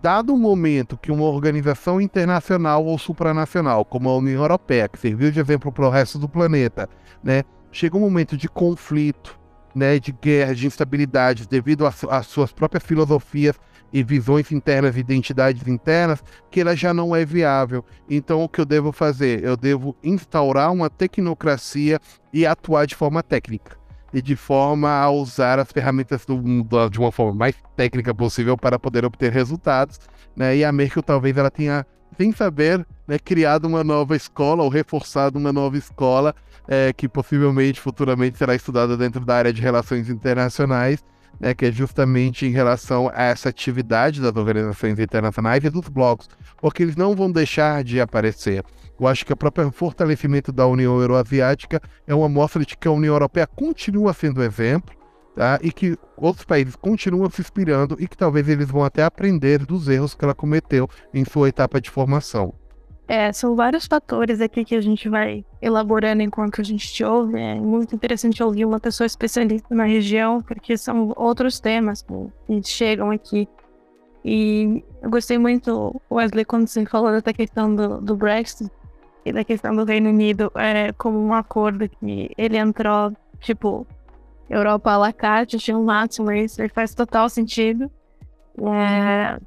dado 0.01 0.33
o 0.33 0.37
momento 0.37 0.97
que 0.97 1.11
uma 1.11 1.25
organização 1.25 1.99
internacional 1.99 2.85
ou 2.85 2.97
supranacional, 2.97 3.85
como 3.85 4.09
a 4.09 4.17
União 4.17 4.41
Europeia, 4.41 4.87
que 4.89 4.99
serviu 4.99 5.31
de 5.31 5.39
exemplo 5.39 5.71
para 5.71 5.85
o 5.85 5.89
resto 5.89 6.17
do 6.17 6.29
planeta, 6.29 6.89
né, 7.23 7.43
chega 7.71 7.97
um 7.97 8.01
momento 8.01 8.37
de 8.37 8.47
conflito, 8.47 9.37
né, 9.73 9.99
de 9.99 10.13
guerra, 10.13 10.55
de 10.55 10.65
instabilidade, 10.65 11.47
devido 11.47 11.85
às 11.85 12.27
suas 12.27 12.53
próprias 12.53 12.83
filosofias 12.83 13.59
e 13.95 14.03
visões 14.03 14.51
internas, 14.51 14.97
identidades 14.97 15.65
internas, 15.69 16.21
que 16.51 16.59
ela 16.59 16.75
já 16.75 16.93
não 16.93 17.15
é 17.15 17.23
viável. 17.23 17.81
Então, 18.09 18.43
o 18.43 18.49
que 18.49 18.59
eu 18.59 18.65
devo 18.65 18.91
fazer? 18.91 19.41
Eu 19.41 19.55
devo 19.55 19.95
instaurar 20.03 20.69
uma 20.73 20.89
tecnocracia 20.89 21.97
e 22.33 22.45
atuar 22.45 22.85
de 22.87 22.93
forma 22.93 23.23
técnica. 23.23 23.77
E 24.13 24.21
de 24.21 24.35
forma 24.35 24.89
a 24.89 25.09
usar 25.09 25.59
as 25.59 25.71
ferramentas 25.71 26.25
do, 26.25 26.37
de 26.89 26.99
uma 26.99 27.09
forma 27.09 27.33
mais 27.33 27.55
técnica 27.77 28.13
possível 28.13 28.57
para 28.57 28.77
poder 28.77 29.05
obter 29.05 29.31
resultados. 29.31 29.97
Né? 30.35 30.57
E 30.57 30.65
a 30.65 30.73
Merkel 30.73 31.01
talvez 31.01 31.37
ela 31.37 31.49
tenha, 31.49 31.85
sem 32.17 32.33
saber, 32.33 32.85
né, 33.07 33.17
criado 33.17 33.63
uma 33.63 33.81
nova 33.81 34.13
escola 34.13 34.61
ou 34.61 34.67
reforçado 34.67 35.39
uma 35.39 35.53
nova 35.53 35.77
escola 35.77 36.35
é, 36.67 36.91
que 36.91 37.07
possivelmente 37.07 37.79
futuramente 37.79 38.37
será 38.37 38.55
estudada 38.55 38.97
dentro 38.97 39.23
da 39.23 39.35
área 39.35 39.53
de 39.53 39.61
relações 39.61 40.09
internacionais 40.09 41.01
né, 41.39 41.53
que 41.53 41.65
é 41.65 41.71
justamente 41.71 42.45
em 42.45 42.51
relação 42.51 43.11
a 43.13 43.23
essa 43.23 43.49
atividade 43.49 44.21
das 44.21 44.35
organizações 44.35 44.99
internacionais 44.99 45.63
e 45.63 45.69
dos 45.69 45.87
blocos, 45.89 46.29
porque 46.57 46.83
eles 46.83 46.95
não 46.95 47.15
vão 47.15 47.31
deixar 47.31 47.83
de 47.83 47.99
aparecer. 47.99 48.63
Eu 48.99 49.07
acho 49.07 49.25
que 49.25 49.33
o 49.33 49.37
próprio 49.37 49.71
fortalecimento 49.71 50.51
da 50.51 50.65
União 50.65 50.99
Euroasiática 50.99 51.81
é 52.07 52.15
uma 52.15 52.29
mostra 52.29 52.63
de 52.63 52.77
que 52.77 52.87
a 52.87 52.91
União 52.91 53.13
Europeia 53.13 53.45
continua 53.45 54.13
sendo 54.13 54.41
exemplo, 54.41 54.95
tá? 55.35 55.59
e 55.61 55.71
que 55.71 55.97
outros 56.15 56.45
países 56.45 56.75
continuam 56.75 57.29
se 57.29 57.41
inspirando 57.41 57.97
e 57.99 58.07
que 58.07 58.15
talvez 58.15 58.47
eles 58.47 58.69
vão 58.69 58.83
até 58.83 59.03
aprender 59.03 59.65
dos 59.65 59.87
erros 59.89 60.15
que 60.15 60.23
ela 60.23 60.33
cometeu 60.33 60.89
em 61.13 61.25
sua 61.25 61.49
etapa 61.49 61.81
de 61.81 61.89
formação. 61.89 62.53
É, 63.07 63.31
são 63.31 63.55
vários 63.55 63.85
fatores 63.85 64.41
aqui 64.41 64.65
que 64.65 64.75
a 64.75 64.81
gente 64.81 65.07
vai 65.07 65.45
elaborando 65.61 66.23
enquanto 66.23 66.59
a 66.59 66.63
gente 66.63 66.91
te 66.91 67.03
ouve. 67.03 67.39
É 67.39 67.55
muito 67.55 67.93
interessante 67.93 68.41
ouvir 68.41 68.65
uma 68.65 68.79
pessoa 68.79 69.05
especialista 69.05 69.75
na 69.75 69.83
região, 69.83 70.41
porque 70.41 70.75
são 70.75 71.13
outros 71.15 71.59
temas 71.59 72.03
que 72.47 72.63
chegam 72.63 73.11
aqui. 73.11 73.47
E 74.23 74.83
eu 75.03 75.09
gostei 75.11 75.37
muito, 75.37 76.01
Wesley, 76.11 76.45
quando 76.45 76.67
você 76.67 76.83
falou 76.87 77.11
dessa 77.11 77.31
questão 77.31 77.75
do, 77.75 78.01
do 78.01 78.15
Brexit 78.15 78.71
e 79.23 79.31
da 79.31 79.43
questão 79.43 79.75
do 79.75 79.83
Reino 79.83 80.09
Unido 80.09 80.51
é, 80.55 80.91
como 80.93 81.19
um 81.19 81.31
acordo 81.31 81.87
que 81.87 82.31
ele 82.35 82.57
entrou, 82.57 83.13
tipo, 83.39 83.85
Europa 84.49 84.91
à 84.91 84.97
la 84.97 85.13
carte, 85.13 85.59
tinha 85.59 85.77
um 85.77 85.83
máximo, 85.83 86.31
isso 86.31 86.59
faz 86.73 86.95
total 86.95 87.29
sentido. 87.29 87.89
É, 88.57 89.39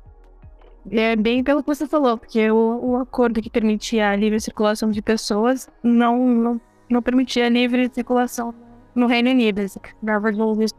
é 0.90 1.16
bem 1.16 1.42
pelo 1.42 1.62
que 1.62 1.66
você 1.66 1.86
falou, 1.86 2.18
porque 2.18 2.50
o, 2.50 2.80
o 2.82 2.96
acordo 2.96 3.42
que 3.42 3.50
permitia 3.50 4.10
a 4.10 4.16
livre 4.16 4.40
circulação 4.40 4.90
de 4.90 5.02
pessoas 5.02 5.68
não, 5.82 6.26
não, 6.26 6.60
não 6.88 7.02
permitia 7.02 7.46
a 7.46 7.48
livre 7.48 7.90
circulação 7.92 8.54
no 8.94 9.06
Reino 9.06 9.30
Unido. 9.30 9.60
Dava 10.02 10.30
um 10.30 10.54
visto 10.54 10.78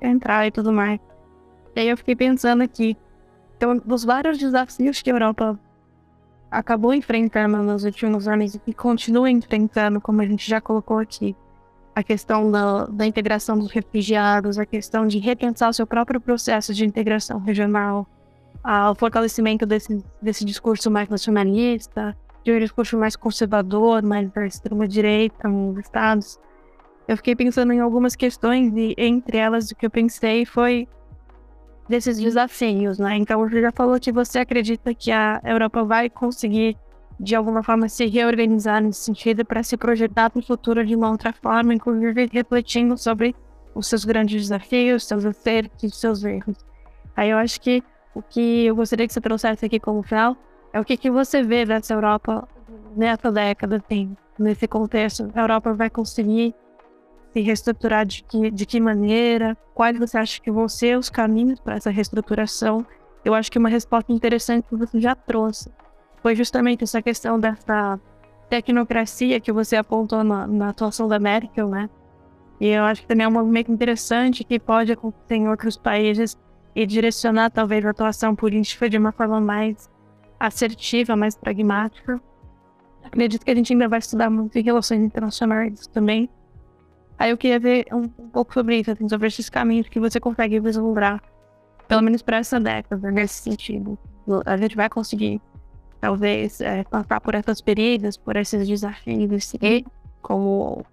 entrar 0.00 0.46
e 0.46 0.50
tudo 0.50 0.72
mais. 0.72 1.00
E 1.74 1.80
aí 1.80 1.88
eu 1.88 1.96
fiquei 1.96 2.16
pensando 2.16 2.62
aqui, 2.62 2.96
então, 3.56 3.76
dos 3.78 4.04
vários 4.04 4.38
desafios 4.38 5.00
que 5.00 5.10
a 5.10 5.14
Europa 5.14 5.58
acabou 6.50 6.94
enfrentando 6.94 7.62
nos 7.62 7.84
últimos 7.84 8.28
anos 8.28 8.58
e 8.66 8.74
continua 8.74 9.30
enfrentando, 9.30 10.00
como 10.00 10.20
a 10.20 10.26
gente 10.26 10.48
já 10.48 10.60
colocou 10.60 10.98
aqui, 10.98 11.34
a 11.94 12.02
questão 12.02 12.50
da, 12.50 12.84
da 12.86 13.06
integração 13.06 13.58
dos 13.58 13.70
refugiados, 13.72 14.58
a 14.58 14.66
questão 14.66 15.06
de 15.06 15.18
repensar 15.18 15.70
o 15.70 15.72
seu 15.72 15.86
próprio 15.86 16.20
processo 16.20 16.74
de 16.74 16.84
integração 16.84 17.40
regional, 17.40 18.06
o 18.66 18.94
fortalecimento 18.96 19.64
desse, 19.64 20.02
desse 20.20 20.44
discurso 20.44 20.90
mais 20.90 21.08
nacionalista, 21.08 22.16
de 22.44 22.52
um 22.52 22.58
discurso 22.58 22.98
mais 22.98 23.14
conservador, 23.14 24.02
mais 24.02 24.30
da 24.32 24.46
extrema-direita 24.46 25.48
nos 25.48 25.78
estados. 25.78 26.38
Eu 27.06 27.16
fiquei 27.16 27.36
pensando 27.36 27.72
em 27.72 27.78
algumas 27.78 28.16
questões 28.16 28.72
e 28.74 28.94
entre 28.98 29.38
elas 29.38 29.70
o 29.70 29.76
que 29.76 29.86
eu 29.86 29.90
pensei 29.90 30.44
foi 30.44 30.88
desses 31.88 32.18
desafios, 32.18 32.98
né? 32.98 33.16
Então 33.16 33.38
você 33.38 33.60
já 33.60 33.70
falou 33.70 34.00
que 34.00 34.10
você 34.10 34.40
acredita 34.40 34.92
que 34.92 35.12
a 35.12 35.40
Europa 35.44 35.84
vai 35.84 36.10
conseguir 36.10 36.76
de 37.18 37.34
alguma 37.36 37.62
forma 37.62 37.88
se 37.88 38.06
reorganizar 38.06 38.82
nesse 38.82 39.00
sentido 39.00 39.44
para 39.44 39.62
se 39.62 39.76
projetar 39.76 40.28
para 40.28 40.40
o 40.40 40.42
futuro 40.42 40.84
de 40.84 40.96
uma 40.96 41.10
outra 41.10 41.32
forma, 41.32 41.72
inclusive 41.72 42.28
refletindo 42.32 42.98
sobre 42.98 43.34
os 43.74 43.86
seus 43.86 44.04
grandes 44.04 44.42
desafios, 44.42 45.06
seus 45.06 45.24
acertos, 45.24 45.98
seus 45.98 46.24
erros. 46.24 46.56
Aí 47.16 47.30
eu 47.30 47.38
acho 47.38 47.60
que 47.60 47.82
o 48.16 48.22
que 48.22 48.64
eu 48.64 48.74
gostaria 48.74 49.06
que 49.06 49.12
você 49.12 49.20
trouxesse 49.20 49.66
aqui 49.66 49.78
como 49.78 50.02
final 50.02 50.34
é 50.72 50.80
o 50.80 50.84
que, 50.84 50.96
que 50.96 51.10
você 51.10 51.42
vê 51.42 51.66
dessa 51.66 51.92
Europa 51.92 52.48
nessa 52.96 53.30
década, 53.30 53.76
assim, 53.76 54.16
nesse 54.38 54.66
contexto. 54.66 55.30
A 55.34 55.40
Europa 55.42 55.74
vai 55.74 55.90
conseguir 55.90 56.54
se 57.30 57.42
reestruturar 57.42 58.06
de 58.06 58.24
que, 58.24 58.50
de 58.50 58.64
que 58.64 58.80
maneira? 58.80 59.54
Quais 59.74 59.98
você 59.98 60.16
acha 60.16 60.40
que 60.40 60.50
vão 60.50 60.66
ser 60.66 60.98
os 60.98 61.10
caminhos 61.10 61.60
para 61.60 61.74
essa 61.74 61.90
reestruturação? 61.90 62.86
Eu 63.22 63.34
acho 63.34 63.52
que 63.52 63.58
uma 63.58 63.68
resposta 63.68 64.10
interessante 64.10 64.66
que 64.66 64.76
você 64.76 64.98
já 64.98 65.14
trouxe 65.14 65.70
foi 66.22 66.34
justamente 66.34 66.84
essa 66.84 67.02
questão 67.02 67.38
dessa 67.38 68.00
tecnocracia 68.48 69.38
que 69.40 69.52
você 69.52 69.76
apontou 69.76 70.24
na, 70.24 70.46
na 70.46 70.70
atuação 70.70 71.06
da 71.06 71.18
Merkel, 71.18 71.68
né? 71.68 71.90
E 72.58 72.68
eu 72.68 72.84
acho 72.84 73.02
que 73.02 73.08
também 73.08 73.26
é 73.26 73.28
um 73.28 73.32
movimento 73.32 73.70
interessante 73.70 74.42
que 74.42 74.58
pode 74.58 74.90
acontecer 74.90 75.34
em 75.34 75.48
outros 75.48 75.76
países 75.76 76.34
e 76.76 76.84
direcionar 76.84 77.50
talvez 77.50 77.82
a 77.86 77.90
atuação 77.90 78.36
política 78.36 78.88
de 78.90 78.98
uma 78.98 79.10
forma 79.10 79.40
mais 79.40 79.88
assertiva, 80.38 81.16
mais 81.16 81.34
pragmática. 81.34 82.20
Acredito 83.02 83.46
que 83.46 83.50
a 83.50 83.54
gente 83.54 83.72
ainda 83.72 83.88
vai 83.88 83.98
estudar 83.98 84.28
muito 84.28 84.58
em 84.58 84.62
relações 84.62 85.02
internacionais 85.02 85.86
também. 85.86 86.28
Aí 87.18 87.30
eu 87.30 87.38
queria 87.38 87.58
ver 87.58 87.86
um, 87.90 88.06
pouco 88.06 88.52
sobre 88.52 88.78
isso, 88.78 88.90
assim, 88.90 89.08
sobre 89.08 89.26
esses 89.26 89.48
caminhos 89.48 89.88
que 89.88 89.98
você 89.98 90.20
consegue 90.20 90.60
vislumbrar, 90.60 91.22
pelo 91.88 92.02
menos 92.02 92.20
para 92.20 92.36
essa 92.36 92.60
década, 92.60 93.10
nesse 93.10 93.42
sentido. 93.42 93.98
A 94.44 94.58
gente 94.58 94.76
vai 94.76 94.90
conseguir 94.90 95.40
talvez 95.98 96.60
é, 96.60 96.84
passar 96.84 97.22
por 97.22 97.34
essas 97.34 97.58
feridas, 97.62 98.18
por 98.18 98.36
esses 98.36 98.68
desafios 98.68 99.54
e 99.62 99.82
como 100.20 100.84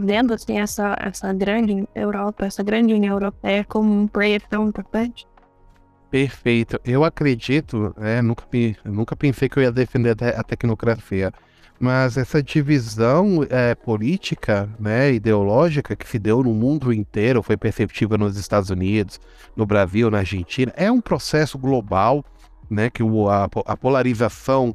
vendo 0.00 0.34
assim 0.34 0.58
essa 0.58 0.96
essa 1.00 1.32
grande 1.32 1.86
Europa, 1.94 2.46
essa 2.46 2.62
grande 2.62 2.94
União 2.94 3.14
Europeia 3.14 3.64
como 3.64 3.92
um 3.92 4.06
player 4.06 4.42
tão 4.48 4.68
importante. 4.68 5.26
Perfeito. 6.10 6.80
Eu 6.84 7.02
acredito, 7.02 7.92
é, 7.98 8.22
nunca, 8.22 8.44
nunca 8.84 9.16
pensei 9.16 9.48
que 9.48 9.58
eu 9.58 9.64
ia 9.64 9.72
defender 9.72 10.16
a 10.22 10.42
tecnocracia, 10.44 11.32
mas 11.78 12.16
essa 12.16 12.40
divisão 12.40 13.44
é, 13.50 13.74
política, 13.74 14.68
né, 14.78 15.12
ideológica 15.12 15.96
que 15.96 16.08
se 16.08 16.18
deu 16.18 16.42
no 16.42 16.54
mundo 16.54 16.92
inteiro, 16.92 17.42
foi 17.42 17.56
perceptível 17.56 18.16
nos 18.16 18.36
Estados 18.36 18.70
Unidos, 18.70 19.20
no 19.56 19.66
Brasil, 19.66 20.10
na 20.10 20.18
Argentina, 20.18 20.72
é 20.76 20.90
um 20.90 21.00
processo 21.00 21.58
global 21.58 22.24
né, 22.70 22.88
que 22.90 23.02
o, 23.02 23.28
a, 23.28 23.48
a 23.66 23.76
polarização 23.76 24.74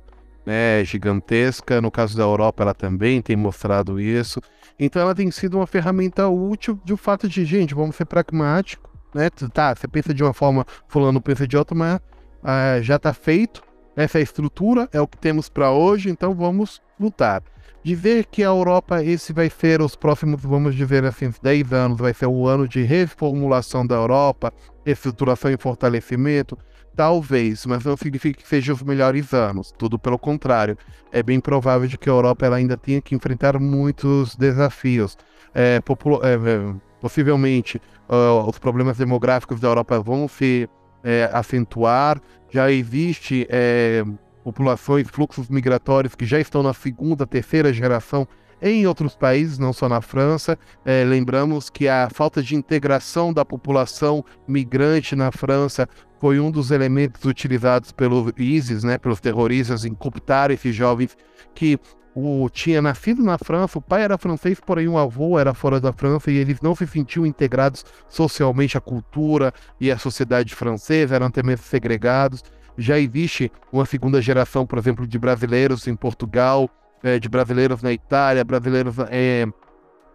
né, 0.50 0.84
gigantesca, 0.84 1.80
no 1.80 1.92
caso 1.92 2.18
da 2.18 2.24
Europa 2.24 2.64
ela 2.64 2.74
também 2.74 3.22
tem 3.22 3.36
mostrado 3.36 4.00
isso, 4.00 4.42
então 4.80 5.00
ela 5.00 5.14
tem 5.14 5.30
sido 5.30 5.58
uma 5.58 5.68
ferramenta 5.68 6.28
útil 6.28 6.80
de 6.84 6.92
o 6.92 6.98
fato 6.98 7.30
de, 7.30 7.46
gente, 7.46 7.76
vamos 7.76 7.96
ser 7.96 8.06
pragmáticos, 8.06 8.92
né, 9.14 9.30
tá, 9.54 9.76
você 9.76 9.88
pensa 9.88 10.12
de 10.12 10.24
uma 10.24 10.34
forma, 10.34 10.66
fulano 10.88 11.22
pensa 11.22 11.48
de 11.48 11.56
outra, 11.56 11.78
mas 11.78 12.00
ah, 12.44 12.82
já 12.82 12.96
está 12.96 13.14
feito, 13.14 13.62
essa 13.96 14.18
é 14.18 14.24
estrutura, 14.24 14.90
é 14.92 15.00
o 15.00 15.08
que 15.08 15.20
temos 15.20 15.50
para 15.50 15.70
hoje, 15.70 16.10
então 16.10 16.34
vamos 16.34 16.82
lutar. 17.00 17.44
De 17.84 17.94
ver 17.94 18.26
que 18.26 18.44
a 18.44 18.48
Europa, 18.48 19.04
esse 19.04 19.32
vai 19.32 19.52
ser 19.52 19.82
os 19.82 19.96
próximos, 19.96 20.42
vamos 20.42 20.74
dizer 20.74 21.06
assim, 21.06 21.32
10 21.44 21.74
anos, 21.74 22.00
vai 22.00 22.14
ser 22.14 22.26
o 22.26 22.48
ano 22.48 22.68
de 22.68 22.82
reformulação 22.82 23.86
da 23.86 23.96
Europa, 23.96 24.52
estruturação 24.84 25.52
e 25.52 25.58
fortalecimento, 25.58 26.58
Talvez, 27.00 27.66
mas 27.66 27.86
não 27.86 27.96
significa 27.96 28.42
que 28.42 28.46
sejam 28.46 28.76
os 28.76 28.84
melhores 28.84 29.34
anos. 29.34 29.72
Tudo 29.72 29.98
pelo 29.98 30.20
contrário. 30.20 30.78
É 31.14 31.24
bem 31.24 31.40
provável 31.40 31.88
de 31.88 31.98
que 31.98 32.10
a 32.10 32.12
Europa 32.12 32.46
ela 32.46 32.58
ainda 32.58 32.76
tenha 32.76 33.02
que 33.02 33.16
enfrentar 33.16 33.58
muitos 33.58 34.36
desafios. 34.36 35.18
É, 35.56 35.78
é, 35.78 35.80
é, 35.80 36.76
possivelmente, 37.00 37.82
uh, 38.10 38.46
os 38.50 38.60
problemas 38.60 38.98
demográficos 38.98 39.62
da 39.62 39.70
Europa 39.70 39.98
vão 40.02 40.28
se 40.28 40.70
é, 41.02 41.30
acentuar. 41.32 42.20
Já 42.50 42.70
existe 42.70 43.48
é, 43.50 44.04
populações, 44.44 45.08
fluxos 45.10 45.48
migratórios 45.48 46.16
que 46.16 46.26
já 46.26 46.38
estão 46.38 46.62
na 46.62 46.74
segunda, 46.74 47.26
terceira 47.26 47.72
geração 47.72 48.28
em 48.62 48.86
outros 48.88 49.16
países, 49.16 49.58
não 49.58 49.74
só 49.74 49.88
na 49.88 50.02
França. 50.02 50.58
É, 50.86 51.04
lembramos 51.04 51.70
que 51.70 51.88
a 51.88 52.10
falta 52.10 52.42
de 52.42 52.56
integração 52.56 53.34
da 53.34 53.46
população 53.46 54.24
migrante 54.48 55.16
na 55.16 55.32
França 55.32 55.88
foi 56.20 56.40
um 56.40 56.52
dos 56.52 56.72
elementos 56.72 57.24
utilizados 57.24 57.92
pelo 57.92 58.34
ISIS, 58.38 58.84
né, 58.84 58.98
pelos 58.98 59.20
terroristas, 59.22 59.86
em 59.86 59.94
cooptar 59.94 60.52
esses 60.52 60.76
jovens 60.76 61.16
que 61.56 61.80
o, 62.14 62.50
tinha 62.50 62.82
nascido 62.82 63.24
na 63.24 63.38
França, 63.38 63.78
o 63.78 63.82
pai 63.82 64.04
era 64.04 64.18
francês, 64.18 64.60
porém 64.60 64.88
o 64.88 64.98
avô 64.98 65.40
era 65.40 65.54
fora 65.54 65.80
da 65.80 65.94
França 65.94 66.30
e 66.32 66.38
eles 66.38 66.60
não 66.62 66.76
se 66.76 66.86
sentiam 66.86 67.26
integrados 67.26 67.86
socialmente 68.08 68.78
à 68.78 68.82
cultura 68.82 69.54
e 69.80 69.92
à 69.92 69.98
sociedade 69.98 70.54
francesa, 70.56 71.16
eram 71.16 71.28
até 71.28 71.42
mesmo 71.42 71.66
segregados. 71.66 72.44
Já 72.78 72.98
existe 72.98 73.52
uma 73.72 73.86
segunda 73.86 74.22
geração, 74.22 74.66
por 74.66 74.80
exemplo, 74.80 75.08
de 75.08 75.20
brasileiros 75.20 75.88
em 75.88 75.96
Portugal, 75.96 76.70
é, 77.04 77.20
de 77.20 77.30
brasileiros 77.30 77.82
na 77.82 77.92
Itália, 77.92 78.44
brasileiros 78.44 78.96
é, 79.10 79.46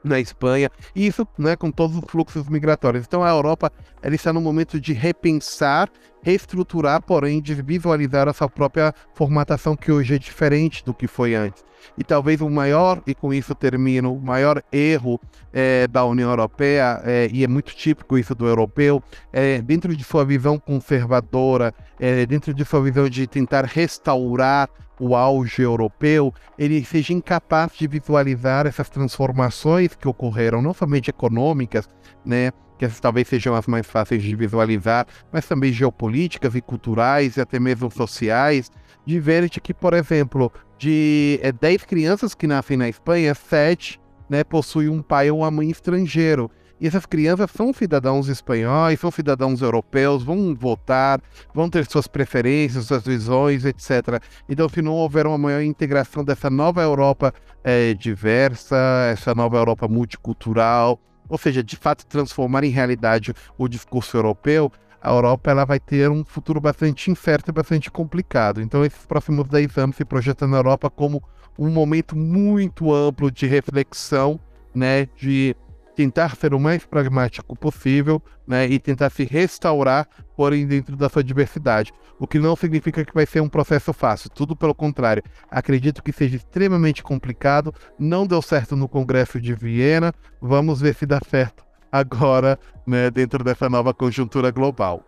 na 0.04 0.20
Espanha, 0.20 0.70
e 0.94 1.06
isso 1.06 1.26
né, 1.38 1.56
com 1.56 1.70
todos 1.70 1.96
os 1.96 2.04
fluxos 2.06 2.48
migratórios. 2.48 3.04
Então 3.06 3.24
a 3.24 3.30
Europa 3.30 3.72
ela 4.02 4.14
está 4.14 4.32
no 4.32 4.40
momento 4.40 4.78
de 4.78 4.92
repensar, 4.92 5.90
reestruturar, 6.24 7.02
porém 7.02 7.40
de 7.40 7.54
visualizar 7.54 8.28
a 8.28 8.32
sua 8.32 8.48
própria 8.48 8.94
formatação 9.14 9.76
que 9.76 9.92
hoje 9.92 10.14
é 10.14 10.18
diferente 10.18 10.82
do 10.84 10.94
que 10.94 11.06
foi 11.06 11.34
antes. 11.34 11.62
E 11.98 12.02
talvez 12.02 12.40
o 12.40 12.48
maior, 12.48 13.02
e 13.06 13.14
com 13.14 13.32
isso 13.32 13.54
termino, 13.54 14.14
o 14.14 14.20
maior 14.20 14.62
erro 14.72 15.20
é, 15.52 15.86
da 15.86 16.02
União 16.04 16.30
Europeia, 16.30 17.00
é, 17.04 17.28
e 17.30 17.44
é 17.44 17.46
muito 17.46 17.74
típico 17.76 18.16
isso 18.16 18.34
do 18.34 18.46
europeu, 18.46 19.02
é, 19.30 19.60
dentro 19.60 19.94
de 19.94 20.02
sua 20.02 20.24
visão 20.24 20.58
conservadora, 20.58 21.74
é, 22.00 22.24
dentro 22.24 22.54
de 22.54 22.64
sua 22.64 22.80
visão 22.82 23.06
de 23.08 23.26
tentar 23.26 23.66
restaurar 23.66 24.70
o 24.98 25.14
auge 25.14 25.60
europeu, 25.60 26.32
ele 26.58 26.84
seja 26.84 27.12
incapaz 27.12 27.72
de 27.76 27.86
visualizar 27.86 28.66
essas 28.66 28.88
transformações 28.88 29.94
que 29.94 30.08
ocorreram, 30.08 30.62
não 30.62 30.72
somente 30.72 31.10
econômicas, 31.10 31.88
né, 32.24 32.52
que 32.78 32.84
essas 32.84 33.00
talvez 33.00 33.28
sejam 33.28 33.54
as 33.54 33.66
mais 33.66 33.86
fáceis 33.86 34.22
de 34.22 34.34
visualizar, 34.34 35.06
mas 35.32 35.46
também 35.46 35.72
geopolíticas 35.72 36.54
e 36.54 36.60
culturais 36.60 37.36
e 37.36 37.40
até 37.40 37.58
mesmo 37.58 37.90
sociais, 37.90 38.70
de 39.06 39.20
ver 39.20 39.48
que, 39.48 39.74
por 39.74 39.94
exemplo, 39.94 40.50
de 40.78 41.38
é, 41.42 41.52
10 41.52 41.84
crianças 41.84 42.34
que 42.34 42.46
nascem 42.46 42.76
na 42.76 42.88
Espanha, 42.88 43.34
7 43.34 44.00
né, 44.28 44.42
possuem 44.42 44.88
um 44.88 45.02
pai 45.02 45.30
ou 45.30 45.40
uma 45.40 45.50
mãe 45.50 45.70
estrangeiro. 45.70 46.50
E 46.80 46.86
essas 46.86 47.06
crianças 47.06 47.50
são 47.52 47.72
cidadãos 47.72 48.28
espanhóis, 48.28 48.98
são 48.98 49.10
cidadãos 49.10 49.62
europeus, 49.62 50.24
vão 50.24 50.54
votar, 50.54 51.20
vão 51.54 51.70
ter 51.70 51.86
suas 51.86 52.08
preferências, 52.08 52.86
suas 52.86 53.04
visões, 53.04 53.64
etc. 53.64 54.20
Então, 54.48 54.68
se 54.68 54.82
não 54.82 54.92
houver 54.92 55.26
uma 55.26 55.38
maior 55.38 55.62
integração 55.62 56.24
dessa 56.24 56.50
nova 56.50 56.82
Europa 56.82 57.32
é, 57.62 57.94
diversa, 57.94 58.76
essa 59.10 59.34
nova 59.34 59.56
Europa 59.56 59.86
multicultural, 59.86 61.00
ou 61.28 61.38
seja, 61.38 61.62
de 61.62 61.76
fato 61.76 62.06
transformar 62.06 62.64
em 62.64 62.70
realidade 62.70 63.34
o 63.56 63.68
discurso 63.68 64.16
europeu, 64.16 64.70
a 65.00 65.10
Europa 65.10 65.50
ela 65.50 65.64
vai 65.64 65.78
ter 65.78 66.10
um 66.10 66.24
futuro 66.24 66.60
bastante 66.60 67.10
incerto 67.10 67.50
e 67.50 67.52
bastante 67.52 67.90
complicado. 67.90 68.62
Então, 68.62 68.84
esses 68.84 69.04
próximos 69.04 69.46
10 69.48 69.76
anos 69.76 69.96
se 69.96 70.04
projetam 70.04 70.48
na 70.48 70.56
Europa 70.56 70.88
como 70.88 71.22
um 71.58 71.68
momento 71.68 72.16
muito 72.16 72.92
amplo 72.92 73.30
de 73.30 73.46
reflexão, 73.46 74.40
né, 74.74 75.06
de 75.16 75.54
tentar 75.94 76.36
ser 76.36 76.52
o 76.54 76.60
mais 76.60 76.84
pragmático 76.84 77.56
possível 77.56 78.20
né, 78.46 78.66
e 78.66 78.78
tentar 78.78 79.10
se 79.10 79.24
restaurar, 79.24 80.06
porém 80.36 80.66
dentro 80.66 80.96
da 80.96 81.08
sua 81.08 81.22
diversidade. 81.22 81.92
O 82.18 82.26
que 82.26 82.38
não 82.38 82.56
significa 82.56 83.04
que 83.04 83.14
vai 83.14 83.26
ser 83.26 83.40
um 83.40 83.48
processo 83.48 83.92
fácil, 83.92 84.30
tudo 84.30 84.56
pelo 84.56 84.74
contrário. 84.74 85.22
Acredito 85.50 86.02
que 86.02 86.12
seja 86.12 86.36
extremamente 86.36 87.02
complicado, 87.02 87.72
não 87.98 88.26
deu 88.26 88.42
certo 88.42 88.76
no 88.76 88.88
Congresso 88.88 89.40
de 89.40 89.54
Viena, 89.54 90.12
vamos 90.40 90.80
ver 90.80 90.94
se 90.94 91.06
dá 91.06 91.18
certo 91.28 91.64
agora, 91.90 92.58
né, 92.84 93.08
dentro 93.08 93.44
dessa 93.44 93.68
nova 93.68 93.94
conjuntura 93.94 94.50
global. 94.50 95.04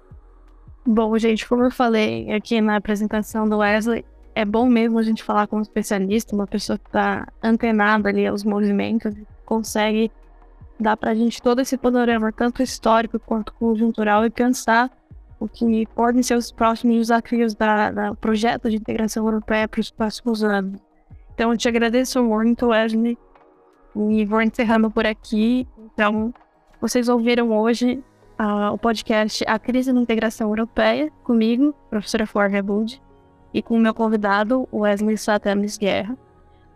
Bom, 0.87 1.19
gente, 1.19 1.49
como 1.49 1.65
eu 1.65 1.71
falei 1.71 2.31
aqui 2.33 2.61
na 2.61 2.77
apresentação 2.77 3.49
do 3.49 3.59
Wesley, 3.59 4.05
é 4.37 4.45
bom 4.45 4.69
mesmo 4.69 4.99
a 4.99 5.03
gente 5.03 5.25
falar 5.25 5.49
com 5.49 5.57
um 5.57 5.63
especialista, 5.63 6.37
uma 6.37 6.47
pessoa 6.47 6.79
que 6.79 6.87
está 6.87 7.27
antenada 7.43 8.09
ali 8.09 8.25
aos 8.25 8.45
movimentos, 8.45 9.13
consegue 9.45 10.13
dar 10.79 10.97
para 10.97 11.11
a 11.11 11.15
gente 11.15 11.41
todo 11.41 11.61
esse 11.61 11.77
panorama, 11.77 12.33
tanto 12.33 12.63
histórico 12.63 13.19
quanto 13.19 13.53
conjuntural, 13.55 14.25
e 14.25 14.31
pensar 14.31 14.91
o 15.39 15.49
que 15.49 15.87
podem 15.95 16.23
ser 16.23 16.35
os 16.37 16.51
próximos 16.51 16.97
desafios 16.97 17.55
da, 17.55 17.91
da 17.91 18.15
projeto 18.15 18.71
de 18.71 18.77
integração 18.77 19.25
europeia 19.25 19.69
para 19.69 19.81
os 19.81 19.91
próximos 19.91 20.43
anos. 20.43 20.81
Então, 21.35 21.53
eu 21.53 21.59
te 21.59 21.69
agradeço 21.69 22.23
muito, 22.23 22.69
Wesley, 22.69 23.19
e 23.95 24.25
vou 24.25 24.41
encerrando 24.41 24.91
por 24.91 25.07
aqui. 25.07 25.69
Então, 25.93 26.33
vocês 26.81 27.09
ouviram 27.09 27.53
hoje 27.53 28.03
uh, 28.41 28.73
o 28.73 28.79
podcast 28.79 29.45
A 29.47 29.59
Crise 29.59 29.93
na 29.93 30.01
Integração 30.01 30.49
Europeia, 30.49 31.11
comigo, 31.25 31.75
professora 31.91 32.27
Flávia 32.27 32.63
Bud, 32.63 33.03
e 33.53 33.63
com 33.63 33.77
o 33.77 33.81
meu 33.81 33.93
convidado, 33.93 34.69
Wesley 34.73 35.17
Satamis 35.19 35.77
Guerra. 35.77 36.17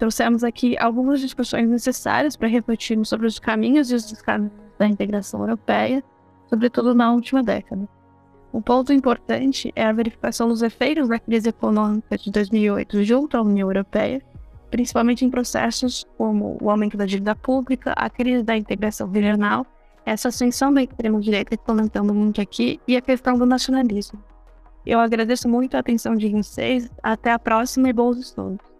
Trouxemos 0.01 0.42
aqui 0.42 0.78
algumas 0.78 1.20
discussões 1.20 1.68
necessárias 1.68 2.34
para 2.34 2.48
refletirmos 2.48 3.07
sobre 3.07 3.26
os 3.26 3.38
caminhos 3.38 3.90
e 3.90 3.94
os 3.94 4.11
descaminhos 4.11 4.55
da 4.78 4.86
integração 4.86 5.40
europeia, 5.40 6.03
sobretudo 6.48 6.94
na 6.94 7.12
última 7.12 7.42
década. 7.42 7.86
Um 8.51 8.62
ponto 8.62 8.94
importante 8.94 9.70
é 9.76 9.84
a 9.84 9.92
verificação 9.92 10.48
dos 10.48 10.62
efeitos 10.62 11.07
da 11.07 11.18
crise 11.18 11.51
econômica 11.51 12.16
de 12.16 12.30
2008 12.30 13.05
junto 13.05 13.36
à 13.36 13.42
União 13.42 13.68
Europeia, 13.68 14.22
principalmente 14.70 15.22
em 15.22 15.30
processos 15.30 16.07
como 16.16 16.57
o 16.62 16.70
aumento 16.70 16.96
da 16.96 17.05
dívida 17.05 17.36
pública, 17.36 17.92
a 17.92 18.09
crise 18.09 18.42
da 18.42 18.57
integração 18.57 19.07
regional, 19.11 19.66
essa 20.07 20.28
ascensão 20.28 20.72
da 20.72 20.82
extrema-direita 20.82 21.59
que 21.59 21.62
comentamos 21.62 22.16
muito 22.16 22.40
aqui 22.40 22.80
e 22.88 22.96
a 22.96 23.03
questão 23.03 23.36
do 23.36 23.44
nacionalismo. 23.44 24.18
Eu 24.86 24.98
agradeço 24.98 25.46
muito 25.46 25.74
a 25.74 25.80
atenção 25.80 26.14
de 26.14 26.26
vocês, 26.30 26.90
até 27.03 27.30
a 27.30 27.38
próxima 27.38 27.90
e 27.90 27.92
bons 27.92 28.16
estudos. 28.16 28.79